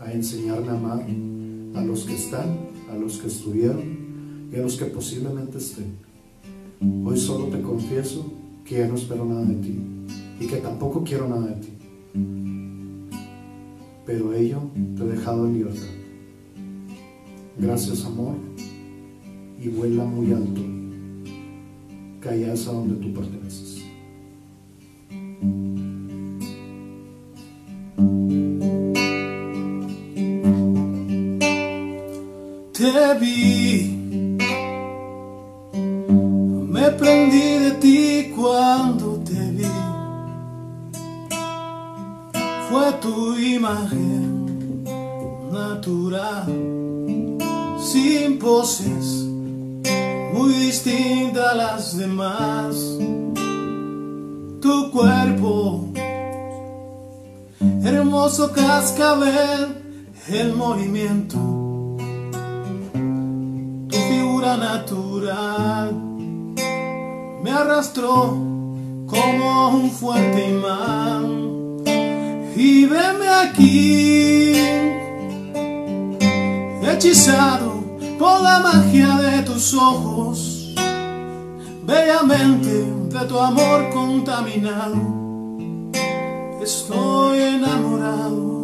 a 0.00 0.12
enseñarme 0.12 0.68
a 0.68 0.72
amar, 0.72 1.06
a 1.74 1.84
los 1.84 2.04
que 2.04 2.14
están, 2.14 2.58
a 2.90 2.96
los 2.96 3.18
que 3.18 3.28
estuvieron 3.28 4.48
y 4.52 4.56
a 4.56 4.62
los 4.62 4.76
que 4.76 4.86
posiblemente 4.86 5.58
estén. 5.58 5.96
Hoy 7.04 7.18
solo 7.18 7.46
te 7.46 7.60
confieso 7.60 8.32
que 8.64 8.78
ya 8.78 8.88
no 8.88 8.96
espero 8.96 9.24
nada 9.24 9.44
de 9.44 9.54
ti 9.56 9.95
y 10.40 10.46
que 10.46 10.56
tampoco 10.56 11.02
quiero 11.04 11.28
nada 11.28 11.46
de 11.46 11.60
ti. 11.60 11.72
Pero 14.04 14.32
ello 14.32 14.62
te 14.96 15.02
he 15.02 15.06
dejado 15.06 15.46
en 15.46 15.54
libertad. 15.54 15.86
Gracias 17.58 18.04
amor 18.04 18.36
y 19.60 19.68
vuela 19.68 20.04
muy 20.04 20.32
alto 20.32 20.76
es 22.34 22.66
a 22.66 22.72
donde 22.72 22.94
tú 22.96 23.12
perteneces. 23.12 23.84
Te 32.72 33.18
vi, 33.20 33.55
tu 43.06 43.36
imagen 43.38 44.82
natural, 45.52 46.46
sin 47.78 48.38
poses 48.38 49.04
muy 50.34 50.52
distinta 50.66 51.50
a 51.50 51.54
las 51.54 51.96
demás. 51.96 52.74
Tu 54.60 54.90
cuerpo, 54.90 55.88
hermoso 57.84 58.50
cascabel, 58.52 59.62
el 60.28 60.52
movimiento, 60.54 61.38
tu 63.88 63.96
figura 64.10 64.56
natural, 64.56 65.94
me 67.42 67.50
arrastró 67.52 68.36
como 69.06 69.68
un 69.68 69.90
fuerte 69.92 70.48
imán. 70.48 71.55
Y 72.58 72.86
veme 72.86 73.28
aquí, 73.28 74.54
hechizado 76.82 77.84
por 78.18 78.40
la 78.40 78.60
magia 78.60 79.08
de 79.18 79.42
tus 79.42 79.74
ojos, 79.74 80.72
bellamente 81.84 82.86
de 83.10 83.26
tu 83.26 83.38
amor 83.38 83.90
contaminado, 83.92 84.96
estoy 86.62 87.40
enamorado. 87.40 88.56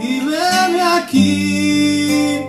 Y 0.00 0.20
veme 0.20 0.82
aquí, 0.82 2.42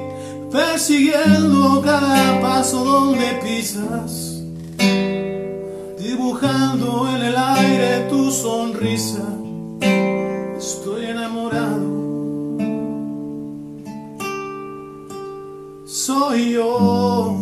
persiguiendo 0.52 1.82
cada 1.82 2.40
paso 2.40 2.86
donde 2.86 3.40
pisas, 3.44 4.33
dibujando 6.04 7.08
en 7.16 7.22
el 7.24 7.36
aire 7.36 8.08
tu 8.10 8.30
sonrisa, 8.30 9.28
estoy 10.58 11.06
enamorado. 11.06 12.04
soy 16.06 16.54
yo. 16.54 17.38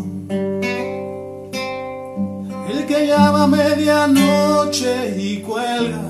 El 2.70 2.86
que 2.86 3.07
llama 3.07 3.47
medianoche 3.47 5.16
y 5.18 5.38
cuelga. 5.41 6.03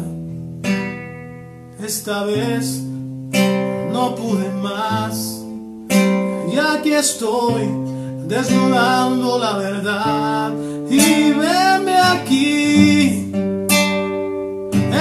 Esta 1.82 2.24
vez 2.24 2.82
no 3.93 4.16
pude 4.16 4.49
más. 4.62 5.43
Y 6.52 6.58
aquí 6.58 6.93
estoy 6.93 7.70
desnudando 8.28 9.38
la 9.39 9.58
verdad. 9.58 10.70
Y 10.94 11.32
veme 11.32 11.98
aquí, 11.98 13.32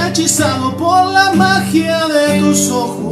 hechizado 0.06 0.76
por 0.76 1.06
la 1.06 1.32
magia 1.32 2.06
de 2.06 2.38
tus 2.38 2.70
ojos 2.70 3.10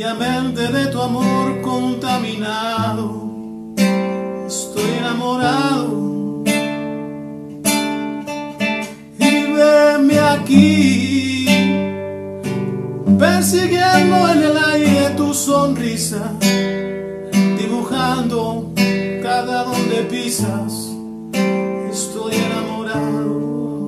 Sencillamente 0.00 0.68
de 0.68 0.86
tu 0.86 1.00
amor 1.00 1.60
contaminado, 1.60 3.28
estoy 4.46 4.90
enamorado. 4.98 6.42
Y 9.18 9.52
veme 9.52 10.18
aquí, 10.18 11.46
persiguiendo 13.18 14.28
en 14.30 14.42
el 14.42 14.56
aire 14.72 15.10
tu 15.18 15.34
sonrisa, 15.34 16.32
dibujando 17.58 18.72
cada 19.30 19.62
donde 19.62 20.02
pisas, 20.10 20.72
estoy 21.92 22.34
enamorado. 22.34 23.86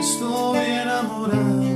Estoy 0.00 0.64
enamorado. 0.82 1.66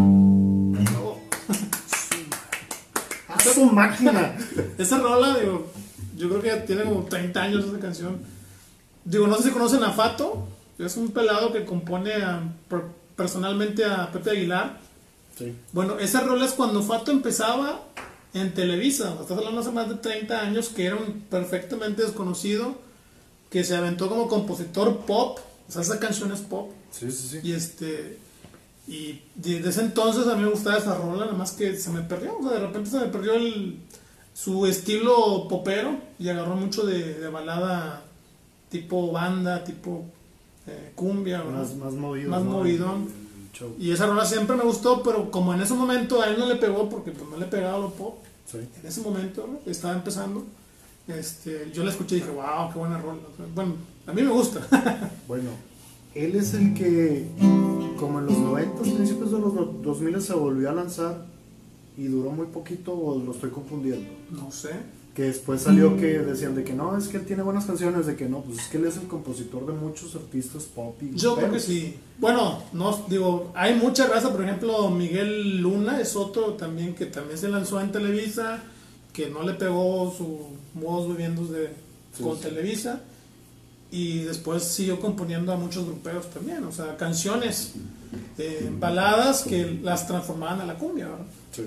¡A 3.28 3.38
su 3.40 3.66
máquina! 3.66 4.34
Esa 4.78 4.98
rola, 5.00 5.36
digo, 5.38 5.66
yo 6.16 6.30
creo 6.30 6.40
que 6.40 6.48
ya 6.48 6.64
tiene 6.64 6.84
como 6.84 7.02
30 7.04 7.42
años 7.42 7.66
esa 7.66 7.78
canción. 7.78 8.22
Digo, 9.04 9.26
no 9.26 9.36
sé 9.36 9.42
si 9.44 9.50
conocen 9.50 9.84
a 9.84 9.92
Fato, 9.92 10.48
es 10.78 10.96
un 10.96 11.10
pelado 11.10 11.52
que 11.52 11.66
compone 11.66 12.14
a- 12.14 12.42
personalmente 13.20 13.84
a 13.84 14.10
Pepe 14.10 14.30
Aguilar. 14.30 14.78
Sí. 15.36 15.54
Bueno, 15.72 15.98
esa 15.98 16.20
rola 16.22 16.46
es 16.46 16.52
cuando 16.52 16.82
Fato 16.82 17.10
empezaba 17.10 17.82
en 18.32 18.54
Televisa, 18.54 19.14
estás 19.20 19.36
hablando 19.36 19.60
hace 19.60 19.72
más 19.72 19.90
de 19.90 19.96
30 19.96 20.40
años, 20.40 20.70
que 20.70 20.86
era 20.86 20.96
un 20.96 21.20
perfectamente 21.28 22.00
desconocido, 22.00 22.76
que 23.50 23.62
se 23.62 23.76
aventó 23.76 24.08
como 24.08 24.26
compositor 24.26 25.00
pop, 25.00 25.38
o 25.68 25.70
sea, 25.70 25.82
esa 25.82 26.00
canción 26.00 26.32
es 26.32 26.40
pop. 26.40 26.70
Sí, 26.90 27.12
sí, 27.12 27.28
sí. 27.28 27.40
Y 27.42 27.52
este. 27.52 28.18
Y 28.88 29.20
desde 29.34 29.68
ese 29.68 29.80
entonces 29.82 30.26
a 30.26 30.34
mí 30.34 30.42
me 30.42 30.50
gustaba 30.50 30.78
esa 30.78 30.94
rola, 30.94 31.26
nada 31.26 31.36
más 31.36 31.52
que 31.52 31.76
se 31.76 31.90
me 31.90 32.00
perdió. 32.00 32.38
O 32.38 32.42
sea, 32.42 32.52
de 32.52 32.66
repente 32.66 32.88
se 32.88 33.00
me 33.00 33.06
perdió 33.08 33.34
el, 33.34 33.80
su 34.32 34.64
estilo 34.64 35.46
popero 35.46 35.98
y 36.18 36.30
agarró 36.30 36.56
mucho 36.56 36.86
de, 36.86 37.20
de 37.20 37.28
balada 37.28 38.02
tipo 38.70 39.12
banda, 39.12 39.62
tipo 39.62 40.06
eh, 40.70 40.92
cumbia. 40.94 41.42
Más, 41.44 41.74
más 41.76 41.92
movido. 41.94 42.30
Más 42.30 42.42
¿no? 42.44 42.50
movidón. 42.52 43.02
El- 43.02 43.42
el 43.46 43.52
show. 43.52 43.74
Y 43.78 43.90
esa 43.90 44.06
rola 44.06 44.24
siempre 44.24 44.56
me 44.56 44.62
gustó, 44.64 45.02
pero 45.02 45.30
como 45.30 45.52
en 45.54 45.60
ese 45.60 45.74
momento 45.74 46.20
a 46.22 46.28
él 46.28 46.36
no 46.38 46.46
le 46.46 46.56
pegó 46.56 46.88
porque 46.88 47.10
pues, 47.10 47.28
no 47.30 47.36
le 47.36 47.46
pegaba 47.46 47.78
lo 47.78 47.90
pop, 47.90 48.18
Sí. 48.46 48.58
en 48.58 48.86
ese 48.88 49.00
momento 49.02 49.46
¿no? 49.50 49.70
estaba 49.70 49.94
empezando. 49.94 50.44
Este, 51.08 51.70
yo 51.74 51.82
la 51.84 51.90
escuché 51.90 52.16
y 52.16 52.20
dije, 52.20 52.30
wow, 52.32 52.72
qué 52.72 52.78
buena 52.78 52.98
rola. 52.98 53.18
Bueno, 53.54 53.74
a 54.06 54.12
mí 54.12 54.22
me 54.22 54.30
gusta. 54.30 54.60
Bueno, 55.28 55.50
él 56.14 56.34
es 56.36 56.54
el 56.54 56.74
que, 56.74 57.26
como 57.98 58.18
en 58.18 58.26
los 58.26 58.36
90, 58.38 58.82
principios 58.82 59.30
de 59.30 59.38
los 59.38 59.54
do- 59.54 59.74
2000 59.82 60.20
se 60.20 60.34
volvió 60.34 60.70
a 60.70 60.72
lanzar 60.72 61.24
y 61.96 62.04
duró 62.06 62.30
muy 62.30 62.46
poquito 62.46 62.92
o 62.96 63.18
lo 63.22 63.30
estoy 63.32 63.50
confundiendo. 63.50 64.08
no 64.30 64.50
sé. 64.50 64.70
Que 65.14 65.22
después 65.24 65.62
salió 65.62 65.96
que 65.96 66.20
decían 66.20 66.54
de 66.54 66.62
que 66.62 66.72
no, 66.72 66.96
es 66.96 67.08
que 67.08 67.16
él 67.16 67.26
tiene 67.26 67.42
buenas 67.42 67.64
canciones, 67.64 68.06
de 68.06 68.14
que 68.14 68.28
no, 68.28 68.42
pues 68.42 68.58
es 68.60 68.68
que 68.68 68.78
él 68.78 68.86
es 68.86 68.96
el 68.96 69.08
compositor 69.08 69.66
de 69.66 69.72
muchos 69.72 70.14
artistas 70.14 70.64
pop 70.64 70.96
y 71.02 71.16
Yo 71.16 71.34
creo 71.36 71.50
que 71.50 71.58
sí. 71.58 71.96
Bueno, 72.18 72.62
no 72.72 73.04
digo, 73.08 73.50
hay 73.54 73.74
mucha 73.74 74.06
raza, 74.06 74.30
por 74.30 74.42
ejemplo, 74.42 74.88
Miguel 74.90 75.58
Luna 75.58 76.00
es 76.00 76.14
otro 76.14 76.54
también 76.54 76.94
que 76.94 77.06
también 77.06 77.38
se 77.38 77.48
lanzó 77.48 77.80
en 77.80 77.90
Televisa, 77.90 78.62
que 79.12 79.28
no 79.28 79.42
le 79.42 79.54
pegó 79.54 80.14
su 80.16 80.46
modos 80.74 81.08
viviendo 81.08 81.44
de, 81.44 81.70
Sí, 82.16 82.22
con 82.22 82.36
sí. 82.36 82.42
Televisa 82.42 83.00
y 83.90 84.20
después 84.20 84.62
siguió 84.64 85.00
componiendo 85.00 85.52
a 85.52 85.56
muchos 85.56 85.84
gruperos 85.84 86.30
también, 86.30 86.64
o 86.64 86.72
sea, 86.72 86.96
canciones, 86.96 87.72
eh, 88.38 88.70
baladas 88.78 89.42
que 89.42 89.78
las 89.82 90.06
transformaban 90.06 90.60
a 90.60 90.66
la 90.66 90.74
cumbia, 90.74 91.08
¿verdad? 91.08 91.26
Sí. 91.52 91.62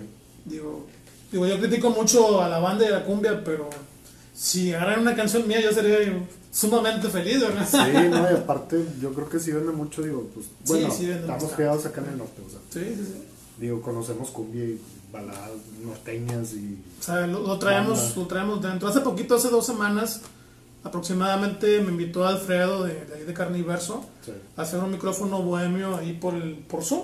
Digo, 0.45 0.85
digo, 1.33 1.45
yo 1.45 1.59
critico 1.59 1.89
mucho 1.89 2.41
a 2.41 2.47
la 2.47 2.59
banda 2.59 2.85
de 2.85 2.91
la 2.91 3.03
cumbia, 3.03 3.43
pero 3.43 3.69
si 4.33 4.73
agarran 4.73 5.01
una 5.01 5.15
canción 5.15 5.45
mía 5.47 5.59
yo 5.61 5.71
sería 5.73 5.97
sumamente 6.51 7.09
feliz, 7.09 7.41
¿verdad? 7.41 7.67
Sí, 7.69 8.07
no, 8.09 8.31
y 8.31 8.33
aparte 8.35 8.85
yo 9.01 9.13
creo 9.13 9.27
que 9.27 9.39
sí 9.39 9.51
vende 9.51 9.73
mucho, 9.73 10.01
digo, 10.01 10.29
pues 10.33 10.45
Sí, 10.45 10.51
bueno, 10.65 10.91
sí 10.91 11.05
vende 11.07 11.21
estamos 11.21 11.51
criados 11.53 11.85
acá 11.85 12.01
en 12.01 12.07
el 12.13 12.17
norte, 12.19 12.41
o 12.45 12.49
sea, 12.49 12.59
Sí, 12.69 12.95
sí, 12.95 13.03
sí. 13.05 13.23
digo, 13.59 13.81
conocemos 13.81 14.29
cumbia 14.29 14.63
y 14.63 14.79
baladas 15.11 15.51
norteñas 15.83 16.53
y... 16.53 16.79
O 16.99 17.03
sea, 17.03 17.27
lo, 17.27 17.39
lo 17.41 17.59
traemos, 17.59 17.99
Banda. 17.99 18.15
lo 18.21 18.27
traemos 18.27 18.61
dentro. 18.63 18.87
Hace 18.87 19.01
poquito, 19.01 19.35
hace 19.35 19.49
dos 19.49 19.65
semanas 19.65 20.21
aproximadamente, 20.83 21.79
me 21.81 21.91
invitó 21.91 22.25
Alfredo 22.27 22.83
de, 22.83 22.93
de 23.05 23.15
ahí 23.15 23.23
de 23.23 23.33
Carniverso 23.33 24.05
Sí. 24.25 24.31
a 24.57 24.61
hacer 24.63 24.79
un 24.79 24.91
micrófono 24.91 25.41
bohemio 25.41 25.95
ahí 25.97 26.13
por 26.13 26.33
el 26.35 26.55
por 26.55 26.83
Zoom. 26.83 27.03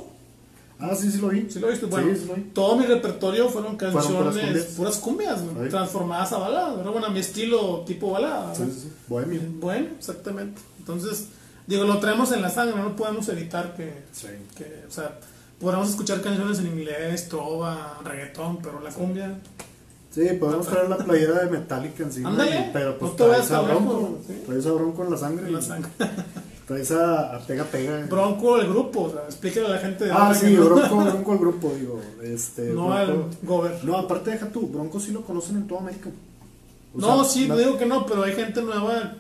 Ah, 0.80 0.96
sí, 0.96 1.12
sí 1.12 1.18
lo 1.20 1.28
vi. 1.28 1.48
¿Sí 1.50 1.60
lo 1.60 1.68
viste? 1.68 1.86
Bueno, 1.88 2.14
sí, 2.16 2.22
sí 2.22 2.28
lo 2.28 2.36
vi. 2.36 2.42
todo 2.54 2.78
mi 2.78 2.86
repertorio 2.86 3.50
fueron 3.50 3.76
canciones, 3.76 4.66
puras 4.78 4.98
cumbias. 4.98 5.42
transformadas 5.70 6.32
a 6.32 6.38
balada. 6.38 6.76
¿verdad? 6.76 6.92
Bueno, 6.92 7.10
mi 7.12 7.20
estilo 7.20 7.84
tipo 7.86 8.12
balada. 8.12 8.56
Sí, 8.56 8.64
sí, 8.74 8.82
sí. 8.82 8.92
Bueno, 9.60 9.90
exactamente. 9.98 10.62
Entonces, 10.80 11.28
digo, 11.68 11.84
lo 11.84 12.00
traemos 12.00 12.32
en 12.32 12.42
la 12.42 12.50
sangre, 12.50 12.82
no 12.82 12.96
podemos 12.96 13.28
evitar 13.30 13.76
que, 13.76 14.04
que 14.58 14.86
o 14.88 14.92
sea, 14.92 15.20
podamos 15.60 15.90
escuchar 15.90 16.22
canciones 16.22 16.60
en 16.60 16.68
inglés, 16.68 17.28
trova, 17.28 18.00
reggaetón, 18.04 18.60
pero 18.62 18.80
la 18.80 18.90
cumbia 18.90 19.38
Sí, 20.12 20.28
podemos 20.40 20.66
traer 20.66 20.90
la 20.90 20.98
playera 20.98 21.46
de 21.46 21.52
Metallica 21.52 22.04
encima. 22.04 22.30
Ándale, 22.30 22.72
pero 22.74 22.98
pues 22.98 23.12
no 23.12 23.18
te 23.18 23.24
traes 23.26 23.52
a 23.52 23.62
Bronco. 23.62 24.18
sí. 24.26 24.42
Traes 24.46 24.66
a 24.66 24.72
Bronco 24.72 25.04
en 25.04 25.12
la 25.12 25.18
sangre. 25.18 25.46
en 25.48 25.54
la 25.54 25.60
y 25.60 25.62
sangre. 25.62 25.92
Traes 26.70 26.92
a, 26.92 27.40
Pega 27.48 27.64
Pega. 27.64 28.06
Bronco 28.08 28.58
el 28.62 28.70
grupo, 28.70 29.02
o 29.06 29.12
sea, 29.12 29.24
explíquele 29.26 29.66
a 29.66 29.70
la 29.72 29.78
gente 29.80 30.06
de 30.06 30.12
Ah, 30.12 30.34
sí, 30.36 30.56
Bronco, 30.56 30.98
Bronco 31.04 31.34
el 31.34 31.40
grupo, 31.40 31.74
digo. 31.78 32.00
Este, 32.24 32.70
no 32.70 32.90
Bronco- 32.90 32.94
al 32.96 33.26
Gober. 33.42 33.84
No, 33.84 33.98
aparte 33.98 34.30
deja 34.30 34.48
tú, 34.50 34.68
Bronco 34.68 35.00
sí 35.00 35.12
lo 35.12 35.24
conocen 35.24 35.58
en 35.58 35.68
toda 35.68 35.82
América. 35.82 36.10
O 36.96 37.00
No, 37.02 37.24
sea, 37.24 37.34
sí, 37.34 37.48
la- 37.48 37.56
no 37.56 37.60
digo 37.60 37.78
que 37.80 37.86
no, 37.88 38.06
pero 38.06 38.22
hay 38.24 38.34
gente 38.34 38.62
nueva 38.62 39.16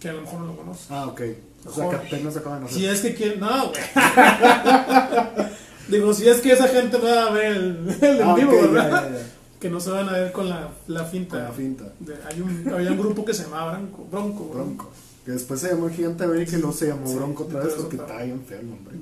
que 0.00 0.08
a 0.08 0.12
lo 0.14 0.22
mejor 0.22 0.40
no 0.40 0.46
lo 0.46 0.56
conoce. 0.56 0.86
Ah, 0.90 1.06
ok. 1.06 1.20
O 1.64 1.72
sea, 1.72 1.88
que 1.90 1.96
apenas 1.96 2.36
acaban 2.36 2.60
de 2.60 2.66
hacer. 2.66 2.78
Si 2.78 2.86
es 2.86 3.00
que 3.00 3.14
quieren, 3.14 3.40
no, 3.40 3.68
güey. 3.68 3.80
Digo, 5.88 6.12
si 6.12 6.28
es 6.28 6.40
que 6.40 6.52
esa 6.52 6.66
gente 6.66 6.98
no 6.98 7.04
va 7.04 7.26
a 7.26 7.30
ver 7.30 7.52
el, 7.56 7.96
el 8.00 8.20
en 8.20 8.22
Ah, 8.28 8.34
vivo, 8.34 8.50
ok, 8.52 8.60
ya, 8.62 8.66
¿verdad? 8.70 9.10
ya, 9.12 9.16
ya. 9.18 9.26
Que 9.60 9.70
no 9.70 9.78
se 9.80 9.90
van 9.90 10.08
a 10.08 10.12
ver 10.12 10.32
con 10.32 10.48
la, 10.48 10.68
la 10.88 11.04
finta. 11.04 11.36
Con 11.36 11.44
la 11.44 11.52
finta. 11.52 11.84
De- 12.00 12.16
hay 12.28 12.40
un, 12.40 12.68
había 12.74 12.90
un 12.90 12.98
grupo 12.98 13.24
que 13.24 13.32
se 13.32 13.44
llamaba 13.44 13.72
Bronco. 13.78 14.06
Bronco. 14.10 14.44
Bronco. 14.52 14.90
Que 15.26 15.32
después 15.32 15.60
se 15.60 15.68
llamó 15.70 15.90
Gigante 15.90 16.24
América 16.24 16.52
y 16.56 16.60
luego 16.60 16.72
se 16.72 16.86
llamó 16.86 17.06
Sí, 17.06 17.16
Bronco 17.16 17.42
otra 17.44 17.60
vez 17.60 17.74
porque 17.74 17.96
está 17.96 18.22
bien 18.22 18.42
feo 18.46 18.60
el 18.60 18.70
nombre. 18.70 18.94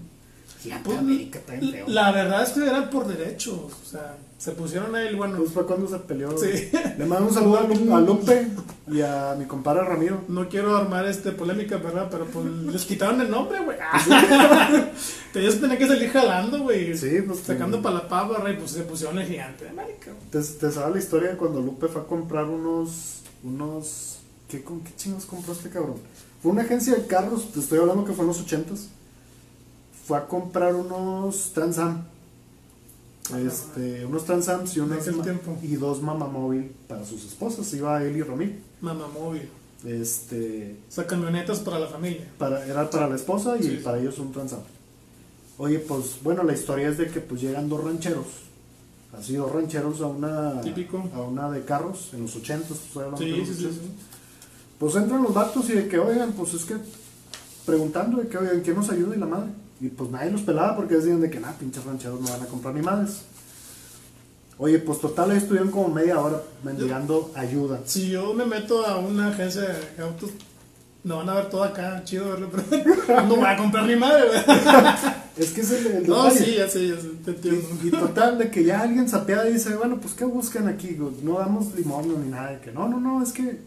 Gigante 0.62 0.84
Pues, 0.86 0.98
América 0.98 1.38
está 1.38 1.52
bien 1.52 1.70
feo. 1.72 1.84
La 1.88 2.10
verdad 2.12 2.42
es 2.42 2.48
que 2.50 2.66
eran 2.66 2.88
por 2.90 3.06
derechos. 3.06 3.54
O 3.54 3.86
sea, 3.86 4.16
se 4.38 4.52
pusieron 4.52 4.94
ahí, 4.94 5.14
bueno, 5.14 5.36
Pues 5.36 5.50
fue 5.52 5.66
cuando 5.66 5.86
se 5.86 5.98
peleó. 5.98 6.36
Sí. 6.38 6.70
Le 6.98 7.04
mando 7.04 7.28
un 7.28 7.34
saludo 7.34 7.58
a 7.58 7.62
Lu- 7.64 7.94
a 7.94 8.00
Lupe 8.00 8.48
y 8.90 9.02
a 9.02 9.36
mi 9.38 9.44
compadre 9.44 9.84
Ramiro. 9.84 10.22
no 10.28 10.48
quiero 10.48 10.74
armar 10.74 11.04
este 11.06 11.32
polémica, 11.32 11.76
¿verdad? 11.76 12.08
Pero 12.10 12.24
pues 12.24 12.46
les 12.46 12.84
quitaron 12.86 13.20
el 13.20 13.30
nombre, 13.30 13.58
güey. 13.60 13.76
ellos 15.34 15.60
tenían 15.60 15.78
que 15.78 15.86
salir 15.86 16.10
jalando, 16.10 16.60
güey. 16.60 16.96
Sí, 16.96 17.20
pues, 17.26 17.40
Sacando 17.40 17.76
sí. 17.78 17.82
para 17.82 17.96
la 17.96 18.08
pava, 18.08 18.50
y 18.50 18.56
pues 18.56 18.70
se 18.70 18.82
pusieron 18.84 19.18
el 19.18 19.26
gigante 19.28 19.64
de 19.64 19.70
América. 19.70 20.12
¿Te, 20.30 20.38
te 20.40 20.70
sabes 20.72 20.92
la 20.94 20.98
historia 20.98 21.30
de 21.32 21.36
cuando 21.36 21.60
Lupe 21.60 21.88
fue 21.88 22.00
a 22.00 22.04
comprar 22.06 22.44
unos. 22.46 23.18
unos 23.42 24.18
¿qué, 24.48 24.62
con, 24.62 24.80
¿Qué 24.80 24.92
chingos 24.96 25.24
compró 25.26 25.52
este 25.52 25.68
cabrón? 25.70 25.96
Fue 26.44 26.52
una 26.52 26.60
agencia 26.60 26.94
de 26.94 27.06
carros, 27.06 27.50
te 27.52 27.60
estoy 27.60 27.78
hablando 27.78 28.04
que 28.04 28.12
fue 28.12 28.22
en 28.22 28.28
los 28.28 28.38
ochentas. 28.42 28.88
Fue 30.06 30.18
a 30.18 30.26
comprar 30.26 30.74
unos 30.74 31.52
Transam. 31.54 32.04
Este, 33.34 34.04
unos 34.04 34.26
Transams 34.26 34.76
y, 34.76 34.80
tiempo. 35.22 35.56
y 35.62 35.76
dos 35.76 36.02
mamamóvil 36.02 36.70
para 36.86 37.06
sus 37.06 37.24
esposas. 37.24 37.72
Iba 37.72 38.02
él 38.04 38.14
y 38.18 38.22
Romil. 38.22 38.60
Mamá 38.82 39.08
móvil. 39.08 39.48
Este, 39.86 40.76
O 40.86 40.92
sea, 40.92 41.06
camionetas 41.06 41.60
para 41.60 41.78
la 41.78 41.86
familia. 41.86 42.30
para, 42.36 42.66
era 42.66 42.90
para 42.90 43.08
la 43.08 43.16
esposa 43.16 43.56
y 43.58 43.62
Sí, 43.62 43.70
sí. 43.70 43.76
para 43.82 43.98
ellos 43.98 44.18
un 44.18 44.30
Transam. 44.30 44.60
Oye, 45.56 45.78
pues 45.78 46.18
bueno, 46.22 46.42
la 46.42 46.52
historia 46.52 46.90
es 46.90 46.98
de 46.98 47.06
que 47.06 47.20
pues 47.20 47.40
llegan 47.40 47.70
dos 47.70 47.82
rancheros. 47.82 48.26
Así 49.18 49.36
dos 49.36 49.50
rancheros 49.50 50.02
a 50.02 50.06
una 50.08 50.60
Típico. 50.60 51.08
a 51.14 51.22
una 51.22 51.50
de 51.50 51.64
carros 51.64 52.10
en 52.12 52.20
los 52.22 52.36
80 52.36 52.74
estoy 52.74 53.04
hablando 53.04 53.24
de 53.24 53.30
los 53.38 53.48
80s. 53.48 53.70
Pues 54.78 54.94
entran 54.96 55.22
los 55.22 55.32
vatos 55.34 55.68
y 55.70 55.72
de 55.74 55.88
que, 55.88 55.98
oigan, 55.98 56.32
pues 56.32 56.54
es 56.54 56.64
que 56.64 56.74
preguntando 57.66 58.18
de 58.18 58.28
que, 58.28 58.38
oigan, 58.38 58.60
¿quién 58.60 58.76
nos 58.76 58.90
ayuda? 58.90 59.14
Y 59.16 59.18
la 59.18 59.26
madre. 59.26 59.50
Y 59.80 59.88
pues 59.88 60.10
nadie 60.10 60.30
los 60.30 60.42
pelaba 60.42 60.76
porque 60.76 60.96
decían 60.96 61.20
de 61.20 61.30
que, 61.30 61.40
nada, 61.40 61.54
pinches 61.58 61.84
rancheros 61.84 62.20
no 62.20 62.28
van 62.30 62.42
a 62.42 62.46
comprar 62.46 62.74
ni 62.74 62.82
madres. 62.82 63.22
Oye, 64.58 64.78
pues 64.78 65.00
total, 65.00 65.32
ahí 65.32 65.38
estuvieron 65.38 65.70
como 65.70 65.88
media 65.88 66.20
hora 66.20 66.40
mendigando 66.62 67.32
ayuda. 67.34 67.80
Si 67.86 68.08
yo 68.08 68.32
me 68.34 68.44
meto 68.44 68.86
a 68.86 68.98
una 68.98 69.28
agencia 69.28 69.62
de 69.62 70.02
autos, 70.02 70.30
no 71.02 71.16
van 71.18 71.28
a 71.28 71.34
ver 71.34 71.50
todo 71.50 71.64
acá, 71.64 72.02
chido 72.04 72.28
verlo, 72.30 72.50
pero 72.52 73.22
no 73.26 73.36
voy 73.36 73.44
a 73.46 73.56
comprar 73.56 73.86
ni 73.86 73.96
madre. 73.96 74.28
Es 75.36 75.50
que 75.50 75.62
es 75.62 75.70
el, 75.72 75.86
el 75.88 76.06
No, 76.06 76.22
detalle. 76.26 76.44
sí, 76.44 76.54
ya 76.56 76.68
sé, 76.68 76.86
ya 76.86 76.94
sé, 76.94 77.08
te 77.24 77.32
entiendo. 77.32 77.68
Y, 77.82 77.88
y 77.88 77.90
total, 77.90 78.38
de 78.38 78.52
que 78.52 78.62
ya 78.62 78.82
alguien 78.82 79.08
sapea 79.08 79.48
y 79.48 79.54
dice, 79.54 79.74
bueno, 79.74 79.98
pues 80.00 80.14
¿qué 80.14 80.24
buscan 80.24 80.68
aquí? 80.68 80.96
No 81.24 81.40
damos 81.40 81.74
limón 81.74 82.06
ni 82.24 82.30
nada. 82.30 82.52
De 82.52 82.60
que 82.60 82.70
no, 82.70 82.88
no, 82.88 83.00
no, 83.00 83.20
es 83.20 83.32
que 83.32 83.58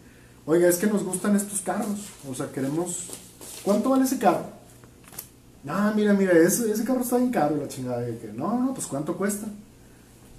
oiga, 0.48 0.68
es 0.68 0.78
que 0.78 0.88
nos 0.88 1.04
gustan 1.04 1.36
estos 1.36 1.62
carros, 1.62 2.00
o 2.28 2.34
sea, 2.34 2.52
queremos, 2.52 3.06
¿cuánto 3.64 3.92
vale 3.92 4.06
ese 4.06 4.18
carro? 4.18 4.46
Ah, 5.68 5.94
mira, 5.96 6.14
mira, 6.14 6.32
ese, 6.34 6.72
ese 6.72 6.84
carro 6.84 7.02
está 7.02 7.18
bien 7.18 7.30
caro, 7.32 7.58
la 7.58 7.68
chingada. 7.68 8.00
de 8.02 8.18
que, 8.18 8.28
no, 8.34 8.60
no, 8.60 8.74
pues 8.74 8.88
¿cuánto 8.88 9.16
cuesta? 9.18 9.46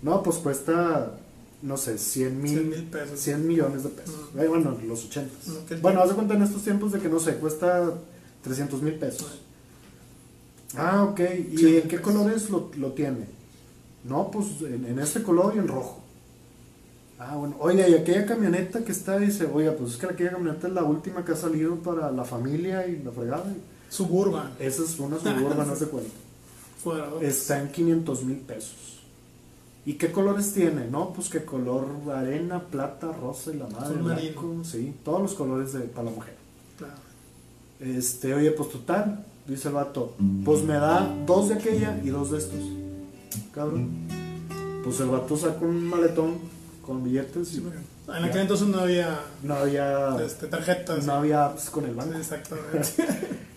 No, 0.03 0.23
pues 0.23 0.37
cuesta, 0.39 1.13
no 1.61 1.77
sé, 1.77 1.99
100 1.99 2.41
mil, 2.41 2.51
100 2.53 2.71
mil 2.71 2.83
pesos. 2.85 3.21
100 3.21 3.47
millones 3.47 3.83
de 3.83 3.89
pesos. 3.91 4.15
Ujú. 4.33 4.41
Eh, 4.41 4.49
bueno, 4.49 4.77
los 4.87 5.05
80. 5.05 5.31
No, 5.47 5.67
que- 5.67 5.77
Bueno, 5.77 6.01
haz 6.03 6.09
de 6.09 6.15
cuenta 6.15 6.35
en 6.35 6.43
estos 6.43 6.63
tiempos 6.63 6.93
de 6.93 7.01
que, 7.01 7.09
no 7.09 7.21
sé, 7.21 7.35
cuesta 7.35 7.93
300 8.43 8.81
mil 8.83 8.95
pesos. 8.95 9.41
Ah, 10.77 11.03
ok. 11.05 11.21
¿Y 11.53 11.77
en 11.79 11.89
qué 11.89 12.01
colores 12.01 12.49
lo, 12.51 12.71
lo 12.77 12.93
tiene? 12.93 13.27
No, 14.05 14.31
pues 14.31 14.47
en, 14.63 14.85
en 14.87 14.99
este 14.99 15.23
color 15.23 15.55
y 15.57 15.59
en 15.59 15.69
rojo. 15.69 16.01
Ah, 17.19 17.35
bueno. 17.35 17.57
Oiga, 17.59 17.89
y 17.89 17.95
aquella 17.95 18.25
camioneta 18.27 18.85
que 18.85 18.93
está, 18.93 19.19
dice, 19.19 19.49
oiga, 19.53 19.73
pues 19.73 19.93
es 19.93 19.97
que 19.97 20.07
aquella 20.07 20.33
camioneta 20.33 20.69
es 20.69 20.75
la 20.75 20.85
última 20.85 21.25
que 21.25 21.33
ha 21.33 21.37
salido 21.37 21.77
para 21.77 22.13
la 22.13 22.25
familia 22.25 22.87
y 22.87 23.03
la 23.03 23.11
fregada. 23.11 23.45
Suburban. 23.91 24.53
Esa 24.61 24.85
es 24.85 24.99
una 25.01 25.19
suburban, 25.19 25.67
no 25.69 25.75
se 25.75 25.87
cuenta. 25.87 26.11
Cuadrado. 26.85 27.21
Está 27.21 27.61
en 27.61 27.73
500 27.73 28.25
mil 28.25 28.37
pesos. 28.39 29.01
¿Y 29.85 29.95
qué 29.95 30.13
colores 30.13 30.53
tiene? 30.53 30.87
No, 30.87 31.13
pues 31.13 31.29
que 31.29 31.45
color 31.45 31.87
arena, 32.15 32.63
plata, 32.63 33.11
rosa 33.11 33.53
y 33.53 33.57
la 33.57 33.67
madre. 33.69 33.97
Blanco, 33.97 34.63
sí, 34.63 34.95
todos 35.03 35.23
los 35.23 35.35
colores 35.35 35.73
de, 35.73 35.81
para 35.81 36.05
la 36.05 36.11
mujer. 36.11 36.35
Claro. 36.77 36.95
Este, 37.81 38.35
oye, 38.35 38.51
pues 38.53 38.71
total, 38.71 39.25
dice 39.47 39.69
el 39.69 39.75
vato, 39.75 40.15
pues 40.45 40.63
me 40.63 40.75
da 40.75 41.13
dos 41.27 41.49
de 41.49 41.55
aquella 41.55 41.99
y 42.05 42.11
dos 42.11 42.31
de 42.31 42.39
estos. 42.39 42.61
Cabrón. 43.53 43.89
Pues 44.85 45.01
el 45.01 45.09
vato 45.09 45.37
saca 45.37 45.65
un 45.65 45.85
maletón 45.85 46.58
con 46.89 47.05
billetes 47.05 47.47
Sí, 47.49 47.61
porque 47.61 47.79
en 48.19 48.25
aquel 48.25 48.41
entonces 48.41 48.67
no 48.67 48.81
había 48.81 49.21
no 49.43 49.55
había, 49.55 50.17
este, 50.25 50.47
tarjetas. 50.49 51.05
no 51.07 51.13
había 51.13 51.45
apps 51.47 51.69
con 51.71 51.85
el 51.85 51.93
Sí, 51.93 51.97
banco. 51.99 52.19
exactamente. 52.19 52.89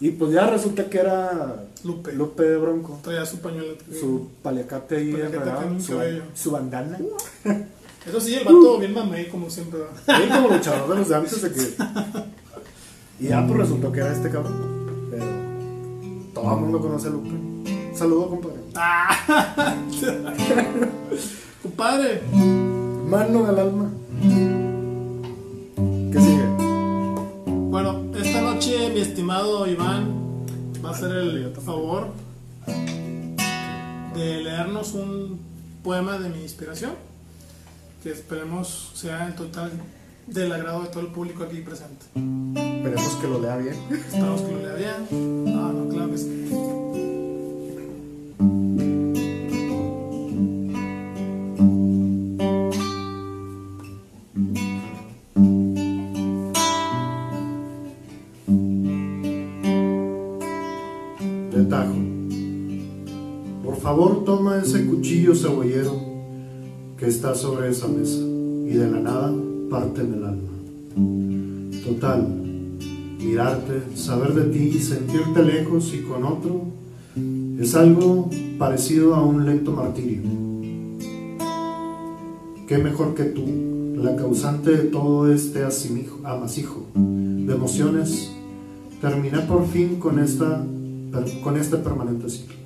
Y 0.00 0.12
pues 0.12 0.30
ya 0.32 0.46
resulta 0.48 0.84
que 0.88 0.98
era 1.00 1.64
Lupe. 1.82 2.12
Lupe 2.12 2.44
de 2.44 2.56
Bronco. 2.56 3.00
Traía 3.02 3.26
su 3.26 3.40
pañuelo. 3.40 3.74
Su 4.00 4.28
paliacate 4.42 4.96
ahí 4.96 5.10
enredado, 5.10 5.80
su, 5.80 5.98
su 6.36 6.50
bandana. 6.52 7.00
Eso 8.06 8.20
sí, 8.20 8.36
el 8.36 8.44
vato 8.44 8.78
bien 8.78 8.94
mamey, 8.94 9.28
como 9.28 9.50
siempre. 9.50 9.80
Sí, 10.06 10.28
como 10.32 10.48
luchador 10.50 10.88
de 10.90 10.94
los 10.94 11.08
de 11.08 11.14
antes 11.16 11.42
de 11.42 11.52
que. 11.52 11.60
Y 13.20 13.26
ya 13.26 13.44
pues 13.44 13.58
resultó 13.58 13.90
que 13.90 13.98
era 13.98 14.12
este 14.12 14.30
cabrón. 14.30 15.08
Pero 15.10 15.26
todo 16.32 16.54
el 16.54 16.60
mundo 16.60 16.78
conoce 16.80 17.08
a 17.08 17.10
Lupe. 17.10 17.30
Saludo, 17.92 18.28
compadre. 18.30 18.58
Compadre, 21.62 22.22
Mano 23.08 23.46
al 23.46 23.58
alma. 23.58 23.90
¿Qué 26.12 26.20
sigue? 26.20 26.44
bueno, 27.70 28.02
esta 28.14 28.42
noche 28.42 28.90
mi 28.92 29.00
estimado 29.00 29.66
Iván 29.66 30.44
va 30.84 30.90
a 30.90 30.92
hacer 30.92 31.12
el 31.12 31.56
favor 31.56 32.08
de 34.14 34.42
leernos 34.42 34.92
un 34.92 35.40
poema 35.82 36.18
de 36.18 36.28
mi 36.28 36.42
inspiración 36.42 36.92
que 38.02 38.10
esperemos 38.10 38.90
sea 38.94 39.26
en 39.26 39.36
total 39.36 39.72
del 40.26 40.52
agrado 40.52 40.82
de 40.82 40.88
todo 40.88 41.00
el 41.00 41.08
público 41.08 41.44
aquí 41.44 41.62
presente. 41.62 42.04
Esperemos 42.14 43.14
que 43.22 43.26
lo 43.26 43.40
lea 43.40 43.56
bien. 43.56 43.74
Esperamos 43.90 44.42
que 44.42 44.52
lo 44.52 44.58
lea 44.58 44.74
bien. 44.74 45.56
Ah, 45.56 45.72
no, 45.74 45.88
claro 45.88 46.10
que 46.10 46.18
sí. 46.18 46.44
Tajo. 61.64 61.94
Por 63.64 63.76
favor, 63.76 64.24
toma 64.24 64.58
ese 64.58 64.86
cuchillo 64.86 65.34
cebollero 65.34 65.94
que 66.96 67.06
está 67.06 67.34
sobre 67.34 67.70
esa 67.70 67.88
mesa 67.88 68.18
y 68.18 68.74
de 68.74 68.90
la 68.90 69.00
nada 69.00 69.32
parte 69.70 70.00
en 70.00 70.14
el 70.14 70.24
alma. 70.24 71.82
Total, 71.84 72.26
mirarte, 73.18 73.96
saber 73.96 74.34
de 74.34 74.44
ti 74.44 74.78
sentirte 74.78 75.42
lejos 75.42 75.94
y 75.94 76.02
con 76.02 76.24
otro 76.24 76.78
es 77.60 77.74
algo 77.74 78.30
parecido 78.58 79.14
a 79.14 79.24
un 79.24 79.44
lento 79.44 79.72
martirio. 79.72 80.22
¿Qué 82.68 82.78
mejor 82.78 83.14
que 83.14 83.24
tú, 83.24 83.42
la 83.96 84.14
causante 84.14 84.70
de 84.70 84.84
todo 84.84 85.32
este 85.32 85.64
amasijo 86.24 86.86
de 86.94 87.54
emociones, 87.54 88.30
terminé 89.00 89.38
por 89.40 89.66
fin 89.66 89.96
con, 89.96 90.18
esta, 90.18 90.64
con 91.42 91.56
este 91.56 91.76
permanente 91.78 92.28
ciclo? 92.28 92.56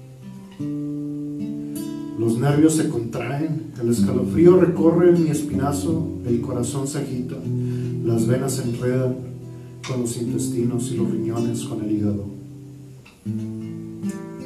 Los 2.18 2.38
nervios 2.38 2.74
se 2.74 2.88
contraen, 2.88 3.72
el 3.80 3.90
escalofrío 3.90 4.56
recorre 4.60 5.12
mi 5.12 5.28
espinazo, 5.28 6.08
el 6.26 6.40
corazón 6.40 6.86
se 6.86 6.98
agita, 6.98 7.36
las 8.04 8.26
venas 8.26 8.52
se 8.52 8.62
enredan 8.62 9.16
con 9.86 10.02
los 10.02 10.16
intestinos 10.16 10.90
y 10.92 10.96
los 10.96 11.10
riñones 11.10 11.64
con 11.64 11.82
el 11.82 11.90
hígado. 11.90 12.26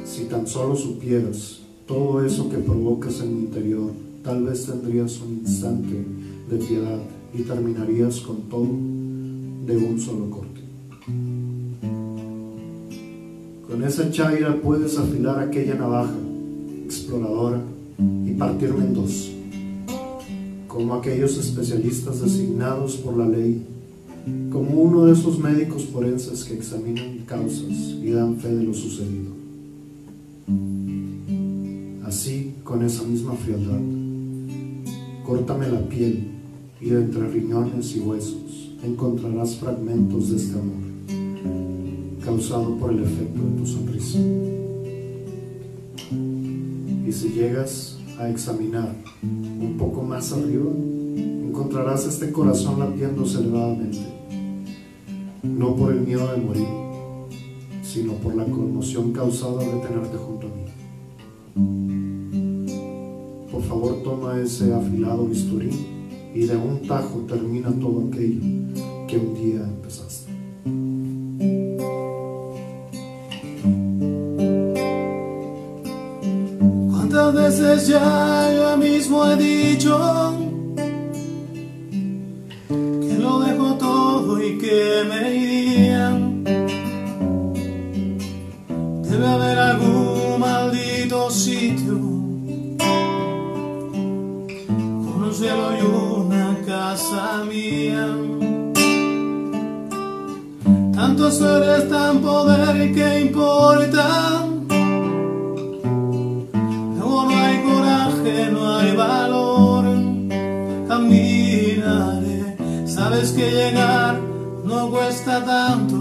Si 0.05 0.23
tan 0.25 0.47
solo 0.47 0.75
supieras 0.75 1.59
todo 1.85 2.25
eso 2.25 2.49
que 2.49 2.57
provocas 2.57 3.21
en 3.21 3.35
mi 3.35 3.41
interior, 3.43 3.91
tal 4.23 4.43
vez 4.43 4.65
tendrías 4.65 5.19
un 5.21 5.41
instante 5.45 6.03
de 6.49 6.57
piedad 6.57 6.99
y 7.33 7.43
terminarías 7.43 8.21
con 8.21 8.41
todo 8.49 8.67
de 9.67 9.77
un 9.77 9.99
solo 9.99 10.29
corte. 10.31 10.46
Con 13.77 13.85
esa 13.85 14.09
chaira 14.09 14.59
puedes 14.59 14.97
afilar 14.97 15.37
aquella 15.37 15.75
navaja 15.75 16.15
exploradora 16.83 17.61
y 18.25 18.31
partirme 18.31 18.85
en 18.85 18.93
dos, 18.95 19.31
como 20.67 20.95
aquellos 20.95 21.37
especialistas 21.37 22.21
designados 22.21 22.95
por 22.95 23.15
la 23.15 23.27
ley, 23.27 23.61
como 24.51 24.81
uno 24.81 25.05
de 25.05 25.13
esos 25.13 25.37
médicos 25.37 25.85
forenses 25.85 26.43
que 26.43 26.55
examinan 26.55 27.19
causas 27.27 27.69
y 28.01 28.09
dan 28.09 28.37
fe 28.37 28.47
de 28.47 28.63
lo 28.63 28.73
sucedido. 28.73 29.33
Así, 32.03 32.55
con 32.63 32.83
esa 32.83 33.03
misma 33.03 33.33
frialdad, 33.33 33.79
córtame 35.23 35.69
la 35.69 35.87
piel 35.87 36.29
y 36.81 36.89
entre 36.89 37.27
riñones 37.27 37.95
y 37.95 37.99
huesos 37.99 38.71
encontrarás 38.83 39.55
fragmentos 39.57 40.31
de 40.31 40.37
este 40.37 40.53
amor 40.57 40.86
causado 42.27 42.75
por 42.75 42.91
el 42.91 43.03
efecto 43.03 43.41
de 43.41 43.51
tu 43.57 43.65
sonrisa. 43.65 44.19
Y 47.07 47.11
si 47.13 47.29
llegas 47.29 47.97
a 48.19 48.29
examinar 48.29 48.93
un 49.23 49.77
poco 49.77 50.03
más 50.03 50.33
arriba, 50.33 50.69
encontrarás 51.15 52.05
este 52.05 52.33
corazón 52.33 52.79
latiendo 52.79 53.23
aceleradamente, 53.23 53.99
no 55.41 55.73
por 55.77 55.93
el 55.93 56.01
miedo 56.01 56.29
de 56.33 56.41
morir, 56.41 56.67
sino 57.81 58.11
por 58.15 58.35
la 58.35 58.43
conmoción 58.43 59.13
causada 59.13 59.59
de 59.59 59.79
tenerte 59.87 60.17
junto 60.17 60.47
a 60.47 60.49
mí. 60.49 60.65
Por 63.49 63.63
favor, 63.63 64.03
toma 64.03 64.37
ese 64.41 64.73
afilado 64.73 65.27
bisturí 65.27 65.69
y 66.35 66.41
de 66.41 66.57
un 66.57 66.85
tajo 66.85 67.19
termina 67.19 67.71
todo 67.79 68.09
aquello 68.09 68.41
que 69.07 69.17
un 69.17 69.33
día 69.33 69.63
empezaste. 69.63 70.06
Veces 77.47 77.87
ya 77.87 78.51
yo 78.53 78.75
mismo 78.75 79.25
he 79.25 79.37
dicho 79.37 79.97
que 82.67 83.17
lo 83.17 83.39
dejo 83.39 83.75
todo 83.75 84.43
y 84.43 84.57
que 84.57 85.05
me 85.09 85.33
irían? 85.33 86.43
Debe 89.09 89.27
haber 89.27 89.57
algún 89.59 90.39
maldito 90.41 91.29
sitio 91.29 91.97
con 95.05 95.23
un 95.27 95.33
cielo 95.33 95.67
y 95.79 95.81
una 95.85 96.57
casa 96.65 97.45
mía. 97.49 98.07
Tantos 100.93 101.37
seres, 101.37 101.89
tan 101.89 102.19
poder 102.19 102.93
que 102.93 103.21
importan. 103.21 104.46
Hay 108.77 108.95
valor. 108.95 109.85
Caminaré, 110.87 112.55
sabes 112.85 113.31
que 113.31 113.49
llegar 113.51 114.19
no 114.63 114.89
cuesta 114.89 115.43
tanto. 115.43 115.95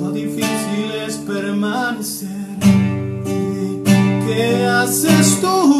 Lo 0.00 0.10
difícil 0.12 0.90
es 1.06 1.16
permanecer. 1.18 2.28
¿Qué 4.26 4.66
haces 4.66 5.40
tú 5.40 5.77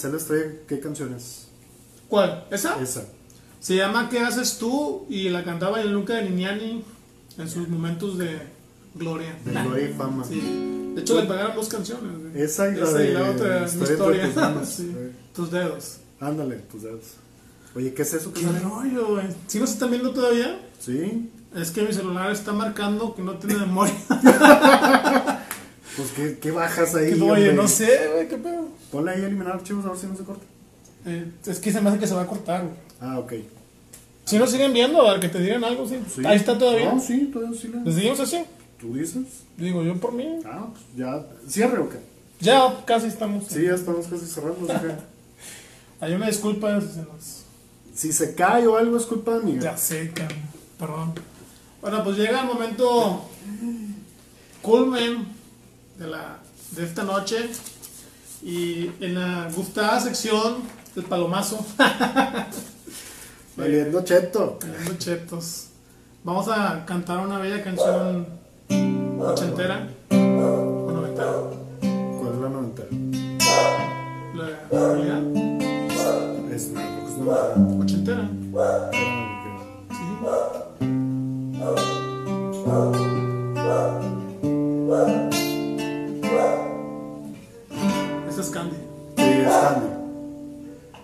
pregunta 0.00 0.08
Itzel 0.08 0.14
Estrella, 0.14 0.60
¿qué 0.68 0.80
canción 0.80 1.14
es? 1.14 1.48
¿Cuál? 2.08 2.46
¿Esa? 2.50 2.80
Esa. 2.82 3.04
Se 3.60 3.76
llama 3.76 4.08
¿Qué 4.08 4.20
haces 4.20 4.58
tú? 4.58 5.06
y 5.08 5.28
la 5.28 5.44
cantaba 5.44 5.80
el 5.80 5.92
Luca 5.92 6.14
de 6.14 6.28
Niñani 6.30 6.82
en 7.38 7.48
sus 7.50 7.68
momentos 7.68 8.16
de 8.18 8.38
gloria. 8.94 9.36
De 9.44 9.52
gloria 9.52 9.90
y 9.90 9.92
fama. 9.92 10.24
Sí. 10.24 10.40
De 10.94 11.02
hecho, 11.02 11.20
le 11.20 11.26
pagaron 11.26 11.54
dos 11.54 11.68
canciones. 11.68 12.10
güey. 12.32 12.42
Esa 12.42 12.68
y 12.68 12.76
la 12.76 12.84
Esa 12.84 12.98
de 12.98 13.12
la 13.12 13.30
otra, 13.30 13.58
mi 13.60 13.64
Historia 13.66 13.92
historia. 13.92 14.24
entre 14.24 14.60
tus. 14.60 14.68
Sí. 14.76 14.92
Eh. 14.96 15.12
Tus 15.34 15.50
dedos. 15.50 15.96
Ándale, 16.20 16.56
tus 16.56 16.82
dedos. 16.82 17.04
Oye, 17.76 17.94
¿qué 17.94 18.02
es 18.02 18.12
eso 18.14 18.32
que 18.32 18.40
¿Qué 18.40 18.46
sale? 18.46 18.58
rollo, 18.60 19.08
güey? 19.14 19.26
¿Sí 19.46 19.60
nos 19.60 19.70
están 19.70 19.90
viendo 19.90 20.10
todavía? 20.10 20.58
Sí. 20.80 21.30
Es 21.54 21.70
que 21.70 21.82
mi 21.82 21.92
celular 21.92 22.30
está 22.32 22.52
marcando 22.52 23.14
que 23.14 23.22
no 23.22 23.34
tiene 23.38 23.58
memoria. 23.60 23.94
Pues, 25.96 26.10
¿qué, 26.12 26.38
qué 26.40 26.50
bajas 26.50 26.94
ahí? 26.94 27.12
Oye, 27.14 27.22
hombre? 27.22 27.52
no 27.54 27.68
sé, 27.68 28.08
güey, 28.12 28.28
qué 28.28 28.36
pedo. 28.36 28.68
Ponle 28.90 29.12
ahí 29.12 29.22
a 29.22 29.26
eliminar 29.26 29.54
archivos 29.54 29.84
a 29.84 29.90
ver 29.90 29.98
si 29.98 30.06
no 30.06 30.16
se 30.16 30.24
corta. 30.24 30.44
Eh, 31.06 31.30
es 31.46 31.58
que 31.58 31.72
se 31.72 31.80
me 31.80 31.90
hace 31.90 31.98
que 31.98 32.06
se 32.06 32.14
va 32.14 32.22
a 32.22 32.26
cortar, 32.26 32.62
güey. 32.62 32.74
Ah, 33.00 33.18
ok. 33.18 33.32
Si 34.24 34.38
nos 34.38 34.50
siguen 34.50 34.72
viendo, 34.72 35.00
a 35.06 35.12
ver, 35.12 35.20
que 35.20 35.28
te 35.28 35.40
digan 35.40 35.64
algo, 35.64 35.88
sí. 35.88 35.98
Sí. 36.14 36.22
Ahí 36.24 36.36
está 36.36 36.56
todavía. 36.58 36.92
No, 36.92 37.00
sí, 37.00 37.30
todavía 37.32 37.58
sí. 37.60 37.68
la- 37.68 37.82
¿Les 37.82 37.94
seguimos 37.94 38.20
así? 38.20 38.42
¿Tú 38.80 38.94
dices? 38.94 39.24
Digo, 39.56 39.82
yo 39.82 39.96
por 39.96 40.12
mí. 40.12 40.26
Ah, 40.44 40.68
pues 40.70 40.84
ya. 40.96 41.26
¿Cierre 41.48 41.78
o 41.78 41.88
qué? 41.88 41.98
Ya 42.40 42.82
casi 42.86 43.08
estamos. 43.08 43.44
Sí, 43.48 43.64
ya 43.64 43.74
estamos 43.74 44.06
casi 44.06 44.24
cerrando. 44.26 44.66
Hay 46.00 46.14
una 46.14 46.26
disculpa 46.28 46.80
si 46.80 46.88
se 46.88 47.02
nos. 47.02 47.42
Si 47.94 48.12
se 48.12 48.34
cae 48.34 48.66
o 48.66 48.76
algo 48.76 48.96
es 48.96 49.04
culpa 49.04 49.38
mía. 49.40 49.58
Ya 49.60 49.76
sé, 49.76 50.10
cabrón. 50.14 50.38
Perdón. 50.78 51.12
Bueno, 51.82 52.04
pues 52.04 52.16
llega 52.16 52.40
el 52.40 52.46
momento 52.46 53.24
culmen 54.62 55.26
de, 56.00 56.06
la, 56.06 56.38
de 56.72 56.84
esta 56.84 57.04
noche. 57.04 57.48
Y 58.42 58.90
en 59.00 59.14
la 59.14 59.48
gustada 59.54 60.00
sección 60.00 60.56
del 60.94 61.04
palomazo, 61.04 61.64
Valiendo 63.56 64.02
cheto. 64.02 64.58
Valiendo 64.62 64.94
chetos, 64.96 65.66
vamos 66.24 66.48
a 66.48 66.84
cantar 66.86 67.18
una 67.18 67.38
bella 67.38 67.62
canción 67.62 68.26
ochentera 69.20 69.88
o 70.10 70.90
noventera. 70.90 71.32
¿Cuál 71.80 72.32
es 72.32 72.40
la 72.40 72.48
noventa? 72.48 72.82
La 74.34 74.46
realidad, 74.70 75.22
Es 76.50 76.70
no, 76.70 77.78
ochentera. 77.78 78.30
Sí. 79.90 80.00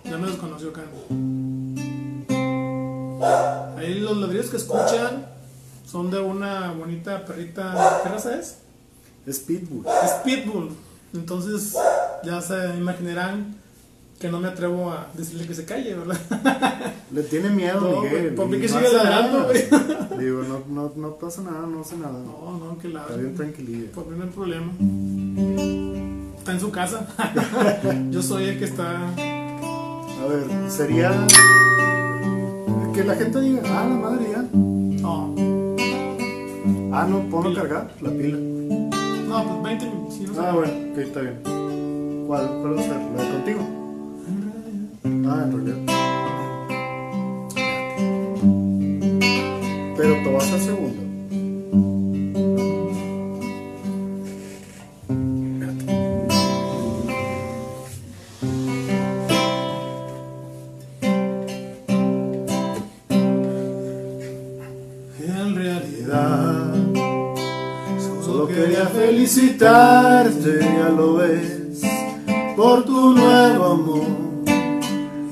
Ya 0.03 0.17
me 0.17 0.27
desconoció 0.27 0.71
Candy. 0.73 0.97
Ahí 3.77 3.99
los 3.99 4.17
ladrillos 4.17 4.49
que 4.49 4.57
escuchan 4.57 5.25
son 5.85 6.11
de 6.11 6.19
una 6.19 6.71
bonita 6.71 7.25
perrita. 7.25 8.01
¿Qué 8.03 8.09
raza 8.09 8.39
es? 8.39 8.57
Es 9.25 9.39
Pitbull. 9.39 9.85
Es 10.03 10.11
Pitbull. 10.23 10.69
Entonces 11.13 11.75
ya 12.23 12.41
se 12.41 12.75
imaginarán 12.77 13.55
que 14.19 14.29
no 14.29 14.39
me 14.39 14.47
atrevo 14.47 14.91
a 14.91 15.07
decirle 15.13 15.45
que 15.45 15.53
se 15.53 15.65
calle, 15.65 15.95
¿verdad? 15.95 16.17
Le 17.11 17.23
tiene 17.23 17.49
miedo, 17.49 17.79
No, 17.79 18.01
Miguel. 18.01 18.35
¿por 18.35 18.49
qué 18.49 18.61
que 18.61 18.67
no 18.67 18.79
sigue 18.79 18.93
ladrando, 18.93 19.45
güey? 19.45 19.65
Digo, 20.19 20.43
no, 20.43 20.63
no, 20.67 20.91
no 20.95 21.15
pasa 21.15 21.41
nada, 21.41 21.65
no 21.67 21.81
hace 21.81 21.95
nada. 21.97 22.13
No, 22.19 22.57
no, 22.57 22.77
que 22.79 22.89
la 22.89 23.01
Está 23.01 23.15
bien 23.15 23.35
tranquililla. 23.35 23.91
Por 23.91 24.07
mí 24.07 24.17
no 24.17 24.23
hay 24.25 24.29
problema. 24.31 25.86
Está 26.47 26.55
en 26.55 26.61
su 26.61 26.71
casa. 26.71 27.05
Yo 28.09 28.21
soy 28.23 28.45
el 28.45 28.57
que 28.57 28.63
está. 28.63 29.01
A 29.09 30.27
ver, 30.29 30.45
sería 30.71 31.11
que 32.93 33.03
la 33.03 33.15
gente 33.15 33.41
diga, 33.41 33.63
ah, 33.65 33.85
la 33.89 33.95
madre 33.95 34.27
ya. 34.31 34.45
No, 34.53 35.35
Ah, 36.93 37.05
no, 37.05 37.19
ponlo 37.29 37.49
a 37.49 37.53
cargar, 37.53 37.91
la 37.99 38.09
pila. 38.11 38.37
no 38.37 39.43
pues 39.43 39.61
20 39.61 39.85
minutos. 39.87 40.13
sí, 40.13 40.25
no. 40.33 40.41
Ah, 40.41 40.53
bueno, 40.53 40.71
ok, 40.93 40.97
está 40.99 41.19
bien. 41.19 41.35
¿Cuál, 42.27 42.47
cuál 42.61 42.77
va 42.77 42.79
a 42.79 42.83
ser? 42.83 42.95
¿La 43.17 43.23
de 43.23 43.29
contigo? 43.29 43.59
Ah, 45.27 45.43
en 45.43 45.51
realidad. 45.51 45.79
Pero 49.97 50.13
te 50.23 50.33
vas 50.33 50.49
al 50.53 50.61
segundo. 50.61 51.06
Felicitarte, 69.37 70.59
ya 70.61 70.89
lo 70.89 71.15
ves, 71.15 71.81
por 72.55 72.83
tu 72.85 73.11
nuevo 73.13 73.65
amor 73.65 74.07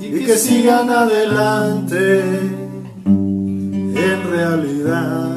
y 0.00 0.24
que 0.24 0.36
sigan 0.36 0.88
adelante. 0.90 2.22
En 3.04 4.30
realidad. 4.30 5.36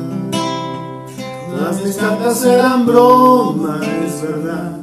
Todas 1.50 1.84
mis 1.84 1.96
cartas 1.96 2.46
eran 2.46 2.86
broma, 2.86 3.80
es 4.06 4.22
verdad, 4.22 4.78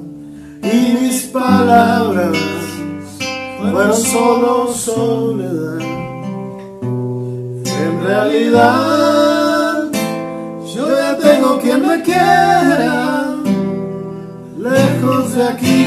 y 0.63 0.99
mis 1.01 1.23
palabras 1.27 2.37
fueron 3.61 3.95
solo 3.95 4.73
soledad. 4.73 5.81
En 6.83 8.05
realidad, 8.05 9.85
yo 10.75 10.89
ya 10.89 11.17
tengo 11.19 11.59
quien 11.61 11.87
me 11.87 12.03
quiera, 12.03 13.26
lejos 14.71 15.35
de 15.35 15.45
aquí, 15.45 15.87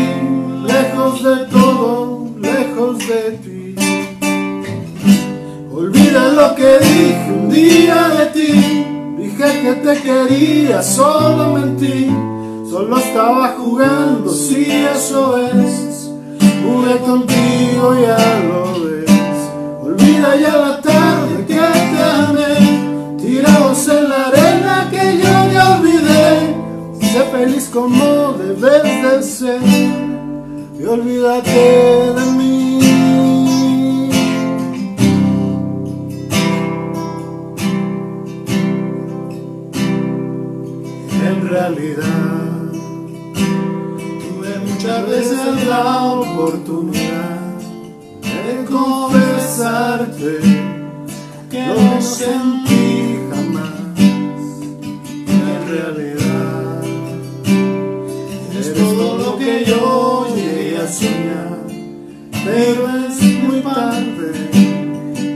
lejos 0.64 1.24
de 1.24 1.46
todo, 1.46 2.28
lejos 2.40 2.98
de 3.00 3.32
ti. 3.44 3.76
Olvida 5.72 6.34
lo 6.34 6.56
que 6.56 6.80
dije 6.80 7.32
un 7.32 7.50
día 7.50 8.10
de 8.10 8.26
ti, 8.28 8.86
dije 9.18 9.62
que 9.62 9.74
te 9.84 10.02
quería, 10.02 10.82
solo 10.82 11.54
mentí, 11.54 12.10
solo 12.70 12.98
estaba 12.98 13.56
jugando, 13.58 14.32
si 14.32 14.66
eso 14.72 15.38
es, 15.40 16.12
jugué 16.64 16.98
contigo, 17.00 17.96
ya 18.02 18.18
lo 18.48 18.84
ves. 18.84 19.10
Olvida 19.82 20.36
ya 20.36 20.56
la 20.56 20.82
tarde 20.82 21.46
que 21.48 21.54
te 21.54 22.04
amé, 22.04 23.18
tirados 23.18 23.88
en 23.88 24.10
la 24.10 24.28
arena 24.28 24.88
que 24.92 25.18
yo 25.18 25.52
ya 25.52 25.80
olvidé. 25.80 26.19
Sé 27.12 27.24
feliz 27.32 27.70
como 27.74 28.34
debes 28.34 28.84
de 28.84 29.24
ser 29.24 29.62
y 30.80 30.86
olvídate 30.86 32.14
de 32.14 32.26
mí. 32.38 32.80
En 41.26 41.50
realidad, 41.50 42.72
tuve 44.22 44.60
muchas 44.68 45.10
veces 45.10 45.68
la 45.68 46.04
oportunidad 46.14 47.40
de 48.22 48.66
confesarte 48.66 50.32
que 51.50 51.66
no 51.66 52.00
sentí 52.00 52.79
que 59.50 59.66
yo 59.66 60.28
llegué 60.36 60.78
a 60.78 60.88
soñar, 60.88 61.60
pero 62.46 62.82
es 63.08 63.22
muy 63.44 63.62
tarde 63.62 64.32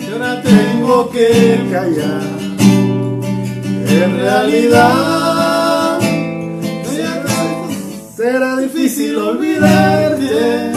y 0.01 0.11
ahora 0.11 0.41
tengo 0.41 1.09
que 1.09 1.29
callar. 1.71 2.21
En 4.01 4.17
realidad, 4.17 5.99
será 8.15 8.57
difícil 8.57 9.17
olvidarte. 9.17 10.71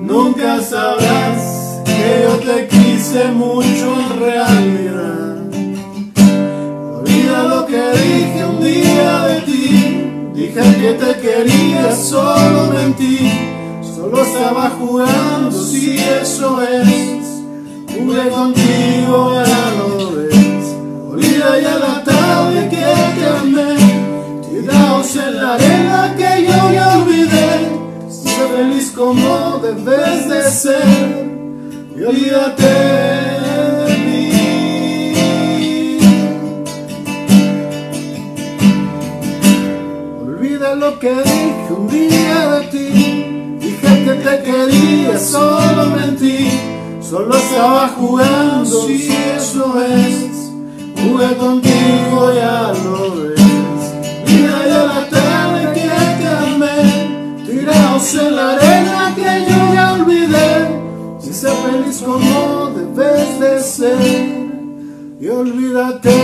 Nunca 0.00 0.60
sabrás 0.60 1.82
que 1.84 2.22
yo 2.24 2.34
te 2.48 2.68
quise 2.68 3.24
mucho 3.32 3.86
en 4.04 4.20
realidad. 4.20 5.36
Olvida 6.98 7.42
lo 7.52 7.66
que 7.66 7.82
dije 8.02 8.44
un 8.44 8.60
día 8.62 9.26
de 9.28 9.40
ti. 9.42 9.85
Dije 10.36 10.52
que 10.52 10.92
te 10.92 11.20
quería, 11.22 11.96
solo 11.96 12.70
mentí. 12.70 13.32
Solo 13.80 14.22
estaba 14.22 14.68
jugando, 14.78 15.50
si 15.50 15.96
eso 15.96 16.60
es. 16.60 17.42
Jugué 17.90 18.28
contigo, 18.28 19.32
ya 19.32 19.72
lo 19.78 20.12
ves. 20.12 20.76
Olvida 21.10 21.58
ya 21.58 21.78
la 21.78 22.04
tarde 22.04 22.68
que 22.68 22.84
te 23.16 23.26
amé. 23.26 23.76
Tirados 24.50 25.16
en 25.16 25.36
la 25.38 25.54
arena 25.54 26.14
que 26.18 26.44
yo 26.44 26.70
ya 26.70 26.98
olvidé. 26.98 28.10
Sé 28.10 28.46
feliz 28.54 28.92
como 28.94 29.58
debes 29.62 30.28
de 30.28 30.42
ser. 30.50 31.30
Y 31.96 32.02
olvídate 32.02 33.45
lo 40.78 40.98
que 40.98 41.10
dije 41.10 41.72
un 41.76 41.88
día 41.88 42.48
de 42.50 42.60
ti. 42.68 42.88
Dije 43.60 44.04
que 44.04 44.14
te 44.24 44.42
quería, 44.42 45.18
solo 45.18 45.86
mentí. 45.86 46.50
Solo 47.00 47.36
estaba 47.36 47.88
jugando, 47.88 48.86
si 48.86 49.12
eso 49.36 49.80
es. 49.82 50.52
Jugué 51.00 51.36
contigo, 51.36 52.32
ya 52.34 52.72
lo 52.84 53.14
ves. 53.16 53.40
Mira 54.26 54.58
ya 54.66 54.82
la 54.84 55.08
tarde 55.08 55.72
que 55.74 55.88
te 56.20 56.28
amé. 56.28 56.78
Tirados 57.46 58.14
en 58.14 58.36
la 58.36 58.52
arena 58.52 59.14
que 59.14 59.46
yo 59.48 59.74
ya 59.74 59.92
olvidé. 59.94 60.50
Si 61.20 61.32
sé 61.32 61.48
feliz 61.48 62.02
como 62.04 62.70
debes 62.74 63.40
de 63.40 63.60
ser. 63.60 64.36
Y 65.20 65.28
olvídate 65.28 66.16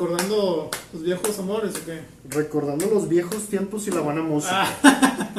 Recordando 0.00 0.70
los 0.94 1.02
viejos 1.02 1.38
amores, 1.38 1.74
¿o 1.76 1.84
qué? 1.84 2.00
Recordando 2.30 2.86
los 2.86 3.06
viejos 3.06 3.44
tiempos 3.48 3.86
y 3.86 3.90
la 3.90 4.00
buena 4.00 4.22
música. 4.22 4.66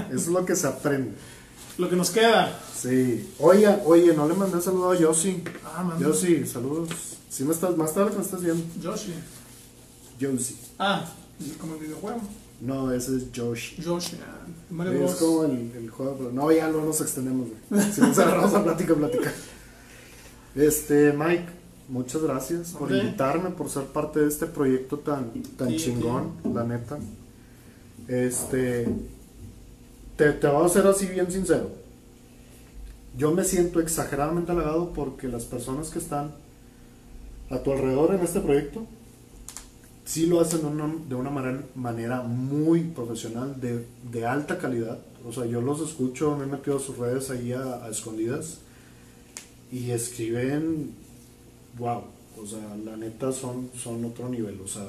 Eso 0.09 0.15
es 0.15 0.27
lo 0.27 0.45
que 0.45 0.55
se 0.55 0.67
aprende. 0.67 1.13
Lo 1.79 1.89
que 1.89 1.95
nos 1.95 2.11
queda. 2.11 2.59
Sí. 2.79 3.27
Oiga, 3.39 3.81
oye, 3.85 4.13
no 4.13 4.27
le 4.27 4.35
mandé 4.35 4.61
saludo 4.61 4.91
a 4.91 4.95
Yossi. 4.99 5.43
Ah, 5.65 5.81
manda. 5.83 6.05
Yossi, 6.07 6.45
saludos. 6.45 6.89
Si 7.27 7.43
me 7.43 7.53
estás, 7.53 7.75
más 7.75 7.91
tarde 7.95 8.15
me 8.15 8.21
estás 8.21 8.43
viendo. 8.43 8.63
Joshi. 8.83 9.15
Yoshi. 10.19 10.55
Ah, 10.77 11.05
como 11.59 11.73
el 11.73 11.79
videojuego. 11.79 12.21
No, 12.59 12.91
ese 12.91 13.17
es 13.17 13.23
Josh. 13.35 13.83
Joshi. 13.83 14.19
ah, 14.23 14.45
Mario 14.69 14.93
Es 14.93 14.99
Bros. 14.99 15.15
como 15.15 15.43
el, 15.45 15.71
el 15.75 15.89
juego. 15.89 16.17
pero 16.19 16.31
No, 16.33 16.51
ya 16.51 16.67
no 16.67 16.85
nos 16.85 17.01
extendemos, 17.01 17.47
güey. 17.69 17.91
Si 17.91 17.99
nos 17.99 18.19
agarramos 18.19 18.53
a 18.53 18.63
plática, 18.63 18.93
plática. 18.93 19.33
Este, 20.53 21.13
Mike, 21.13 21.45
muchas 21.89 22.21
gracias 22.21 22.71
por 22.71 22.91
invitarme, 22.91 23.49
por 23.51 23.69
ser 23.69 23.83
parte 23.85 24.19
de 24.21 24.27
este 24.27 24.45
proyecto 24.45 24.99
tan, 24.99 25.31
tan 25.57 25.69
Sí, 25.69 25.77
chingón, 25.77 26.31
la 26.53 26.63
neta. 26.63 26.97
Este, 28.07 28.87
te, 30.17 30.31
te 30.33 30.47
voy 30.47 30.65
a 30.65 30.69
ser 30.69 30.87
así 30.87 31.05
bien 31.07 31.31
sincero. 31.31 31.69
Yo 33.17 33.31
me 33.31 33.43
siento 33.43 33.79
exageradamente 33.79 34.51
halagado 34.51 34.93
porque 34.93 35.27
las 35.27 35.43
personas 35.43 35.89
que 35.89 35.99
están 35.99 36.31
a 37.49 37.59
tu 37.59 37.71
alrededor 37.73 38.15
en 38.15 38.21
este 38.21 38.39
proyecto 38.39 38.85
sí 40.05 40.25
lo 40.25 40.39
hacen 40.39 40.61
de 40.61 40.67
una, 40.67 40.93
de 41.09 41.15
una 41.15 41.29
manera, 41.29 41.63
manera 41.75 42.21
muy 42.21 42.81
profesional, 42.81 43.59
de, 43.59 43.85
de 44.11 44.25
alta 44.25 44.57
calidad. 44.57 44.99
O 45.27 45.31
sea, 45.31 45.45
yo 45.45 45.61
los 45.61 45.81
escucho, 45.81 46.35
me 46.37 46.45
he 46.45 46.47
metido 46.47 46.77
a 46.77 46.79
sus 46.79 46.97
redes 46.97 47.29
ahí 47.29 47.53
a, 47.53 47.83
a 47.85 47.89
escondidas 47.89 48.59
y 49.71 49.91
escriben, 49.91 50.91
wow, 51.77 52.03
o 52.41 52.45
sea, 52.45 52.75
la 52.83 52.97
neta 52.97 53.31
son, 53.31 53.69
son 53.77 54.03
otro 54.05 54.29
nivel. 54.29 54.59
O 54.61 54.67
sea, 54.67 54.87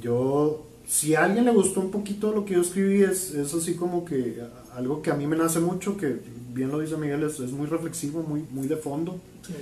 yo, 0.00 0.66
si 0.86 1.14
a 1.14 1.24
alguien 1.24 1.44
le 1.44 1.52
gustó 1.52 1.80
un 1.80 1.90
poquito 1.90 2.32
lo 2.32 2.44
que 2.44 2.54
yo 2.54 2.62
escribí, 2.62 3.02
es, 3.02 3.32
es 3.32 3.52
así 3.54 3.74
como 3.74 4.04
que 4.04 4.42
algo 4.74 5.02
que 5.02 5.10
a 5.10 5.14
mí 5.14 5.26
me 5.26 5.36
nace 5.36 5.60
mucho, 5.60 5.96
que 5.96 6.20
bien 6.54 6.70
lo 6.70 6.80
dice 6.80 6.96
Miguel, 6.96 7.22
es, 7.24 7.40
es 7.40 7.52
muy 7.52 7.66
reflexivo, 7.66 8.22
muy, 8.22 8.44
muy 8.50 8.66
de 8.66 8.76
fondo 8.76 9.20
Sí. 9.46 9.54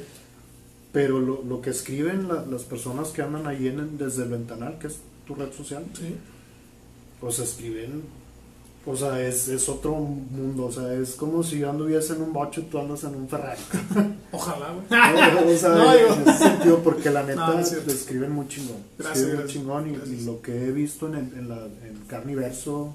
pero 0.93 1.21
lo, 1.21 1.43
lo 1.43 1.63
que 1.63 1.71
escriben 1.71 2.29
la- 2.29 2.45
las 2.45 2.65
personas 2.65 3.09
que 3.09 3.23
andan 3.23 3.47
ahí 3.47 3.67
en, 3.69 3.97
desde 3.97 4.25
el 4.25 4.29
ventanal, 4.31 4.79
que 4.79 4.89
es 4.89 4.99
tu 5.27 5.35
red 5.35 5.53
social, 5.53 5.85
Sí. 5.95 6.15
pues 7.21 7.39
escriben, 7.39 8.03
o 8.91 8.97
sea, 8.97 9.21
es, 9.27 9.49
es 9.49 9.69
otro 9.69 9.95
mundo, 9.97 10.67
o 10.67 10.73
sea, 10.73 10.93
es 10.95 11.15
como 11.15 11.43
si 11.43 11.59
yo 11.59 11.71
anduviese 11.71 12.15
en 12.15 12.23
un 12.23 12.33
bocho 12.33 12.61
y 12.61 12.65
tú 12.65 12.79
andas 12.79 13.05
en 13.05 13.15
un 13.15 13.29
Ferrari. 13.29 13.61
Ojalá, 14.33 14.73
güey. 14.73 14.87
No, 14.91 15.53
o 15.53 15.57
sea, 15.57 15.69
No, 15.75 15.93
en 15.95 16.29
ese 16.29 16.39
sentido, 16.39 16.79
porque 16.83 17.11
la 17.11 17.23
neta 17.27 17.47
No, 17.49 17.59
es 17.59 17.69
cierto. 17.69 17.87
te 17.87 17.93
escriben 17.95 18.33
muy 18.33 18.49
chingón. 18.49 18.77
Gracias, 18.99 19.19
escriben 19.19 19.41
muy 19.45 19.53
chingón 19.53 20.11
y, 20.19 20.25
lo 20.25 20.41
que 20.43 20.67
he 20.67 20.73
visto 20.73 21.07
en, 21.09 21.15
el, 21.15 21.25
en, 21.39 21.49
la, 21.49 21.57
en 21.65 21.99
Carniverso, 22.09 22.95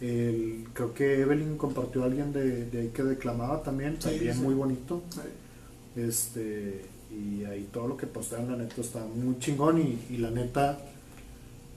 Sí. 0.00 0.06
el, 0.06 0.64
creo 0.72 0.94
que 0.94 1.20
Evelyn 1.20 1.58
compartió 1.58 2.02
a 2.02 2.06
alguien 2.06 2.32
de, 2.32 2.64
de 2.66 2.80
ahí 2.80 2.88
que 2.88 3.02
declamaba 3.02 3.62
también, 3.62 3.96
Sí, 4.00 4.08
también 4.08 4.34
sí. 4.34 4.40
muy 4.40 4.54
bonito. 4.54 5.02
Este, 5.94 6.86
y 7.10 7.44
ahí 7.44 7.68
todo 7.70 7.86
lo 7.88 7.96
que 7.98 8.06
postean, 8.06 8.50
la 8.50 8.56
neta, 8.56 8.80
está 8.80 9.00
muy 9.04 9.38
chingón. 9.38 9.78
Y, 9.78 9.98
y 10.10 10.16
la 10.16 10.30
neta, 10.30 10.78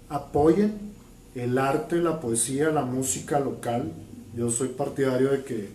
apoyen 0.09 0.93
el 1.35 1.57
arte, 1.57 1.97
la 1.97 2.19
poesía, 2.19 2.69
la 2.69 2.83
música 2.83 3.39
local. 3.39 3.91
Yo 4.35 4.49
soy 4.49 4.69
partidario 4.69 5.29
de 5.31 5.43
que 5.43 5.69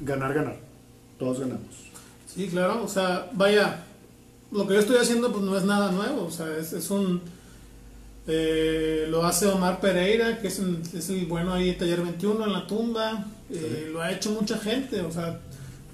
ganar, 0.00 0.32
ganar. 0.34 0.56
todos 1.18 1.40
ganamos. 1.40 1.66
Sí, 2.32 2.48
claro, 2.48 2.84
o 2.84 2.88
sea, 2.88 3.28
vaya, 3.32 3.84
lo 4.52 4.66
que 4.66 4.74
yo 4.74 4.80
estoy 4.80 4.96
haciendo 4.96 5.30
pues 5.32 5.42
no 5.44 5.56
es 5.58 5.64
nada 5.64 5.90
nuevo, 5.92 6.24
o 6.26 6.30
sea, 6.30 6.56
es, 6.56 6.72
es 6.72 6.90
un... 6.90 7.20
eh, 8.26 9.06
lo 9.10 9.24
hace 9.26 9.46
Omar 9.48 9.80
Pereira, 9.80 10.40
que 10.40 10.48
es, 10.48 10.58
el- 10.60 10.80
es 10.94 11.10
el 11.10 11.26
bueno 11.26 11.52
ahí 11.52 11.66
de 11.66 11.72
Taller 11.74 12.02
21 12.02 12.44
en 12.46 12.52
la 12.52 12.66
tumba, 12.66 13.26
eh, 13.50 13.88
lo 13.92 14.00
ha 14.00 14.12
hecho 14.12 14.30
mucha 14.30 14.58
gente, 14.58 15.00
o 15.02 15.10
sea, 15.10 15.40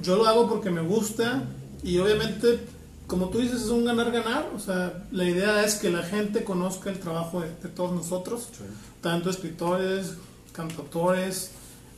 yo 0.03 0.17
lo 0.17 0.27
hago 0.27 0.49
porque 0.49 0.71
me 0.71 0.83
gusta 0.83 1.43
y 1.83 1.99
obviamente, 1.99 2.61
como 3.07 3.29
tú 3.29 3.39
dices, 3.39 3.63
es 3.63 3.69
un 3.69 3.85
ganar-ganar, 3.85 4.51
o 4.55 4.59
sea, 4.59 5.05
la 5.13 5.25
idea 5.25 5.65
es 5.65 5.77
que 5.77 5.91
la 5.91 6.03
gente 6.03 6.43
conozca 6.45 6.91
el 6.91 6.99
trabajo 6.99 7.41
de, 7.41 7.49
de 7.63 7.69
todos 7.69 7.93
nosotros, 7.93 8.49
tanto 9.01 9.31
escritores, 9.31 10.15
cantautores, 10.53 11.53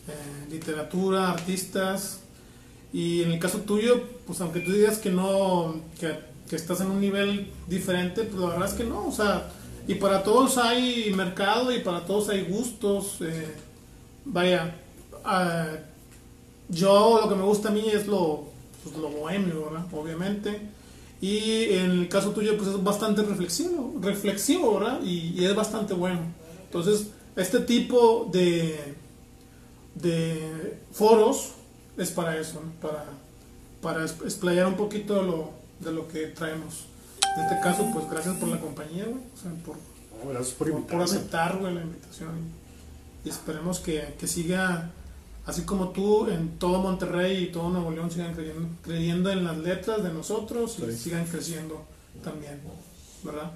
eh, 0.09 0.51
literatura, 0.51 1.31
artistas. 1.31 2.21
Y 2.93 3.23
en 3.23 3.33
el 3.33 3.39
caso 3.39 3.59
tuyo, 3.59 4.03
pues 4.27 4.41
aunque 4.41 4.61
tú 4.61 4.73
digas 4.73 4.99
que 4.99 5.11
no, 5.11 5.81
que, 6.01 6.19
que 6.49 6.57
estás 6.57 6.81
en 6.81 6.91
un 6.91 7.01
nivel 7.01 7.53
diferente, 7.67 8.25
pues 8.25 8.41
la 8.41 8.49
verdad 8.49 8.69
es 8.69 8.75
que 8.75 8.85
no, 8.85 9.07
o 9.07 9.13
sea, 9.13 9.51
y 9.87 9.95
para 9.95 10.23
todos 10.23 10.59
hay 10.59 11.13
mercado 11.15 11.73
y 11.73 11.81
para 11.81 12.05
todos 12.05 12.29
hay 12.29 12.43
gustos. 12.45 13.19
eh, 13.21 13.55
vaya, 14.25 14.75
ah, 15.25 15.69
yo 16.69 17.21
lo 17.23 17.29
que 17.29 17.35
me 17.35 17.43
gusta 17.43 17.69
a 17.69 17.73
mí 17.73 17.89
es 17.91 18.07
lo, 18.07 18.45
pues, 18.83 18.97
lo 18.97 19.09
bohemio, 19.09 19.65
¿verdad? 19.67 19.87
Obviamente. 19.93 20.78
Y 21.21 21.73
en 21.75 21.91
el 21.91 22.09
caso 22.09 22.31
tuyo, 22.31 22.57
pues 22.57 22.69
es 22.71 22.83
bastante 22.83 23.23
reflexivo, 23.23 23.95
reflexivo, 24.01 24.79
¿verdad? 24.79 25.01
Y, 25.03 25.35
y 25.37 25.45
es 25.45 25.55
bastante 25.55 25.95
bueno. 25.95 26.21
Entonces, 26.64 27.09
este 27.35 27.61
tipo 27.61 28.29
de, 28.33 28.95
de 29.95 30.79
foros 30.93 31.53
es 31.97 32.11
para 32.11 32.39
eso, 32.39 32.61
¿no? 32.61 32.71
para, 32.81 33.05
para 33.81 34.05
explayar 34.05 34.66
un 34.66 34.77
poquito 34.77 35.14
de 35.16 35.23
lo, 35.23 35.51
de 35.81 35.93
lo 35.93 36.09
que 36.09 36.27
traemos. 36.27 36.87
En 37.37 37.45
este 37.45 37.61
caso, 37.61 37.89
pues 37.93 38.09
gracias 38.11 38.37
por 38.37 38.49
la 38.49 38.61
compañía, 38.61 39.05
güey, 39.05 39.16
o 39.16 39.41
sea, 39.41 39.51
por, 39.64 39.77
No, 39.77 40.31
gracias 40.31 40.55
por 40.55 40.87
por, 40.87 41.03
aceptar 41.03 41.59
güey, 41.59 41.75
la 41.75 41.83
invitación. 41.83 42.31
Y 43.25 43.29
esperemos 43.29 43.81
que, 43.81 44.14
que 44.19 44.27
siga, 44.27 44.91
así 45.49 45.62
como 45.62 45.88
tú, 45.90 46.28
en 46.28 46.59
todo 46.59 46.80
Monterrey 46.82 47.44
y 47.44 47.46
todo 47.53 47.70
Nuevo 47.70 47.90
León 47.90 48.11
sigan 48.11 48.34
creyendo, 48.34 48.68
creyendo 48.82 49.30
en 49.30 49.44
las 49.44 49.57
letras 49.59 50.03
de 50.05 50.12
nosotros 50.12 50.78
y 50.78 50.92
Sí. 50.92 50.99
sigan 50.99 51.26
creciendo 51.26 51.82
también, 52.22 52.61
¿verdad? 53.24 53.51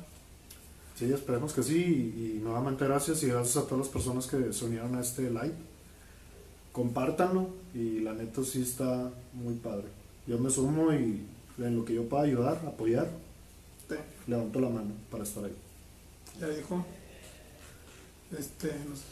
Sí, 0.99 1.13
esperemos 1.13 1.53
que 1.53 1.63
sí. 1.63 1.77
Y, 2.37 2.41
nuevamente 2.43 2.85
gracias 2.85 3.23
y 3.23 3.27
gracias 3.27 3.57
a 3.57 3.63
todas 3.67 3.79
las 3.87 3.89
personas 3.89 4.27
que 4.27 4.53
se 4.53 4.65
unieron 4.65 4.95
a 4.97 5.01
este 5.01 5.23
live. 5.31 5.55
Compártanlo 6.73 7.49
y 7.75 8.01
la 8.01 8.13
neta 8.15 8.43
sí 8.45 8.63
está 8.63 9.11
muy 9.35 9.55
padre. 9.55 9.87
Yo 10.27 10.39
me 10.39 10.49
sumo 10.51 10.93
y 10.93 11.23
en 11.59 11.77
lo 11.77 11.85
que 11.85 11.95
yo 11.95 12.09
pueda 12.09 12.23
ayudar, 12.25 12.63
apoyar, 12.67 13.11
Te- 13.89 13.99
levanto 14.27 14.61
la 14.61 14.69
mano 14.71 14.93
para 15.11 15.25
estar 15.25 15.45
ahí. 15.45 15.55
ya 16.41 16.49
dijo. 16.49 16.85
Este, 18.39 18.69
no 18.89 18.97
sé. 18.97 19.03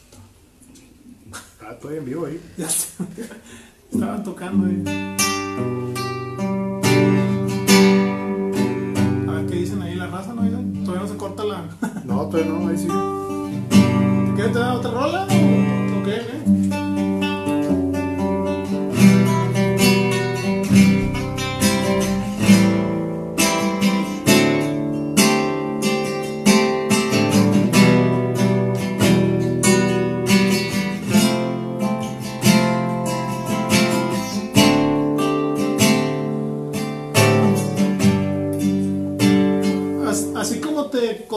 Ah, 1.61 1.71
estoy 1.73 1.97
en 1.97 2.05
vivo 2.05 2.25
ahí. 2.25 2.39
Ya 2.57 2.69
sé. 2.69 2.87
Estaban 3.91 4.23
tocando 4.23 4.67
ahí. 4.67 4.83
A 9.27 9.31
ver 9.33 9.45
qué 9.47 9.55
dicen 9.55 9.81
ahí 9.81 9.95
la 9.95 10.07
raza, 10.07 10.33
¿no? 10.33 10.41
Todavía 10.83 11.01
no 11.03 11.07
se 11.07 11.17
corta 11.17 11.43
la. 11.43 11.63
No, 12.05 12.27
todavía 12.27 12.51
no, 12.51 12.67
ahí 12.67 12.77
sí. 12.77 12.87
¿Quieres 14.35 14.53
te 14.53 14.59
dar 14.59 14.75
otra 14.77 14.91
rola? 14.91 15.23
¿O 15.25 15.99
o 15.99 16.03
qué? 16.03 16.15
eh? 16.15 16.60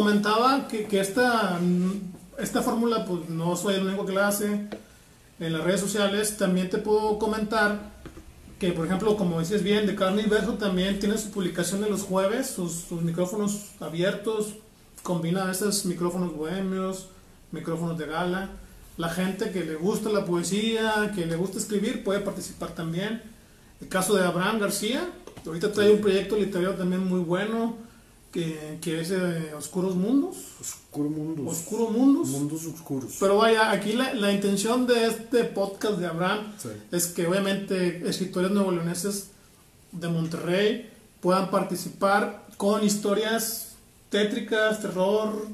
Comentaba 0.04 0.68
que, 0.68 0.84
que 0.84 1.00
esta, 1.00 1.58
esta 2.38 2.60
fórmula, 2.60 3.06
pues 3.06 3.30
no 3.30 3.56
soy 3.56 3.76
el 3.76 3.86
único 3.86 4.04
que 4.04 4.12
la 4.12 4.28
hace 4.28 4.68
en 5.40 5.52
las 5.52 5.64
redes 5.64 5.80
sociales, 5.80 6.36
también 6.36 6.68
te 6.68 6.76
puedo 6.76 7.18
comentar 7.18 7.94
que, 8.58 8.72
por 8.72 8.84
ejemplo, 8.84 9.16
como 9.16 9.40
dices 9.40 9.62
bien, 9.62 9.86
de 9.86 9.94
carne 9.94 10.24
y 10.26 10.28
verso 10.28 10.54
también 10.54 10.98
tiene 10.98 11.16
su 11.16 11.30
publicación 11.30 11.80
de 11.80 11.88
los 11.88 12.02
jueves, 12.02 12.50
sus, 12.50 12.72
sus 12.72 13.00
micrófonos 13.00 13.70
abiertos, 13.80 14.56
combina 15.02 15.44
a 15.44 15.46
veces 15.46 15.86
micrófonos 15.86 16.36
bohemios, 16.36 17.08
micrófonos 17.50 17.96
de 17.96 18.04
gala. 18.04 18.50
La 18.98 19.08
gente 19.08 19.52
que 19.52 19.64
le 19.64 19.76
gusta 19.76 20.10
la 20.10 20.26
poesía, 20.26 21.12
que 21.14 21.24
le 21.24 21.36
gusta 21.36 21.56
escribir, 21.56 22.04
puede 22.04 22.20
participar 22.20 22.72
también. 22.74 23.22
El 23.80 23.88
caso 23.88 24.14
de 24.16 24.26
Abraham 24.26 24.58
García, 24.58 25.08
ahorita 25.46 25.72
trae 25.72 25.90
un 25.90 26.02
proyecto 26.02 26.36
literario 26.36 26.74
también 26.74 27.08
muy 27.08 27.20
bueno, 27.20 27.83
que, 28.34 28.78
que 28.82 29.00
es 29.00 29.10
eh, 29.12 29.54
Oscuros 29.56 29.94
Mundos. 29.94 30.36
Oscuro 30.60 31.08
mundos. 31.08 31.46
Oscuro 31.56 31.88
Mundos. 31.90 32.28
Mundos 32.28 32.66
oscuros. 32.66 33.14
Pero 33.20 33.36
vaya, 33.38 33.70
aquí 33.70 33.92
la, 33.92 34.12
la 34.12 34.32
intención 34.32 34.86
de 34.88 35.06
este 35.06 35.44
podcast 35.44 35.98
de 35.98 36.06
Abraham 36.06 36.52
Sí. 36.58 36.68
es 36.90 37.06
que 37.06 37.26
obviamente 37.28 38.06
escritores 38.08 38.50
nuevoleoneses 38.50 39.28
de 39.92 40.08
Monterrey 40.08 40.90
puedan 41.20 41.48
participar 41.50 42.44
con 42.56 42.82
historias 42.84 43.76
tétricas, 44.10 44.80
terror, 44.82 45.46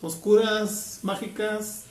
oscuras, 0.00 1.00
mágicas. 1.02 1.82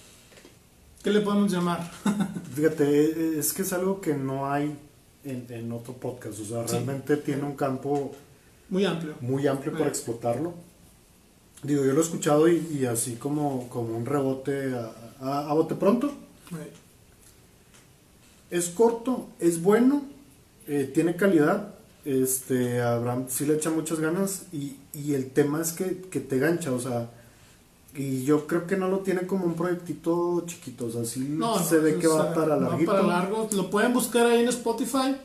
¿Qué 1.03 1.11
le 1.11 1.21
podemos 1.21 1.51
llamar? 1.51 1.91
Fíjate, 2.55 3.37
es 3.37 3.53
que 3.53 3.61
es 3.61 3.73
algo 3.73 4.01
que 4.01 4.15
no 4.15 4.51
hay 4.51 4.75
en, 5.23 5.45
en 5.49 5.71
otro 5.71 5.93
podcast. 5.93 6.39
O 6.39 6.45
sea, 6.45 6.67
Sí. 6.67 6.73
realmente 6.73 7.17
tiene 7.17 7.43
un 7.43 7.55
campo 7.55 8.15
Muy 8.69 8.85
amplio. 8.85 9.15
muy 9.21 9.47
amplio 9.47 9.71
para 9.73 9.87
explotarlo. 9.87 10.53
Digo, 11.63 11.83
yo 11.85 11.93
lo 11.93 11.99
he 12.01 12.03
escuchado 12.03 12.47
y, 12.47 12.57
y 12.79 12.85
así 12.85 13.15
como, 13.15 13.67
como 13.69 13.95
un 13.97 14.05
rebote 14.05 14.73
a, 14.75 14.91
a- 15.21 15.49
a 15.49 15.53
bote 15.53 15.75
pronto. 15.75 16.11
Es 18.51 18.69
corto, 18.69 19.27
es 19.39 19.61
bueno, 19.61 20.03
eh, 20.67 20.89
tiene 20.93 21.15
calidad. 21.15 21.73
Este, 22.05 22.81
Abraham 22.81 23.25
sí 23.29 23.45
le 23.47 23.55
echa 23.55 23.71
muchas 23.71 23.99
ganas 23.99 24.43
y, 24.53 24.75
y 24.93 25.15
el 25.15 25.31
tema 25.31 25.59
es 25.61 25.71
que, 25.71 26.01
que 26.01 26.19
te 26.19 26.37
gancha, 26.37 26.71
o 26.71 26.79
sea, 26.79 27.09
y 27.95 28.23
yo 28.25 28.45
creo 28.45 28.67
que 28.67 28.77
no 28.77 28.87
lo 28.89 28.99
tiene 28.99 29.25
como 29.25 29.45
un 29.45 29.55
proyectito 29.55 30.43
chiquito, 30.45 30.85
o 30.85 30.91
sea, 30.91 31.03
sí 31.05 31.21
No, 31.27 31.57
se 31.57 31.77
no, 31.77 31.81
ve 31.81 31.95
que 31.97 32.07
va 32.07 32.25
sea, 32.25 32.33
para 32.35 32.57
larguito. 32.57 32.91
para 32.91 33.03
largo. 33.07 33.49
Lo 33.53 33.69
pueden 33.71 33.93
buscar 33.93 34.27
ahí 34.27 34.41
en 34.43 34.49
Spotify. 34.49 35.15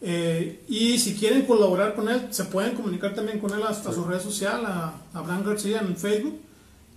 Eh, 0.00 0.64
y 0.68 0.98
si 0.98 1.14
quieren 1.14 1.42
colaborar 1.46 1.94
con 1.94 2.08
él, 2.08 2.28
se 2.30 2.44
pueden 2.44 2.74
comunicar 2.76 3.14
también 3.14 3.38
con 3.40 3.52
él 3.52 3.62
hasta 3.62 3.90
Sí. 3.90 3.96
su 3.96 4.04
red 4.04 4.20
social, 4.20 4.64
a 4.64 4.94
Abraham 5.12 5.44
García 5.44 5.80
en 5.80 5.96
Facebook. 5.96 6.40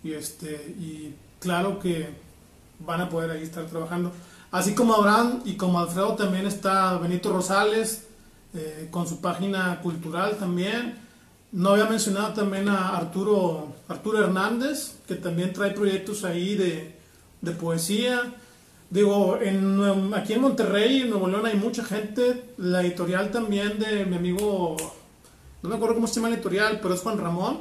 Y, 0.03 0.13
este, 0.13 0.75
y 0.79 1.13
claro 1.39 1.79
que 1.79 2.09
van 2.79 3.01
a 3.01 3.09
poder 3.09 3.31
ahí 3.31 3.43
estar 3.43 3.65
trabajando. 3.65 4.11
Así 4.51 4.73
como 4.75 4.93
Abraham 4.95 5.41
y 5.45 5.53
como 5.55 5.79
Alfredo 5.79 6.15
también 6.15 6.45
está 6.45 6.97
Benito 6.97 7.31
Rosales 7.31 8.05
eh, 8.53 8.87
con 8.91 9.07
su 9.07 9.21
página 9.21 9.79
cultural 9.81 10.37
también. 10.37 10.97
No 11.51 11.69
había 11.71 11.85
mencionado 11.85 12.33
también 12.33 12.67
a 12.69 12.97
Arturo, 12.97 13.73
Arturo 13.87 14.23
Hernández, 14.23 14.95
que 15.07 15.15
también 15.15 15.53
trae 15.53 15.71
proyectos 15.71 16.23
ahí 16.23 16.55
de, 16.55 16.95
de 17.41 17.51
poesía. 17.51 18.33
Digo, 18.91 19.39
en, 19.41 20.13
aquí 20.13 20.33
en 20.33 20.41
Monterrey, 20.41 21.01
en 21.01 21.09
Nuevo 21.11 21.27
León, 21.27 21.45
hay 21.45 21.55
mucha 21.55 21.83
gente. 21.83 22.43
La 22.57 22.81
editorial 22.81 23.31
también 23.31 23.79
de 23.79 24.05
mi 24.05 24.17
amigo, 24.17 24.75
no 25.63 25.69
me 25.69 25.75
acuerdo 25.75 25.95
cómo 25.95 26.07
se 26.07 26.15
llama 26.15 26.29
la 26.29 26.35
editorial, 26.35 26.79
pero 26.81 26.93
es 26.93 26.99
Juan 27.01 27.17
Ramón. 27.17 27.59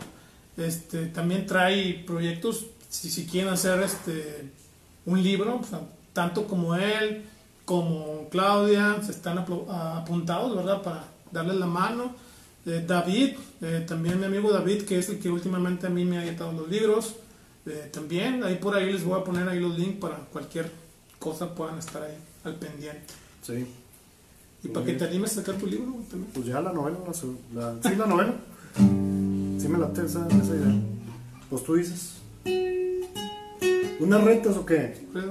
Este, 0.57 1.07
también 1.07 1.47
trae 1.47 2.03
proyectos, 2.07 2.67
si, 2.89 3.25
quieren 3.27 3.53
hacer 3.53 3.81
este, 3.83 4.51
un 5.07 5.23
libro, 5.23 5.61
tanto 6.13 6.47
como 6.49 6.75
él, 6.75 7.25
como 7.65 8.29
Claudia, 8.31 9.01
se 9.01 9.13
están 9.13 9.39
apro- 9.39 9.69
a- 9.71 9.99
apuntados, 9.99 10.55
¿verdad? 10.57 10.83
Para 10.83 11.05
darles 11.31 11.57
la 11.57 11.67
mano. 11.67 12.13
Eh, 12.67 12.85
David, 12.87 13.37
eh, 13.63 13.85
también 13.87 14.19
mi 14.19 14.27
amigo 14.27 14.51
David, 14.53 14.83
que 14.83 14.99
es 14.99 15.09
el 15.09 15.21
que 15.21 15.31
últimamente 15.31 15.87
a 15.87 15.91
mí 15.91 16.05
me 16.05 16.19
ha 16.19 16.25
editado 16.27 16.51
los 16.53 16.69
libros. 16.69 17.15
eh, 17.67 17.89
también, 17.93 18.43
ahí 18.43 18.57
por 18.57 18.75
ahí 18.75 18.91
les 18.93 19.05
voy 19.05 19.21
a 19.21 19.23
poner 19.23 19.47
ahí 19.49 19.61
los 19.61 19.79
links 19.79 20.01
para 20.01 20.17
cualquier 20.17 20.71
cosa 21.21 21.55
puedan 21.55 21.79
estar 21.79 22.03
ahí 22.03 22.17
al 22.45 22.57
pendiente. 22.57 23.03
Sí, 23.43 23.67
Y 24.65 24.69
para 24.69 24.85
que 24.87 24.95
te 24.95 25.05
animes 25.05 25.33
a 25.33 25.35
sacar 25.37 25.55
tu 25.57 25.67
libro 25.69 25.95
también. 26.11 26.31
pues 26.35 26.47
ya 26.47 26.61
la 26.61 26.73
novela, 26.73 26.99
la, 27.55 27.73
la- 27.75 27.83
sí, 27.89 27.95
la 27.97 28.07
novela. 28.07 28.35
Sí 28.77 29.69
me 29.69 29.79
late 29.79 30.05
esa, 30.05 30.27
esa 30.27 30.55
idea. 30.57 30.75
Pues 31.49 31.63
tú 31.65 31.75
dices. 31.77 32.15
¿Unas 34.01 34.25
retas 34.25 34.57
o 34.57 34.65
qué? 34.67 35.07
Güey. 35.13 35.25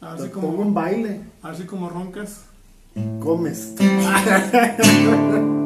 A 0.00 0.14
ver 0.14 0.22
si 0.24 0.28
pongo 0.28 0.48
un 0.48 0.56
como, 0.56 0.72
baile. 0.74 1.20
a 1.42 1.48
ver 1.48 1.56
si 1.56 1.64
como 1.64 1.88
roncas. 1.88 2.42
Comes. 3.20 3.72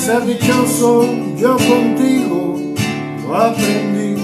ser 0.00 0.24
dichoso 0.24 1.04
yo 1.36 1.56
contigo 1.58 2.56
lo 3.22 3.36
aprendí. 3.36 4.16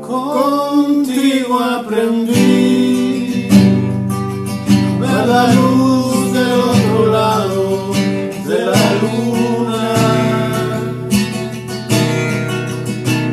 Contigo 0.00 1.58
aprendí 1.60 3.48
ver 5.00 5.26
la 5.26 5.52
luz 5.52 6.32
del 6.32 6.60
otro 6.72 7.06
lado 7.12 7.92
de 8.48 8.58
la 8.72 8.86
luna. 9.02 9.84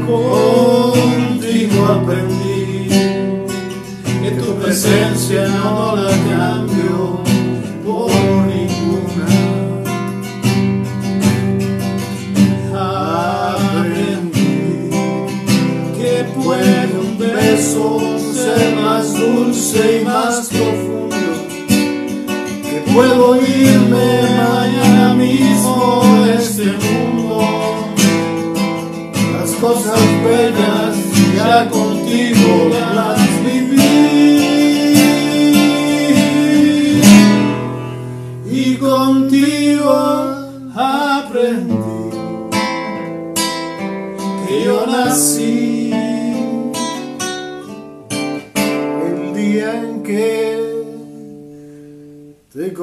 Contigo 0.05 1.85
aprendí 1.85 2.89
que 4.21 4.31
tu 4.31 4.53
presencia 4.55 5.47
say 19.73 20.02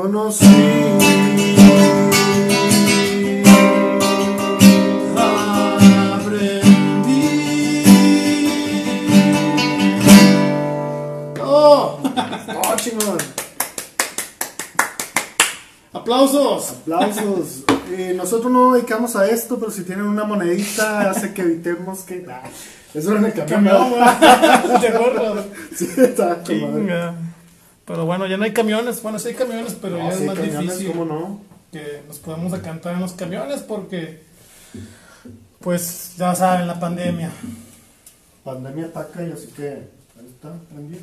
conocí. 0.01 0.47
Aprendí. 6.15 6.65
¡Oh! 11.43 12.01
¡Oh! 12.49 13.19
¡Aplausos! 15.93 16.71
Aplausos. 16.71 17.65
Eh, 17.93 18.15
nosotros 18.17 18.51
no 18.51 18.73
dedicamos 18.73 19.17
a 19.17 19.29
esto, 19.29 19.59
pero 19.59 19.71
si 19.71 19.83
tienen 19.83 20.07
una 20.07 20.25
monedita, 20.25 21.11
hace 21.11 21.35
que 21.35 21.43
evitemos 21.43 22.01
que. 22.05 22.25
Ah, 22.27 22.43
eso 22.95 23.11
güey. 23.91 24.81
¿Te 24.81 24.89
acuerdas? 24.89 25.45
Sí, 25.77 25.89
está. 25.99 26.43
Pero 27.91 28.07
bueno, 28.07 28.29
ya 28.29 28.37
no 28.37 28.45
hay 28.45 28.53
camiones. 28.53 29.03
Bueno, 29.03 29.19
sí 29.19 29.31
hay 29.31 29.35
camiones, 29.35 29.77
pero 29.83 29.99
No, 29.99 30.09
ya 30.09 30.15
es 30.15 30.21
más 30.21 30.37
camiones, 30.37 30.61
difícil 30.61 30.93
¿Cómo 30.93 31.05
no? 31.05 31.41
que 31.73 32.03
nos 32.07 32.19
podamos 32.19 32.57
cantar 32.61 32.95
en 32.95 33.01
los 33.01 33.15
camiones 33.15 33.63
porque, 33.63 34.23
pues, 35.59 36.15
ya 36.17 36.33
saben, 36.37 36.69
la 36.69 36.79
pandemia. 36.79 37.33
Pandemia 38.45 38.87
ataca 38.87 39.25
y 39.25 39.33
así 39.33 39.49
que. 39.49 39.71
Ahí 39.71 40.27
está, 40.29 40.53
prendido. 40.73 41.01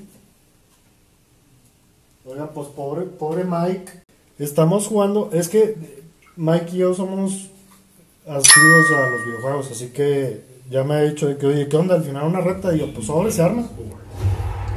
Oigan, 2.26 2.52
pues 2.54 2.70
pobre, 2.70 3.02
pobre 3.02 3.44
Mike. 3.44 3.92
Estamos 4.40 4.88
jugando. 4.88 5.30
Es 5.34 5.50
que 5.50 5.76
Mike 6.38 6.72
y 6.72 6.78
yo 6.78 6.94
somos 6.94 7.50
asiduos 8.26 8.92
a 8.92 9.10
los 9.10 9.26
videojuegos, 9.26 9.72
así 9.72 9.90
que 9.90 10.42
ya 10.70 10.86
me 10.86 10.96
ha 10.96 11.02
dicho 11.02 11.28
de 11.28 11.38
que, 11.38 11.48
oye, 11.48 11.68
¿qué 11.68 11.76
onda? 11.76 11.96
Al 11.96 12.04
final 12.04 12.28
una 12.28 12.40
reta. 12.40 12.74
Y 12.74 12.80
yo, 12.80 12.94
pues 12.94 13.08
sobre 13.08 13.30
se 13.30 13.42
arma. 13.42 13.68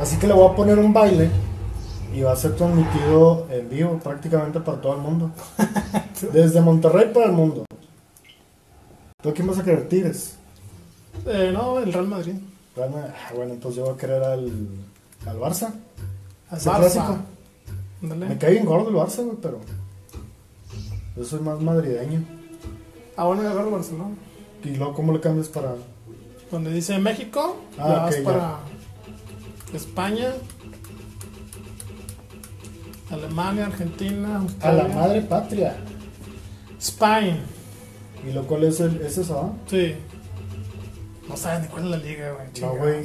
Así 0.01 0.16
que 0.16 0.27
le 0.27 0.35
voy 0.35 0.51
a 0.51 0.57
poner 0.57 0.77
un 0.77 0.93
baile 0.93 1.31
y 2.12 2.23
va 2.23 2.32
a 2.32 2.37
ser 2.37 2.57
transmitido 2.57 3.47
en 3.51 3.69
vivo 3.69 3.99
prácticamente 4.03 4.61
para 4.61 4.81
todo 4.81 4.95
el 4.95 5.01
mundo. 5.01 5.31
Desde 6.32 6.61
Monterrey 6.61 7.12
para 7.12 7.27
el 7.27 7.32
mundo. 7.32 7.65
¿Tú 9.23 9.28
a 9.28 9.32
quién 9.35 9.47
vas 9.47 9.59
a 9.59 9.65
querer? 9.65 9.89
Tigres. 9.89 10.37
Eh, 11.27 11.51
no, 11.53 11.78
el 11.78 11.93
Real 11.93 12.09
Madrid. 12.09 12.35
Realmente, 12.74 13.09
ah, 13.15 13.32
bueno, 13.35 13.53
entonces 13.55 13.78
yo 13.78 13.85
voy 13.85 13.95
a 13.95 13.97
querer 13.99 14.23
al, 14.23 14.51
al 15.27 15.39
Barça. 15.39 15.73
Al 16.51 16.59
clásico. 16.61 17.16
Me 18.01 18.39
cae 18.39 18.53
bien 18.53 18.65
gordo 18.65 18.89
el 18.89 18.95
Barça, 18.97 19.23
güey, 19.24 19.37
pero 19.43 19.61
yo 21.16 21.24
soy 21.24 21.41
más 21.41 21.61
madrideño. 21.61 22.24
Ah, 23.16 23.24
bueno, 23.24 23.43
agarro 23.43 23.66
el 23.69 23.74
Barcelona. 23.74 24.15
¿Y 24.65 24.70
luego 24.77 24.95
cómo 24.95 25.12
le 25.12 25.20
cambias 25.20 25.49
para...? 25.49 25.74
Donde 26.51 26.73
dice 26.73 26.99
México, 26.99 27.57
Ah, 27.78 28.07
vas 28.07 28.16
ya. 28.16 28.24
para 28.24 28.59
España, 29.74 30.32
Alemania, 33.11 33.66
Argentina, 33.66 34.37
A 34.37 34.39
Australia. 34.41 34.82
la 34.89 34.95
madre 34.95 35.20
patria. 35.23 35.77
Spain. 36.78 37.39
¿Y 38.28 38.32
lo 38.32 38.47
cual 38.47 38.65
es 38.65 38.81
el, 38.81 39.01
es 39.01 39.19
esa? 39.19 39.35
ah? 39.41 39.53
Sí. 39.69 39.95
No 41.28 41.37
saben 41.37 41.62
ni 41.62 41.69
cuál 41.69 41.85
es 41.85 41.91
la 41.91 41.97
liga, 41.99 42.32
güey. 42.32 42.47
No, 42.61 42.77
güey. 42.77 43.05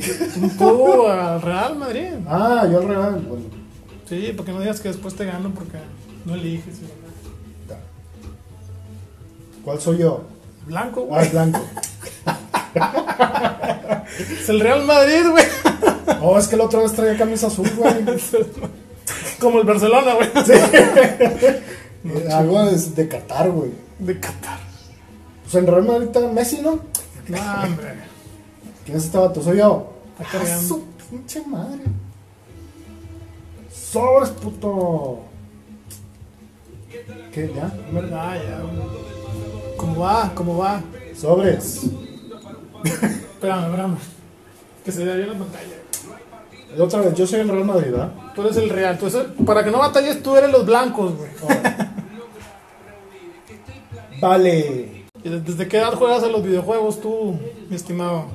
Tú 0.57 1.07
al 1.07 1.41
Real 1.41 1.76
Madrid. 1.77 2.14
Ah, 2.27 2.68
yo 2.72 2.80
al 2.80 2.88
Real. 2.88 3.19
Bueno, 3.27 3.44
Sí, 4.07 4.34
porque 4.38 4.52
no 4.52 4.60
digas 4.60 4.80
que 4.82 4.90
después 4.90 5.15
te 5.15 5.26
gano 5.26 5.49
porque 5.52 5.77
no 6.26 6.36
eliges. 6.36 6.80
ya. 7.68 7.77
¿Cuál 9.64 9.80
soy 9.82 9.98
yo? 9.99 10.23
Blanco, 10.68 11.02
Ah, 11.11 11.15
güey. 11.15 11.26
es 11.26 11.32
blanco. 11.32 11.61
Es 14.40 14.49
el 14.49 14.60
Real 14.60 14.86
Madrid, 14.86 15.26
güey. 15.30 15.44
Oh, 16.22 16.38
es 16.38 16.48
que 16.48 16.56
la 16.56 16.65
otra 16.65 16.80
vez 16.82 16.94
traía 16.94 17.18
camisa 17.18 17.48
azul, 17.48 17.69
güey. 17.76 17.94
Como 19.39 19.59
el 19.59 19.65
Barcelona, 19.65 20.13
güey. 20.15 20.29
Eh, 22.05 22.29
Algo 22.31 22.63
de, 22.65 22.77
de 22.77 23.07
Qatar, 23.07 23.49
güey. 23.49 23.71
De 23.97 24.19
Qatar. 24.19 24.59
Pues 25.41 25.55
en 25.55 25.65
Real 25.65 25.83
Madrid 25.85 26.05
está 26.05 26.19
Messi, 26.27 26.61
¿no? 26.61 26.79
No, 27.27 27.37
hombre. 27.63 27.95
¿Quién 28.85 28.97
es 28.97 29.05
este 29.05 29.17
vato? 29.17 29.41
Soy 29.41 29.57
yo. 29.57 29.91
Está 30.19 30.39
Ah, 30.39 30.61
su 30.67 30.83
pinche 31.09 31.41
madre. 31.47 31.81
Sobres, 33.71 34.29
puto. 34.29 35.21
¿Qué? 37.33 37.51
¿Ya? 37.55 37.71
Ah, 38.13 38.35
ya, 38.37 38.59
güey. 38.61 39.75
¿Cómo 39.77 39.99
va? 40.01 40.31
¿Cómo 40.35 40.57
va? 40.59 40.81
Sobres. 41.19 41.81
Espérame, 42.83 43.65
espérame. 43.65 43.97
Que 44.85 44.91
se 44.91 45.03
vea 45.03 45.15
bien 45.15 45.29
la 45.29 45.39
pantalla. 45.39 45.74
Otra 46.80 47.02
vez, 47.02 47.14
yo 47.15 47.26
soy 47.27 47.39
el 47.41 47.49
Real 47.49 47.65
Madrid, 47.65 47.91
¿verdad? 47.91 48.11
Tú 48.35 48.41
eres 48.41 48.57
el 48.57 48.69
Real. 48.69 48.93
Entonces, 48.95 49.23
para 49.45 49.64
que 49.64 49.72
no 49.72 49.80
batalles, 49.80 50.22
tú 50.22 50.35
eres 50.35 50.52
los 50.52 50.65
blancos, 50.65 51.14
güey. 51.18 51.30
Vale. 54.22 55.06
¿Y 55.23 55.30
¿Desde 55.30 55.68
qué 55.68 55.77
edad 55.77 55.93
juegas 55.93 56.23
a 56.23 56.27
los 56.27 56.43
videojuegos 56.43 57.02
tú, 57.02 57.38
mi 57.69 57.76
estimado? 57.76 58.26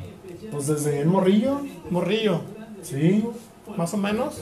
Pues 0.50 0.66
desde 0.66 1.00
el 1.00 1.06
morrillo. 1.08 1.60
Morrillo, 1.90 2.40
Sí. 2.82 3.24
más 3.76 3.92
o 3.94 3.96
menos. 3.96 4.38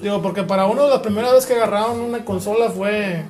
Digo, 0.00 0.22
porque 0.22 0.42
para 0.44 0.66
uno 0.66 0.88
la 0.88 1.02
primera 1.02 1.32
vez 1.32 1.46
que 1.46 1.54
agarraron 1.54 2.00
una 2.00 2.24
consola 2.24 2.70
fue 2.70 3.24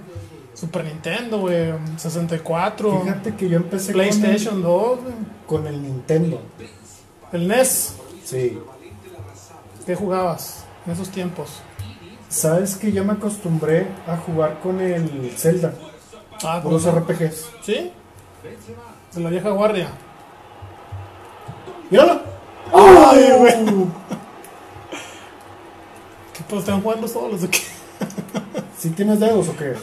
Super 0.55 0.85
Nintendo, 0.85 1.41
güey, 1.41 1.73
64, 1.97 3.01
Fíjate 3.03 3.35
que 3.37 3.49
yo 3.49 3.57
empecé 3.57 3.93
PlayStation 3.93 4.63
2. 4.63 4.99
Con, 4.99 5.07
el, 5.09 5.15
con 5.47 5.67
el 5.67 5.83
Nintendo. 5.83 6.41
el 7.33 7.49
NES. 7.49 7.95
Sí. 8.25 8.59
¿Qué 9.87 9.95
jugabas 9.95 10.65
en 10.87 10.93
esos 10.93 11.09
tiempos? 11.11 11.61
Sabes 12.29 12.77
que 12.77 12.93
yo 12.93 13.05
me 13.05 13.13
acostumbré 13.15 13.87
a 14.07 14.17
jugar 14.17 14.61
con 14.61 14.81
el 14.81 15.33
Zelda, 15.37 15.75
Ah, 16.43 16.61
con 16.63 16.73
los. 16.73 16.87
RPGs. 16.87 17.51
¿Sí? 17.63 17.93
De 19.15 19.21
la 19.21 19.31
vieja 19.31 19.51
guardia. 19.51 19.89
¡Míralo! 21.91 22.21
¡Ay, 22.73 23.33
güey! 23.37 23.55
¿Qué 26.33 26.45
pues 26.49 26.61
están 26.61 26.81
jugando 26.81 27.09
solos 27.09 27.43
o 27.43 27.51
qué? 27.51 27.59
¿Sí 28.79 28.91
tienes 28.91 29.19
dedos 29.21 29.49
o 29.49 29.57
qué? 29.57 29.75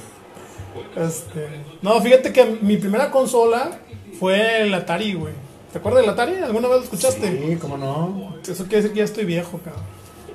Este, 0.95 1.63
no, 1.81 1.99
fíjate 2.01 2.31
que 2.33 2.57
mi 2.61 2.77
primera 2.77 3.11
consola 3.11 3.77
fue 4.19 4.61
el 4.61 4.73
Atari, 4.73 5.13
güey. 5.13 5.33
¿Te 5.71 5.79
acuerdas 5.79 6.01
del 6.01 6.09
Atari? 6.09 6.35
¿Alguna 6.35 6.67
vez 6.69 6.77
lo 6.77 6.83
escuchaste? 6.83 7.45
Sí, 7.45 7.55
cómo 7.57 7.77
no. 7.77 8.35
Eso 8.41 8.63
quiere 8.63 8.77
decir 8.77 8.91
que 8.93 8.99
ya 8.99 9.03
estoy 9.03 9.25
viejo, 9.25 9.59
cabrón. 9.63 9.83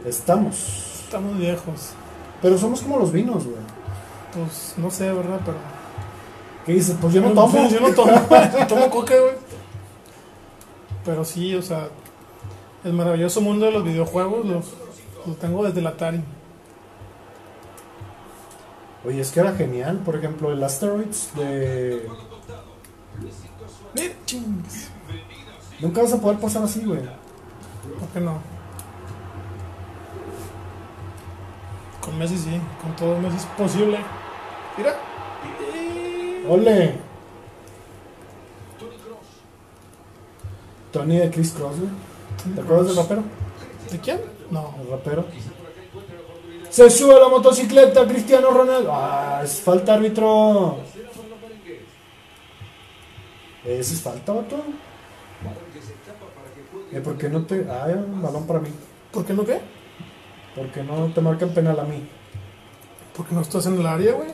Estamos. 0.04 1.02
Estamos 1.04 1.38
viejos. 1.38 1.92
Pero 2.42 2.58
somos 2.58 2.82
como 2.82 2.98
los 2.98 3.12
vinos, 3.12 3.44
güey. 3.44 3.56
Pues 4.34 4.74
no 4.76 4.90
sé, 4.90 5.12
¿verdad? 5.12 5.40
Pero. 5.44 5.56
¿Qué 6.66 6.72
dices? 6.72 6.96
Pues 7.00 7.14
yo 7.14 7.22
no 7.22 7.30
tomo. 7.30 7.68
Yo 7.68 7.80
no 7.80 7.94
tomo, 7.94 8.12
yo 8.58 8.66
tomo 8.66 8.90
coca, 8.90 9.14
güey. 9.18 9.34
Pero 11.04 11.24
sí, 11.24 11.54
o 11.54 11.62
sea, 11.62 11.88
el 12.84 12.92
maravilloso 12.92 13.40
mundo 13.40 13.66
de 13.66 13.72
los 13.72 13.84
videojuegos 13.84 14.44
los, 14.44 14.66
lo 15.26 15.34
tengo 15.34 15.64
desde 15.64 15.80
el 15.80 15.86
Atari. 15.86 16.22
Oye, 19.04 19.20
es 19.20 19.30
que 19.32 19.40
era 19.40 19.54
genial. 19.54 19.98
Por 20.04 20.16
ejemplo, 20.16 20.52
el 20.52 20.62
Asteroids 20.62 21.30
de. 21.34 22.06
Mira. 23.94 24.14
Nunca 25.82 26.00
vas 26.00 26.12
a 26.12 26.20
poder 26.20 26.38
pasar 26.38 26.62
así, 26.62 26.84
güey. 26.84 27.00
¿Por 27.00 28.08
qué 28.12 28.20
no? 28.20 28.38
Con 32.00 32.18
Messi 32.18 32.38
sí, 32.38 32.60
con 32.80 32.94
todo 32.94 33.18
Messi 33.18 33.36
es 33.36 33.46
posible. 33.46 33.98
Mira. 34.78 34.96
¡Ole! 36.48 36.94
Tony 40.92 41.16
de 41.16 41.30
Chris 41.30 41.52
Cross, 41.52 41.80
güey. 41.80 42.54
¿Te 42.54 42.60
acuerdas 42.60 42.86
del 42.86 42.96
rapero? 42.96 43.22
¿De 43.90 43.98
quién? 43.98 44.20
No. 44.50 44.74
El 44.80 44.88
rapero. 44.88 45.24
Se 46.70 46.88
sube 46.90 47.16
a 47.16 47.18
la 47.18 47.28
motocicleta 47.28 48.06
Cristiano 48.06 48.50
Ronaldo. 48.50 48.92
Ah, 48.94 49.40
es 49.42 49.60
falta 49.60 49.94
árbitro. 49.94 50.78
Ese 53.64 53.94
es 53.94 54.00
falta, 54.00 54.32
vato. 54.32 54.62
Eh, 56.92 57.00
¿Por 57.00 57.16
qué 57.16 57.28
no 57.28 57.42
te.? 57.44 57.66
Ah, 57.70 57.86
un 57.88 58.20
balón 58.20 58.46
para 58.46 58.60
mí. 58.60 58.68
¿Por 59.10 59.24
qué 59.24 59.32
no 59.32 59.44
qué? 59.44 59.60
¿Por 60.54 60.66
qué 60.70 60.82
no 60.82 61.06
te 61.12 61.20
marcan 61.22 61.50
penal 61.50 61.80
a 61.80 61.84
mí? 61.84 62.06
Porque 63.16 63.34
no 63.34 63.40
estás 63.40 63.66
en 63.66 63.78
el 63.78 63.86
área, 63.86 64.12
güey. 64.12 64.28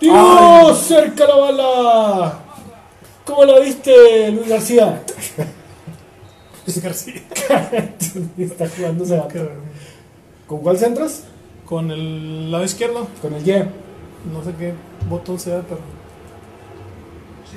¡Dios! 0.00 0.78
¡Cerca 0.78 1.26
la 1.26 1.36
bala! 1.36 2.38
¿Cómo 3.24 3.44
la 3.44 3.58
viste, 3.58 4.30
Luis 4.30 4.48
García? 4.48 5.02
Luis 6.66 6.82
García. 6.82 7.22
Está 8.38 8.68
jugando 8.68 9.04
ese 9.04 9.16
vato. 9.16 9.50
¿Con 10.46 10.60
cuál 10.60 10.78
centras? 10.78 11.24
Con 11.66 11.90
el 11.90 12.52
lado 12.52 12.64
izquierdo. 12.64 13.08
Con 13.20 13.34
el 13.34 13.48
Y. 13.48 13.52
No 14.32 14.44
sé 14.44 14.54
qué 14.58 14.74
botón 15.08 15.38
sea, 15.38 15.62
pero. 15.62 15.80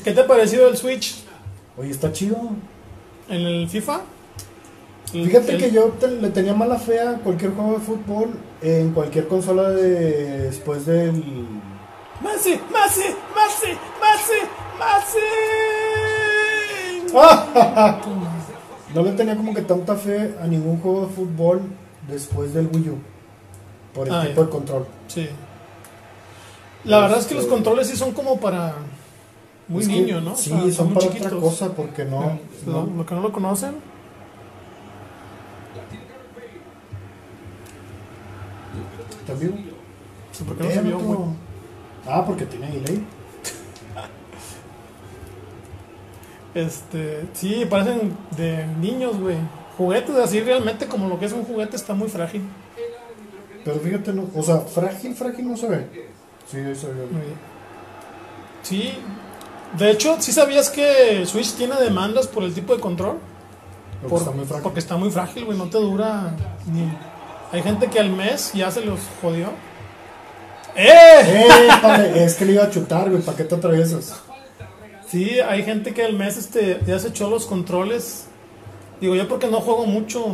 ¿Qué 0.03 0.11
te 0.11 0.21
ha 0.21 0.27
parecido 0.27 0.67
el 0.67 0.77
Switch 0.77 1.26
Oye, 1.77 1.91
está 1.91 2.11
chido. 2.11 2.37
en 3.29 3.41
el 3.41 3.69
FIFA? 3.69 4.01
Fíjate 5.11 5.53
el- 5.53 5.57
que 5.61 5.71
yo 5.71 5.83
te- 5.99 6.07
le 6.07 6.29
tenía 6.29 6.53
mala 6.53 6.77
fe 6.77 6.99
a 6.99 7.15
cualquier 7.15 7.51
juego 7.53 7.73
de 7.73 7.79
fútbol 7.79 8.29
en 8.61 8.91
cualquier 8.91 9.27
consola 9.27 9.69
de, 9.69 10.41
después 10.43 10.85
del... 10.85 11.13
¡Messi! 12.21 12.51
¡Messi! 12.71 13.13
¡Messi! 13.35 13.73
¡Messi! 14.01 14.47
¡Ah! 17.15 17.99
No 18.93 19.03
le 19.03 19.11
tenía 19.11 19.35
como 19.35 19.53
que 19.53 19.61
tanta 19.61 19.95
fe 19.95 20.33
a 20.41 20.47
ningún 20.47 20.79
juego 20.79 21.01
de 21.07 21.13
fútbol 21.13 21.61
después 22.09 22.53
del 22.53 22.67
Wii 22.73 22.89
U. 22.89 22.97
Por 23.93 24.07
el 24.07 24.13
Ah, 24.13 24.21
tipo 24.25 24.39
ya. 24.41 24.45
de 24.45 24.49
control. 24.49 24.87
Sí. 25.07 25.27
La 26.85 26.99
verdad 27.01 27.19
es 27.19 27.25
que 27.25 27.35
los 27.35 27.43
Este- 27.43 27.53
controles 27.53 27.87
sí 27.87 27.97
son 27.97 28.13
como 28.13 28.39
para 28.39 28.75
muy 29.67 29.81
Es 29.83 29.87
que 29.89 29.93
niños, 29.95 30.23
¿no? 30.23 30.33
O 30.33 30.35
Sí, 30.35 30.49
sea, 30.49 30.71
son 30.71 30.93
para 30.93 31.07
chiquitos. 31.07 31.27
otra 31.27 31.39
cosa 31.39 31.73
porque 31.73 32.05
no... 32.05 32.39
Lo, 32.65 32.85
no. 32.85 32.95
lo 32.97 33.05
que 33.05 33.15
no 33.15 33.21
lo 33.21 33.31
conocen. 33.31 33.75
¿Estás 39.21 39.39
vivo? 39.39 39.55
¿Por 40.45 40.57
qué 40.57 40.63
no 40.63 40.69
se 40.71 40.81
vio, 40.81 40.99
güey? 40.99 41.19
Ah, 42.07 42.23
porque 42.25 42.45
tiene 42.45 42.67
delay. 42.71 43.03
Este, 46.53 47.25
sí, 47.33 47.65
parecen 47.69 48.15
de 48.35 48.65
niños, 48.79 49.19
güey. 49.19 49.37
Juguetes 49.77 50.15
así 50.15 50.39
realmente 50.39 50.87
como 50.87 51.07
lo 51.07 51.19
que 51.19 51.25
es 51.25 51.33
un 51.33 51.43
juguete 51.43 51.75
está 51.75 51.93
muy 51.93 52.07
frágil. 52.07 52.41
Pero 53.63 53.79
fíjate, 53.79 54.13
no, 54.13 54.27
o 54.33 54.41
sea, 54.41 54.59
frágil, 54.61 55.13
frágil 55.13 55.47
no 55.49 55.57
se 55.57 55.67
ve. 55.67 55.87
Sí, 56.49 56.57
se 56.75 56.87
ve. 56.87 57.05
Muy- 57.11 57.21
Sí, 58.63 58.93
de 59.77 59.91
hecho, 59.91 60.17
¿sí 60.19 60.31
sabías 60.31 60.69
que 60.69 61.25
Switch 61.25 61.53
tiene 61.53 61.75
demandas 61.75 62.27
por 62.27 62.43
el 62.43 62.53
tipo 62.53 62.73
de 62.75 62.79
control? 62.81 63.17
Porque 64.01 64.09
Por- 64.09 64.19
está 64.21 64.31
muy 64.31 64.45
frágil. 64.45 64.63
Porque 64.63 64.79
está 64.79 64.97
muy 64.97 65.11
frágil, 65.11 65.45
güey, 65.45 65.57
no 65.57 65.65
te 65.65 65.77
dura 65.77 66.35
ni... 66.71 66.91
Hay 67.51 67.63
gente 67.63 67.87
que 67.87 67.99
al 67.99 68.09
mes 68.09 68.51
ya 68.53 68.69
se 68.71 68.81
los 68.81 68.99
jodió. 69.21 69.47
¡Eh! 70.75 70.89
¡Eh! 71.49 72.23
es 72.25 72.35
que 72.35 72.45
le 72.45 72.53
iba 72.53 72.63
a 72.63 72.69
chutar, 72.69 73.09
güey. 73.09 73.21
¿Para 73.21 73.37
qué 73.37 73.43
te 73.45 73.55
atraviesas? 73.55 74.21
Sí, 75.07 75.39
hay 75.39 75.63
gente 75.63 75.93
que 75.93 76.03
al 76.03 76.13
mes 76.13 76.37
este, 76.37 76.81
ya 76.85 76.99
se 76.99 77.07
echó 77.07 77.29
los 77.29 77.45
controles. 77.45 78.25
Digo, 78.99 79.15
yo 79.15 79.27
porque 79.27 79.47
no 79.47 79.61
juego 79.61 79.85
mucho 79.85 80.25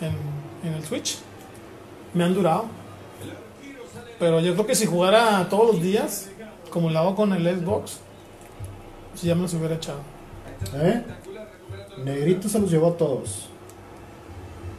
en, 0.00 0.68
en 0.68 0.74
el 0.76 0.84
Switch. 0.84 1.16
Me 2.12 2.24
han 2.24 2.34
durado. 2.34 2.66
Pero 4.18 4.40
yo 4.40 4.52
creo 4.54 4.66
que 4.66 4.74
si 4.74 4.84
jugara 4.86 5.48
todos 5.48 5.72
los 5.74 5.82
días, 5.82 6.28
como 6.74 6.90
lo 6.90 6.98
hago 6.98 7.14
con 7.14 7.32
el 7.32 7.44
Xbox, 7.44 8.00
si 9.14 9.28
ya 9.28 9.36
me 9.36 9.42
los 9.42 9.54
hubiera 9.54 9.76
echado. 9.76 10.00
¿Eh? 10.74 11.04
Negrito 12.04 12.48
se 12.48 12.58
los 12.58 12.68
llevó 12.68 12.88
a 12.88 12.96
todos. 12.96 13.48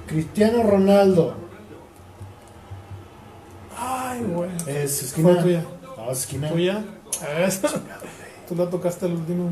Cristiano 0.06 0.62
Ronaldo. 0.64 1.36
Ay, 3.78 4.24
güey. 4.24 4.50
Es 4.68 5.04
esquina. 5.04 5.42
Tuya. 5.42 5.64
Ah, 5.98 6.08
es 6.12 6.20
esquina. 6.20 6.50
¿Tuya? 6.50 6.84
Esa. 7.40 7.70
Tú 8.50 8.56
la 8.56 8.70
tocaste 8.70 9.06
el 9.06 9.14
último. 9.14 9.52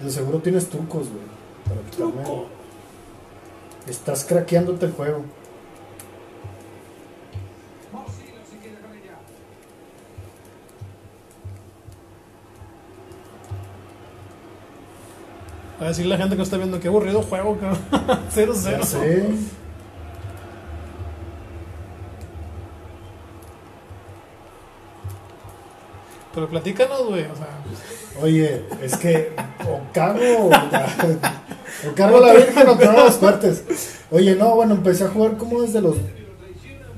De 0.00 0.10
seguro 0.10 0.38
tienes 0.40 0.68
trucos, 0.68 1.10
güey. 1.10 1.22
Para. 1.64 1.80
Truco. 1.92 2.46
Estás 3.86 4.24
craqueándote 4.24 4.86
el 4.86 4.92
juego. 4.92 5.24
A 15.82 15.88
decirle 15.88 16.14
a 16.14 16.18
la 16.18 16.22
gente 16.22 16.36
que 16.36 16.42
está 16.42 16.56
viendo 16.56 16.78
que 16.78 16.86
aburrido 16.86 17.22
juego, 17.22 17.58
cabrón. 17.58 17.80
0-0. 18.32 18.70
Ya 18.70 18.82
sé. 18.84 19.28
Pero 26.32 26.48
platícanos, 26.48 27.06
güey. 27.08 27.24
O 27.24 27.34
sea, 27.34 27.48
Oye, 28.22 28.64
es 28.80 28.96
que 28.96 29.32
o 29.66 29.80
cago 29.92 30.20
o, 30.46 30.50
cargo 31.96 32.20
la 32.20 32.32
Virgen 32.34 32.68
o 32.68 32.78
cargo 32.78 33.04
las 33.04 33.16
fuertes. 33.16 33.64
Oye, 34.10 34.36
no, 34.36 34.54
bueno, 34.54 34.74
empecé 34.74 35.04
a 35.04 35.08
jugar 35.08 35.36
como 35.36 35.62
desde 35.62 35.80
los 35.80 35.96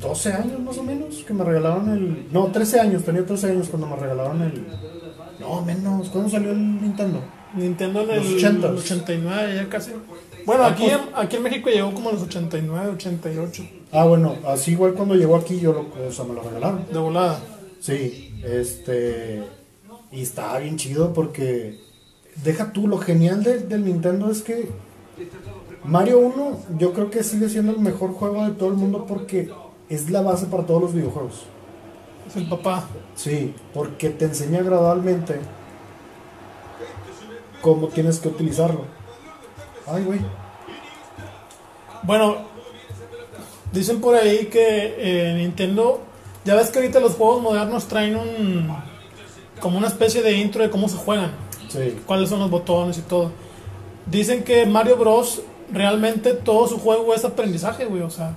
12 0.02 0.32
años 0.32 0.60
más 0.60 0.76
o 0.76 0.82
menos, 0.82 1.24
que 1.26 1.32
me 1.32 1.44
regalaron 1.44 1.88
el... 1.90 2.28
No, 2.30 2.48
13 2.48 2.80
años, 2.80 3.04
tenía 3.04 3.24
13 3.24 3.52
años 3.52 3.68
cuando 3.70 3.86
me 3.86 3.96
regalaron 3.96 4.42
el... 4.42 4.66
No, 5.38 5.62
menos, 5.62 6.10
¿cuándo 6.10 6.28
salió 6.28 6.50
el 6.50 6.82
Nintendo? 6.82 7.20
Nintendo 7.56 8.00
en 8.02 8.08
Los 8.08 8.26
el 8.26 8.38
80s. 8.60 8.78
89, 8.78 9.54
ya 9.56 9.68
casi. 9.68 9.92
Bueno, 10.46 10.64
Ah, 10.64 10.68
aquí, 10.68 10.82
pues- 10.84 10.94
en, 10.94 11.00
aquí 11.14 11.36
en 11.36 11.42
México 11.42 11.70
llegó 11.70 11.94
como 11.94 12.10
en 12.10 12.16
los 12.16 12.24
89, 12.24 12.90
88. 12.94 13.62
Ah, 13.92 14.04
bueno, 14.04 14.36
así 14.46 14.72
igual 14.72 14.94
cuando 14.94 15.14
llegó 15.14 15.36
aquí 15.36 15.58
yo 15.60 15.72
lo, 15.72 15.86
o 16.06 16.12
sea, 16.12 16.24
me 16.24 16.34
lo 16.34 16.42
regalaron. 16.42 16.84
De 16.92 16.98
volada. 16.98 17.38
Sí, 17.80 18.34
este. 18.44 19.42
Y 20.12 20.22
estaba 20.22 20.58
bien 20.58 20.76
chido 20.76 21.12
porque. 21.12 21.78
Deja 22.42 22.72
tú, 22.72 22.88
lo 22.88 22.98
genial 22.98 23.42
de- 23.44 23.60
del 23.60 23.84
Nintendo 23.84 24.30
es 24.30 24.42
que. 24.42 24.68
Mario 25.84 26.18
1, 26.18 26.58
yo 26.78 26.92
creo 26.92 27.10
que 27.10 27.22
sigue 27.22 27.48
siendo 27.48 27.72
el 27.72 27.78
mejor 27.80 28.12
juego 28.12 28.44
de 28.44 28.52
todo 28.52 28.70
el 28.70 28.74
mundo 28.76 29.04
porque 29.06 29.50
es 29.88 30.10
la 30.10 30.22
base 30.22 30.46
para 30.46 30.64
todos 30.64 30.80
los 30.82 30.94
videojuegos. 30.94 31.42
Es 32.26 32.36
el 32.36 32.48
papá. 32.48 32.88
Sí, 33.14 33.54
porque 33.74 34.08
te 34.10 34.24
enseña 34.24 34.62
gradualmente 34.62 35.36
cómo 37.64 37.88
tienes 37.88 38.18
que 38.18 38.28
utilizarlo. 38.28 38.82
Ay, 39.86 40.04
güey. 40.04 40.20
Bueno, 42.02 42.36
dicen 43.72 44.02
por 44.02 44.14
ahí 44.14 44.46
que 44.46 44.94
eh, 44.98 45.34
Nintendo, 45.34 46.02
ya 46.44 46.56
ves 46.56 46.68
que 46.68 46.80
ahorita 46.80 47.00
los 47.00 47.14
juegos 47.14 47.42
modernos 47.42 47.86
traen 47.86 48.16
un 48.16 48.76
como 49.60 49.78
una 49.78 49.86
especie 49.86 50.22
de 50.22 50.32
intro 50.36 50.62
de 50.62 50.68
cómo 50.68 50.90
se 50.90 50.98
juegan, 50.98 51.30
Sí, 51.70 51.98
cuáles 52.04 52.28
son 52.28 52.40
los 52.40 52.50
botones 52.50 52.98
y 52.98 53.00
todo. 53.00 53.30
Dicen 54.04 54.44
que 54.44 54.66
Mario 54.66 54.98
Bros 54.98 55.40
realmente 55.72 56.34
todo 56.34 56.68
su 56.68 56.78
juego 56.78 57.14
es 57.14 57.24
aprendizaje, 57.24 57.86
güey, 57.86 58.02
o 58.02 58.10
sea, 58.10 58.34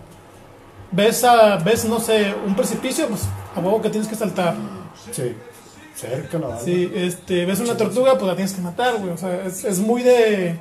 ves 0.91 1.25
a, 1.25 1.57
ves 1.57 1.83
no 1.83 1.99
sé, 1.99 2.33
un 2.45 2.55
precipicio, 2.55 3.09
pues 3.09 3.23
a 3.53 3.59
huevo 3.59 3.81
que 3.81 3.89
tienes 3.89 4.07
que 4.07 4.15
saltar. 4.15 4.55
sí. 5.11 5.35
Cerca 5.97 6.37
la. 6.37 6.59
Sí, 6.59 6.91
este, 6.93 7.45
ves 7.45 7.59
una 7.59 7.75
tortuga, 7.75 8.13
pues 8.13 8.27
la 8.27 8.35
tienes 8.35 8.53
que 8.53 8.61
matar, 8.61 8.97
güey. 8.99 9.09
O 9.09 9.17
sea, 9.17 9.43
es, 9.45 9.65
es 9.65 9.79
muy 9.79 10.03
de, 10.03 10.59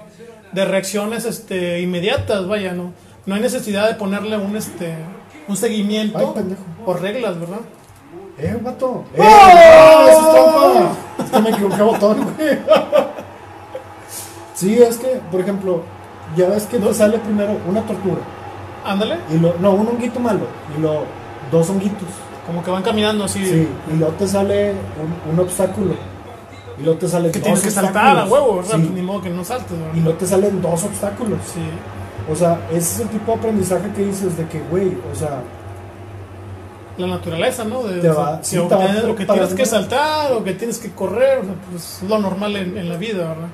de 0.52 0.64
reacciones 0.64 1.26
este, 1.26 1.80
inmediatas, 1.82 2.48
vaya, 2.48 2.72
¿no? 2.72 2.92
No 3.26 3.34
hay 3.34 3.42
necesidad 3.42 3.86
de 3.86 3.96
ponerle 3.96 4.38
un, 4.38 4.56
este, 4.56 4.94
un 5.46 5.56
seguimiento 5.56 6.18
Ay, 6.18 6.26
pendejo. 6.34 6.62
o 6.86 6.94
reglas, 6.94 7.38
¿verdad? 7.38 7.60
¡Eh, 8.38 8.58
vato! 8.62 9.04
¡Eh! 9.14 9.20
¡Ah, 9.22 10.92
esa 11.18 11.24
es 11.24 11.30
que 11.30 11.40
me 11.40 11.50
equivoqué 11.50 11.82
botón, 11.82 12.34
güey. 12.36 12.58
Sí, 14.54 14.82
es 14.82 14.96
que, 14.96 15.20
por 15.30 15.40
ejemplo, 15.40 15.82
ya 16.34 16.48
ves 16.48 16.64
que 16.64 16.78
te 16.78 16.94
sale 16.94 17.18
primero 17.18 17.58
una 17.68 17.82
tortuga. 17.82 18.18
Ándale, 18.84 19.18
Y 19.30 19.38
lo, 19.38 19.54
no, 19.58 19.72
un 19.72 19.88
honguito 19.88 20.18
malo. 20.20 20.46
Y 20.76 20.80
lo, 20.80 21.04
dos 21.50 21.68
honguitos. 21.68 22.08
Como 22.46 22.62
que 22.62 22.70
van 22.70 22.82
caminando 22.82 23.24
así. 23.24 23.44
Sí. 23.44 23.68
Y 23.92 23.96
luego 23.98 24.14
te 24.14 24.26
sale 24.28 24.70
un, 24.72 25.32
un 25.32 25.40
obstáculo. 25.40 25.94
Y 26.78 26.82
luego 26.82 26.98
te 26.98 27.08
salen 27.08 27.32
Que 27.32 27.38
dos 27.38 27.44
tienes 27.44 27.62
que 27.62 27.70
saltar 27.70 28.18
a 28.18 28.24
huevo, 28.26 28.56
¿verdad? 28.56 28.76
Sí. 28.76 28.90
Ni 28.94 29.02
modo 29.02 29.22
que 29.22 29.30
no 29.30 29.42
saltes, 29.44 29.70
¿verdad? 29.78 29.94
Y 29.94 30.00
luego 30.00 30.18
te 30.18 30.26
salen 30.26 30.60
dos 30.62 30.84
obstáculos. 30.84 31.38
Sí. 31.52 31.60
O 32.30 32.36
sea, 32.36 32.58
ese 32.70 32.78
es 32.78 33.00
el 33.00 33.08
tipo 33.08 33.32
de 33.32 33.38
aprendizaje 33.38 33.90
que 33.94 34.04
dices 34.04 34.36
de 34.36 34.46
que, 34.48 34.60
güey, 34.70 34.96
o 35.10 35.14
sea, 35.14 35.40
La 36.98 37.06
naturaleza, 37.06 37.64
¿no? 37.64 37.82
De, 37.82 38.00
Te 38.00 38.10
o 38.10 38.14
sea, 38.14 38.22
va- 38.22 38.40
que 38.40 38.58
o, 38.58 38.66
te 38.68 38.74
va 38.74 38.80
que 38.80 38.86
tienes, 38.86 39.04
o 39.04 39.06
que 39.06 39.14
tienes 39.14 39.16
preparando. 39.26 39.56
que 39.56 39.66
saltar, 39.66 40.32
o 40.32 40.44
que 40.44 40.52
tienes 40.54 40.78
que 40.78 40.90
correr, 40.92 41.38
o 41.40 41.44
sea, 41.44 41.54
pues 41.70 42.00
es 42.02 42.08
lo 42.08 42.18
normal 42.18 42.56
en, 42.56 42.76
en 42.78 42.88
la 42.88 42.96
vida, 42.96 43.28
¿verdad? 43.28 43.48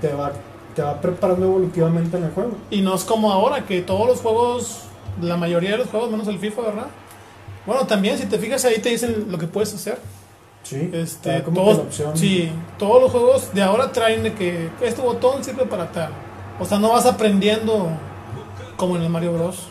te 0.00 0.12
va, 0.14 0.32
te 0.74 0.82
va 0.82 1.00
preparando 1.00 1.46
evolutivamente 1.46 2.16
en 2.16 2.24
el 2.24 2.30
juego. 2.32 2.52
Y 2.70 2.80
no 2.82 2.94
es 2.94 3.04
como 3.04 3.30
ahora, 3.32 3.64
que 3.66 3.82
todos 3.82 4.06
los 4.08 4.20
juegos, 4.20 4.80
la 5.20 5.36
mayoría 5.36 5.72
de 5.72 5.76
los 5.78 5.88
juegos, 5.88 6.10
menos 6.10 6.26
el 6.28 6.38
FIFA, 6.38 6.62
¿verdad? 6.62 6.86
Bueno, 7.66 7.86
también 7.86 8.18
si 8.18 8.26
te 8.26 8.38
fijas 8.38 8.64
ahí 8.64 8.80
te 8.80 8.88
dicen 8.88 9.26
lo 9.30 9.38
que 9.38 9.46
puedes 9.46 9.72
hacer. 9.74 9.98
Sí. 10.64 10.88
te 10.90 11.02
Este, 11.02 11.42
como 11.42 11.60
todos, 11.60 11.78
opción. 11.78 12.16
sí, 12.16 12.50
todos 12.78 13.02
los 13.02 13.10
juegos 13.10 13.52
de 13.52 13.62
ahora 13.62 13.90
traen 13.92 14.22
de 14.22 14.34
que 14.34 14.70
este 14.80 15.00
botón 15.02 15.42
sirve 15.44 15.64
para 15.66 15.90
tal. 15.90 16.12
O 16.60 16.64
sea, 16.64 16.78
no 16.78 16.90
vas 16.90 17.06
aprendiendo 17.06 17.88
como 18.76 18.96
en 18.96 19.02
el 19.02 19.08
Mario 19.10 19.32
Bros. 19.34 19.68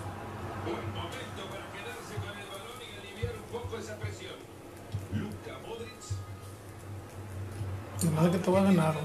Además 7.98 8.26
de 8.26 8.32
que 8.32 8.38
te 8.40 8.52
va 8.52 8.60
a 8.62 8.64
ganar. 8.64 8.96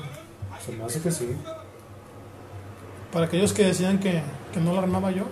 Se 0.64 0.72
me 0.72 0.84
hace 0.84 1.00
que 1.02 1.10
sí. 1.10 1.36
Para 3.12 3.26
aquellos 3.26 3.52
que 3.52 3.64
decían 3.64 3.98
que, 3.98 4.22
que 4.52 4.60
no 4.60 4.72
lo 4.72 4.78
armaba 4.80 5.10
yo. 5.10 5.24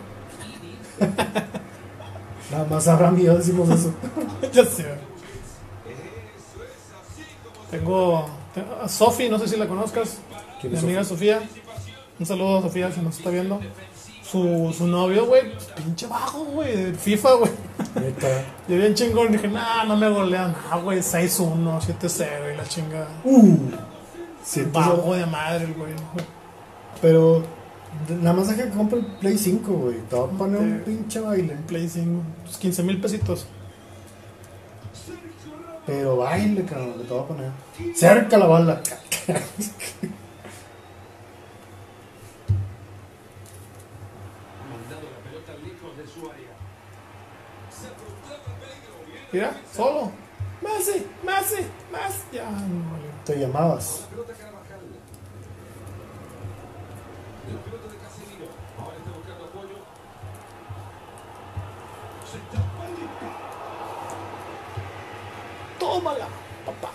Nada 2.51 2.67
más 2.71 2.87
Abraham 2.89 3.19
y 3.21 3.25
yo 3.25 3.37
decimos 3.37 3.69
eso. 3.71 3.93
ya 4.53 4.65
sé. 4.65 4.87
Tengo 7.71 8.27
te- 8.55 8.65
a 8.83 8.89
Sofi, 8.89 9.29
no 9.29 9.39
sé 9.39 9.49
si 9.49 9.57
la 9.57 9.67
conozcas. 9.67 10.19
¿Quién 10.61 10.73
Mi 10.73 10.79
amiga 10.79 11.05
Sofía. 11.05 11.43
Un 12.19 12.27
saludo 12.27 12.59
a 12.59 12.63
Sofía 12.63 12.93
si 12.93 13.01
nos 13.01 13.19
está 13.19 13.31
viendo. 13.31 13.61
Su, 14.23 14.75
su 14.77 14.87
novio, 14.87 15.27
güey, 15.27 15.53
pues, 15.53 15.67
pinche 15.77 16.07
bajo, 16.07 16.45
güey, 16.45 16.77
de 16.77 16.95
FIFA, 16.95 17.33
güey. 17.35 17.51
Yo 18.69 18.77
bien 18.77 18.95
chingón 18.95 19.31
dije, 19.33 19.47
nah, 19.49 19.85
no 19.85 19.97
me 19.97 20.09
golean. 20.09 20.55
Ah, 20.71 20.79
güey, 20.79 20.99
6-1, 21.01 21.81
7-0 21.81 22.55
y 22.55 22.57
la 22.57 22.65
chinga. 22.65 23.07
Uh. 23.25 23.57
Bajo 24.73 25.15
de 25.15 25.27
madre, 25.27 25.67
güey. 25.77 25.93
Pero 27.01 27.43
nada 28.23 28.33
más 28.33 28.49
deja 28.49 28.65
que 28.65 28.77
compre 28.77 28.99
el 28.99 29.07
Play 29.07 29.39
5, 29.39 29.73
güey. 29.73 30.01
Te 30.09 30.17
va 30.17 30.25
a 30.25 30.29
poner 30.29 30.61
un 30.61 30.83
pinche 30.85 31.21
baile. 31.21 31.57
Play 31.67 31.89
5, 31.89 32.23
pues 32.45 32.57
15 32.59 32.83
mil 32.83 33.01
pesitos. 33.01 33.47
Pero 35.87 36.17
baile, 36.17 36.65
cabrón, 36.65 36.95
que 36.99 37.05
te 37.05 37.15
va 37.15 37.21
a 37.21 37.27
poner. 37.27 37.51
Cerca 37.95 38.39
la 38.39 38.47
bala. 38.47 38.83
Mira, 49.33 49.57
solo. 49.75 50.13
Messi, 50.63 51.07
Messi, 51.25 51.67
Messi. 51.91 52.23
Ya, 52.33 52.49
no. 52.51 52.95
Te 53.25 53.37
llamabas. 53.37 54.07
Tómala, 65.79 66.29
papá. 66.65 66.91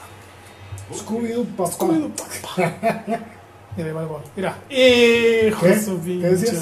Scooby-Doo, 0.91 1.45
papá. 1.45 1.71
Scooby-Doo, 1.71 2.09
papá. 2.09 3.19
Mira, 3.77 3.93
va 3.93 4.01
el 4.01 4.07
gol. 4.07 4.21
Mira. 4.35 4.57
Hijo 4.69 5.61
¿Qué? 5.61 5.67
de 5.67 5.81
su 5.81 6.01
¿Qué 6.01 6.05
pinche. 6.05 6.57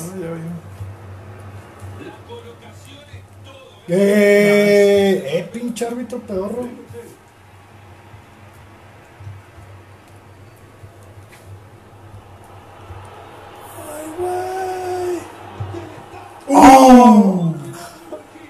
¡Eh! 3.90 5.24
¡Eh, 5.26 5.50
pinche 5.54 5.86
árbitro 5.88 6.20
pedorro! 6.20 6.68
Ay, 13.90 14.08
güey. 14.20 15.20
¡Oh! 16.50 17.57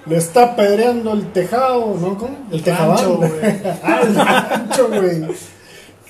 Le 0.08 0.16
está 0.16 0.44
apedreando 0.44 1.12
el 1.14 1.32
tejado, 1.34 1.96
¿no? 2.00 2.18
¿Cómo? 2.18 2.38
El 2.50 2.64
tejabán. 2.64 3.16
güey. 3.16 3.30
ah, 3.84 4.00
el 4.04 4.16
rancho, 4.16 4.88
güey. 4.88 5.28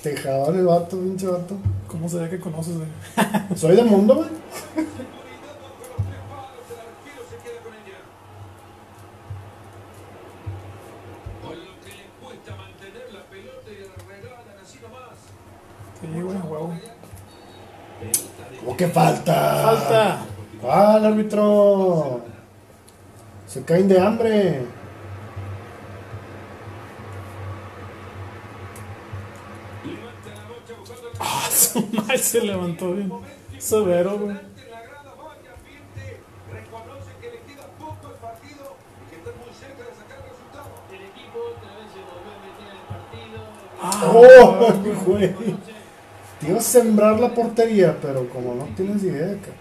Tejabán 0.03 0.55
el 0.55 0.65
vato, 0.65 0.99
pinche 0.99 1.25
vato. 1.25 1.55
¿Cómo 1.87 2.07
se 2.07 2.19
ve 2.19 2.29
que 2.29 2.39
conoces, 2.39 2.75
güey? 2.77 2.89
Soy 3.55 3.75
del 3.75 3.85
mundo, 3.85 4.15
güey. 4.15 4.29
Sí, 15.99 16.07
güey, 16.21 16.37
huevo. 16.37 16.73
¿Cómo 18.59 18.77
que 18.77 18.87
falta? 18.87 19.63
Falta. 19.63 20.19
¿Cuál 20.61 21.05
árbitro? 21.05 22.36
Se 23.47 23.63
caen 23.63 23.87
de 23.87 23.99
hambre. 23.99 24.65
Ah, 31.19 31.49
su 31.51 31.85
madre 31.87 32.17
se 32.17 32.41
levantó 32.41 32.93
bien. 32.93 33.11
Severo, 33.57 34.17
güey. 34.19 34.37
Ah, 43.81 44.11
¡Oh, 44.13 44.73
güey! 45.05 45.33
Te 46.39 46.47
iba 46.49 46.57
a 46.57 46.61
sembrar 46.61 47.19
la 47.19 47.33
portería, 47.33 47.97
pero 48.01 48.27
como 48.29 48.55
no 48.55 48.65
tienes 48.75 49.03
idea, 49.03 49.27
ca- 49.41 49.51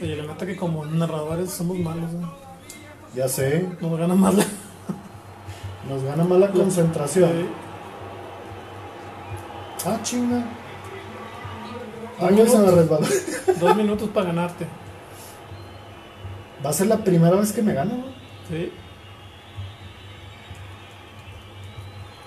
Oye, 0.00 0.16
la 0.16 0.24
neta 0.24 0.46
que 0.46 0.56
como 0.56 0.84
narradores 0.86 1.50
somos 1.50 1.76
malos, 1.78 2.12
güey. 2.12 2.26
ya 3.14 3.28
sé, 3.28 3.68
Nos 3.80 3.98
gana 3.98 4.14
más 4.14 4.34
la. 4.34 4.44
nos 5.88 6.02
gana 6.04 6.24
más 6.24 6.38
la 6.38 6.50
concentración. 6.50 7.30
Sí. 7.32 7.46
Ah, 9.86 9.98
chinga. 10.02 10.44
Ya 12.20 12.46
se 12.48 12.58
me 12.58 12.70
resbaló. 12.70 13.06
Dos 13.60 13.76
minutos 13.76 14.08
para 14.10 14.26
ganarte. 14.26 14.66
Va 16.64 16.70
a 16.70 16.72
ser 16.72 16.88
la 16.88 16.98
primera 16.98 17.36
vez 17.36 17.52
que 17.52 17.62
me 17.62 17.72
gana, 17.74 17.94
güey. 17.94 18.12
Sí. 18.48 18.72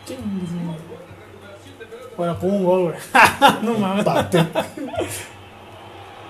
Chinguísimo. 0.05 0.75
Bueno, 2.17 2.37
pongo 2.37 2.55
un 2.55 2.65
gol, 2.65 2.81
güey. 2.83 2.95
no 3.63 3.73
mames. 3.77 3.99
Empate. 3.99 4.47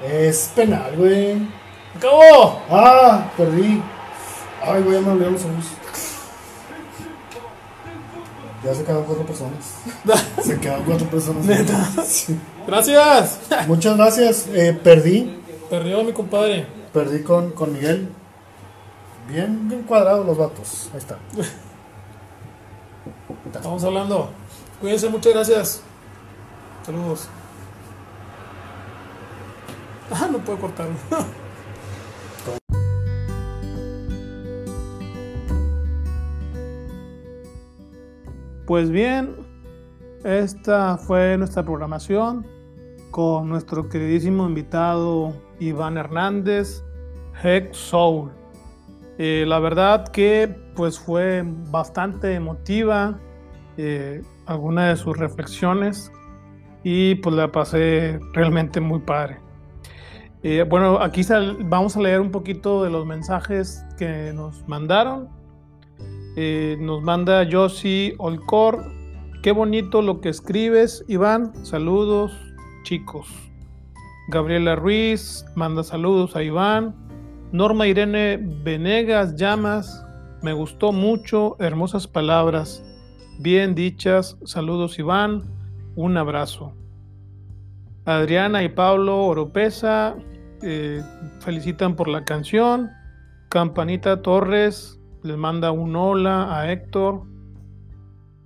es 0.04 0.52
penal, 0.56 0.96
güey. 0.96 1.48
¡Acabó! 1.96 2.62
Ah, 2.70 3.32
perdí. 3.36 3.82
Ay, 4.64 4.82
güey, 4.84 4.96
ya 4.96 5.02
me 5.02 5.12
olvidé 5.12 5.32
los 5.32 5.42
ojos. 5.42 5.66
Ya 8.64 8.76
se 8.76 8.84
quedan 8.84 9.04
cuatro 9.04 9.26
personas. 9.26 9.76
se 10.44 10.60
quedan 10.60 10.84
cuatro 10.84 11.08
personas. 11.08 11.46
¿Neta? 11.46 11.84
Sí. 12.06 12.40
¡Gracias! 12.68 13.40
Muchas 13.68 13.98
gracias. 13.98 14.48
Eh, 14.54 14.80
perdí. 14.84 15.40
Perdió 15.70 16.04
mi 16.04 16.14
compadre. 16.14 16.68
Perdí 16.94 17.24
con, 17.24 17.52
con 17.52 17.74
Miguel. 17.74 18.10
Bien, 19.28 19.68
bien 19.68 19.84
cuadrados 19.84 20.26
los 20.26 20.38
vatos. 20.38 20.90
Ahí 20.94 21.00
está. 21.00 21.18
Estamos 23.54 23.84
hablando. 23.84 24.30
Cuídense, 24.82 25.10
muchas 25.10 25.34
gracias. 25.34 25.84
Saludos. 26.84 27.30
Ah, 30.10 30.28
no 30.32 30.40
puedo 30.40 30.60
cortarlo. 30.60 30.96
Pues 38.68 38.90
bien, 38.90 39.36
esta 40.24 40.98
fue 40.98 41.38
nuestra 41.38 41.62
programación 41.62 42.48
con 43.10 43.50
nuestro 43.50 43.90
queridísimo 43.90 44.48
invitado 44.48 45.34
Iván 45.60 45.98
Hernández, 45.98 46.82
Heck 47.44 47.74
Soul. 47.74 48.32
Eh, 49.18 49.44
la 49.46 49.60
verdad 49.60 50.08
que 50.08 50.56
pues 50.74 50.98
fue 50.98 51.44
bastante 51.46 52.34
emotiva 52.34 53.20
eh, 53.76 54.22
alguna 54.46 54.90
de 54.90 54.96
sus 54.96 55.18
reflexiones 55.18 56.12
y 56.84 57.16
pues 57.16 57.36
la 57.36 57.52
pasé 57.52 58.20
realmente 58.34 58.80
muy 58.80 59.00
padre. 59.00 59.40
Eh, 60.44 60.66
bueno, 60.68 61.00
aquí 61.00 61.22
vamos 61.66 61.96
a 61.96 62.02
leer 62.02 62.20
un 62.20 62.32
poquito 62.32 62.84
de 62.84 62.90
los 62.90 63.06
mensajes 63.06 63.86
que 63.98 64.34
nos 64.34 64.68
mandaron. 64.68 65.30
Eh, 66.36 66.78
nos 66.80 67.04
manda 67.04 67.48
Josie 67.50 68.16
Olcor. 68.18 68.84
Qué 69.44 69.52
bonito 69.52 70.02
lo 70.02 70.20
que 70.20 70.30
escribes, 70.30 71.06
Iván. 71.08 71.54
Saludos, 71.64 72.32
chicos. 72.84 73.28
Gabriela 74.30 74.76
Ruiz 74.76 75.46
manda 75.56 75.84
saludos 75.84 76.36
a 76.36 76.44
Iván. 76.44 76.96
Norma 77.52 77.86
Irene 77.86 78.40
Venegas 78.64 79.36
Llamas. 79.36 80.04
Me 80.42 80.54
gustó 80.54 80.92
mucho. 80.92 81.56
Hermosas 81.60 82.08
palabras. 82.08 82.84
Bien 83.42 83.74
dichas. 83.74 84.38
Saludos, 84.46 85.00
Iván. 85.00 85.42
Un 85.96 86.16
abrazo. 86.16 86.74
Adriana 88.06 88.62
y 88.62 88.70
Pablo 88.70 89.26
Oropesa 89.26 90.16
eh, 90.62 91.02
felicitan 91.40 91.96
por 91.96 92.08
la 92.08 92.24
canción. 92.24 92.92
Campanita 93.50 94.22
Torres 94.22 95.00
les 95.24 95.38
manda 95.38 95.72
un 95.72 95.96
hola 95.96 96.56
a 96.56 96.72
Héctor. 96.72 97.24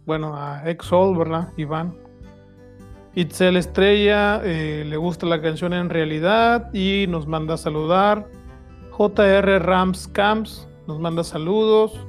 Bueno, 0.05 0.34
a 0.34 0.63
Exol, 0.69 1.17
¿verdad? 1.17 1.49
Iván. 1.57 1.97
Itzel 3.15 3.57
Estrella 3.57 4.39
eh, 4.45 4.85
le 4.88 4.95
gusta 4.95 5.26
la 5.26 5.41
canción 5.41 5.73
en 5.73 5.89
realidad 5.89 6.73
y 6.73 7.05
nos 7.09 7.27
manda 7.27 7.55
a 7.55 7.57
saludar. 7.57 8.30
JR 8.91 9.59
Rams 9.59 10.07
Camps 10.07 10.69
nos 10.88 11.01
manda 11.01 11.26
saludos. 11.26 11.99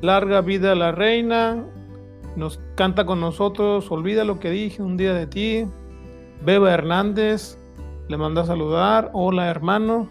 Larga 0.00 0.42
vida 0.42 0.70
a 0.70 0.76
la 0.76 0.92
reina. 0.92 1.64
Nos 2.36 2.60
canta 2.74 3.06
con 3.06 3.20
nosotros. 3.20 3.90
Olvida 3.90 4.24
lo 4.24 4.38
que 4.38 4.50
dije 4.50 4.82
un 4.82 4.96
día 4.96 5.14
de 5.14 5.26
ti. 5.26 5.66
Beba 6.44 6.72
Hernández 6.72 7.58
le 8.08 8.16
manda 8.16 8.42
a 8.42 8.46
saludar. 8.46 9.10
Hola 9.14 9.48
hermano. 9.48 10.10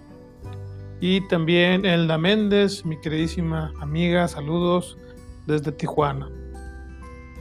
Y 0.99 1.21
también 1.27 1.85
Elda 1.85 2.17
Méndez, 2.17 2.83
mi 2.85 2.99
queridísima 2.99 3.73
amiga, 3.79 4.27
saludos 4.27 4.97
desde 5.45 5.71
Tijuana. 5.71 6.29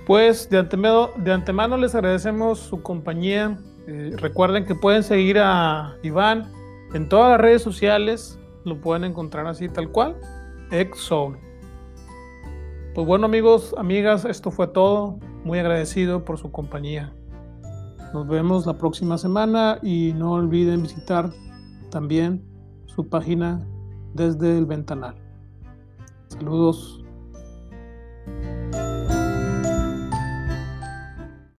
Pues 0.06 0.50
de 0.50 0.58
antemano, 0.58 1.10
de 1.16 1.32
antemano 1.32 1.78
les 1.78 1.94
agradecemos 1.94 2.58
su 2.58 2.82
compañía. 2.82 3.58
Eh, 3.86 4.12
recuerden 4.18 4.66
que 4.66 4.74
pueden 4.74 5.02
seguir 5.02 5.38
a 5.38 5.96
Iván 6.02 6.50
en 6.92 7.08
todas 7.08 7.30
las 7.30 7.40
redes 7.40 7.62
sociales. 7.62 8.38
Lo 8.64 8.80
pueden 8.80 9.04
encontrar 9.04 9.46
así 9.46 9.68
tal 9.68 9.88
cual. 9.88 10.16
Exoul. 10.70 11.38
Pues 12.94 13.08
bueno 13.08 13.26
amigos, 13.26 13.74
amigas, 13.76 14.24
esto 14.24 14.52
fue 14.52 14.68
todo. 14.68 15.18
Muy 15.42 15.58
agradecido 15.58 16.24
por 16.24 16.38
su 16.38 16.52
compañía. 16.52 17.12
Nos 18.12 18.28
vemos 18.28 18.66
la 18.66 18.78
próxima 18.78 19.18
semana 19.18 19.80
y 19.82 20.12
no 20.14 20.34
olviden 20.34 20.82
visitar 20.82 21.32
también 21.90 22.44
su 22.86 23.08
página 23.08 23.66
desde 24.14 24.56
el 24.56 24.66
ventanal. 24.66 25.16
Saludos. 26.28 27.04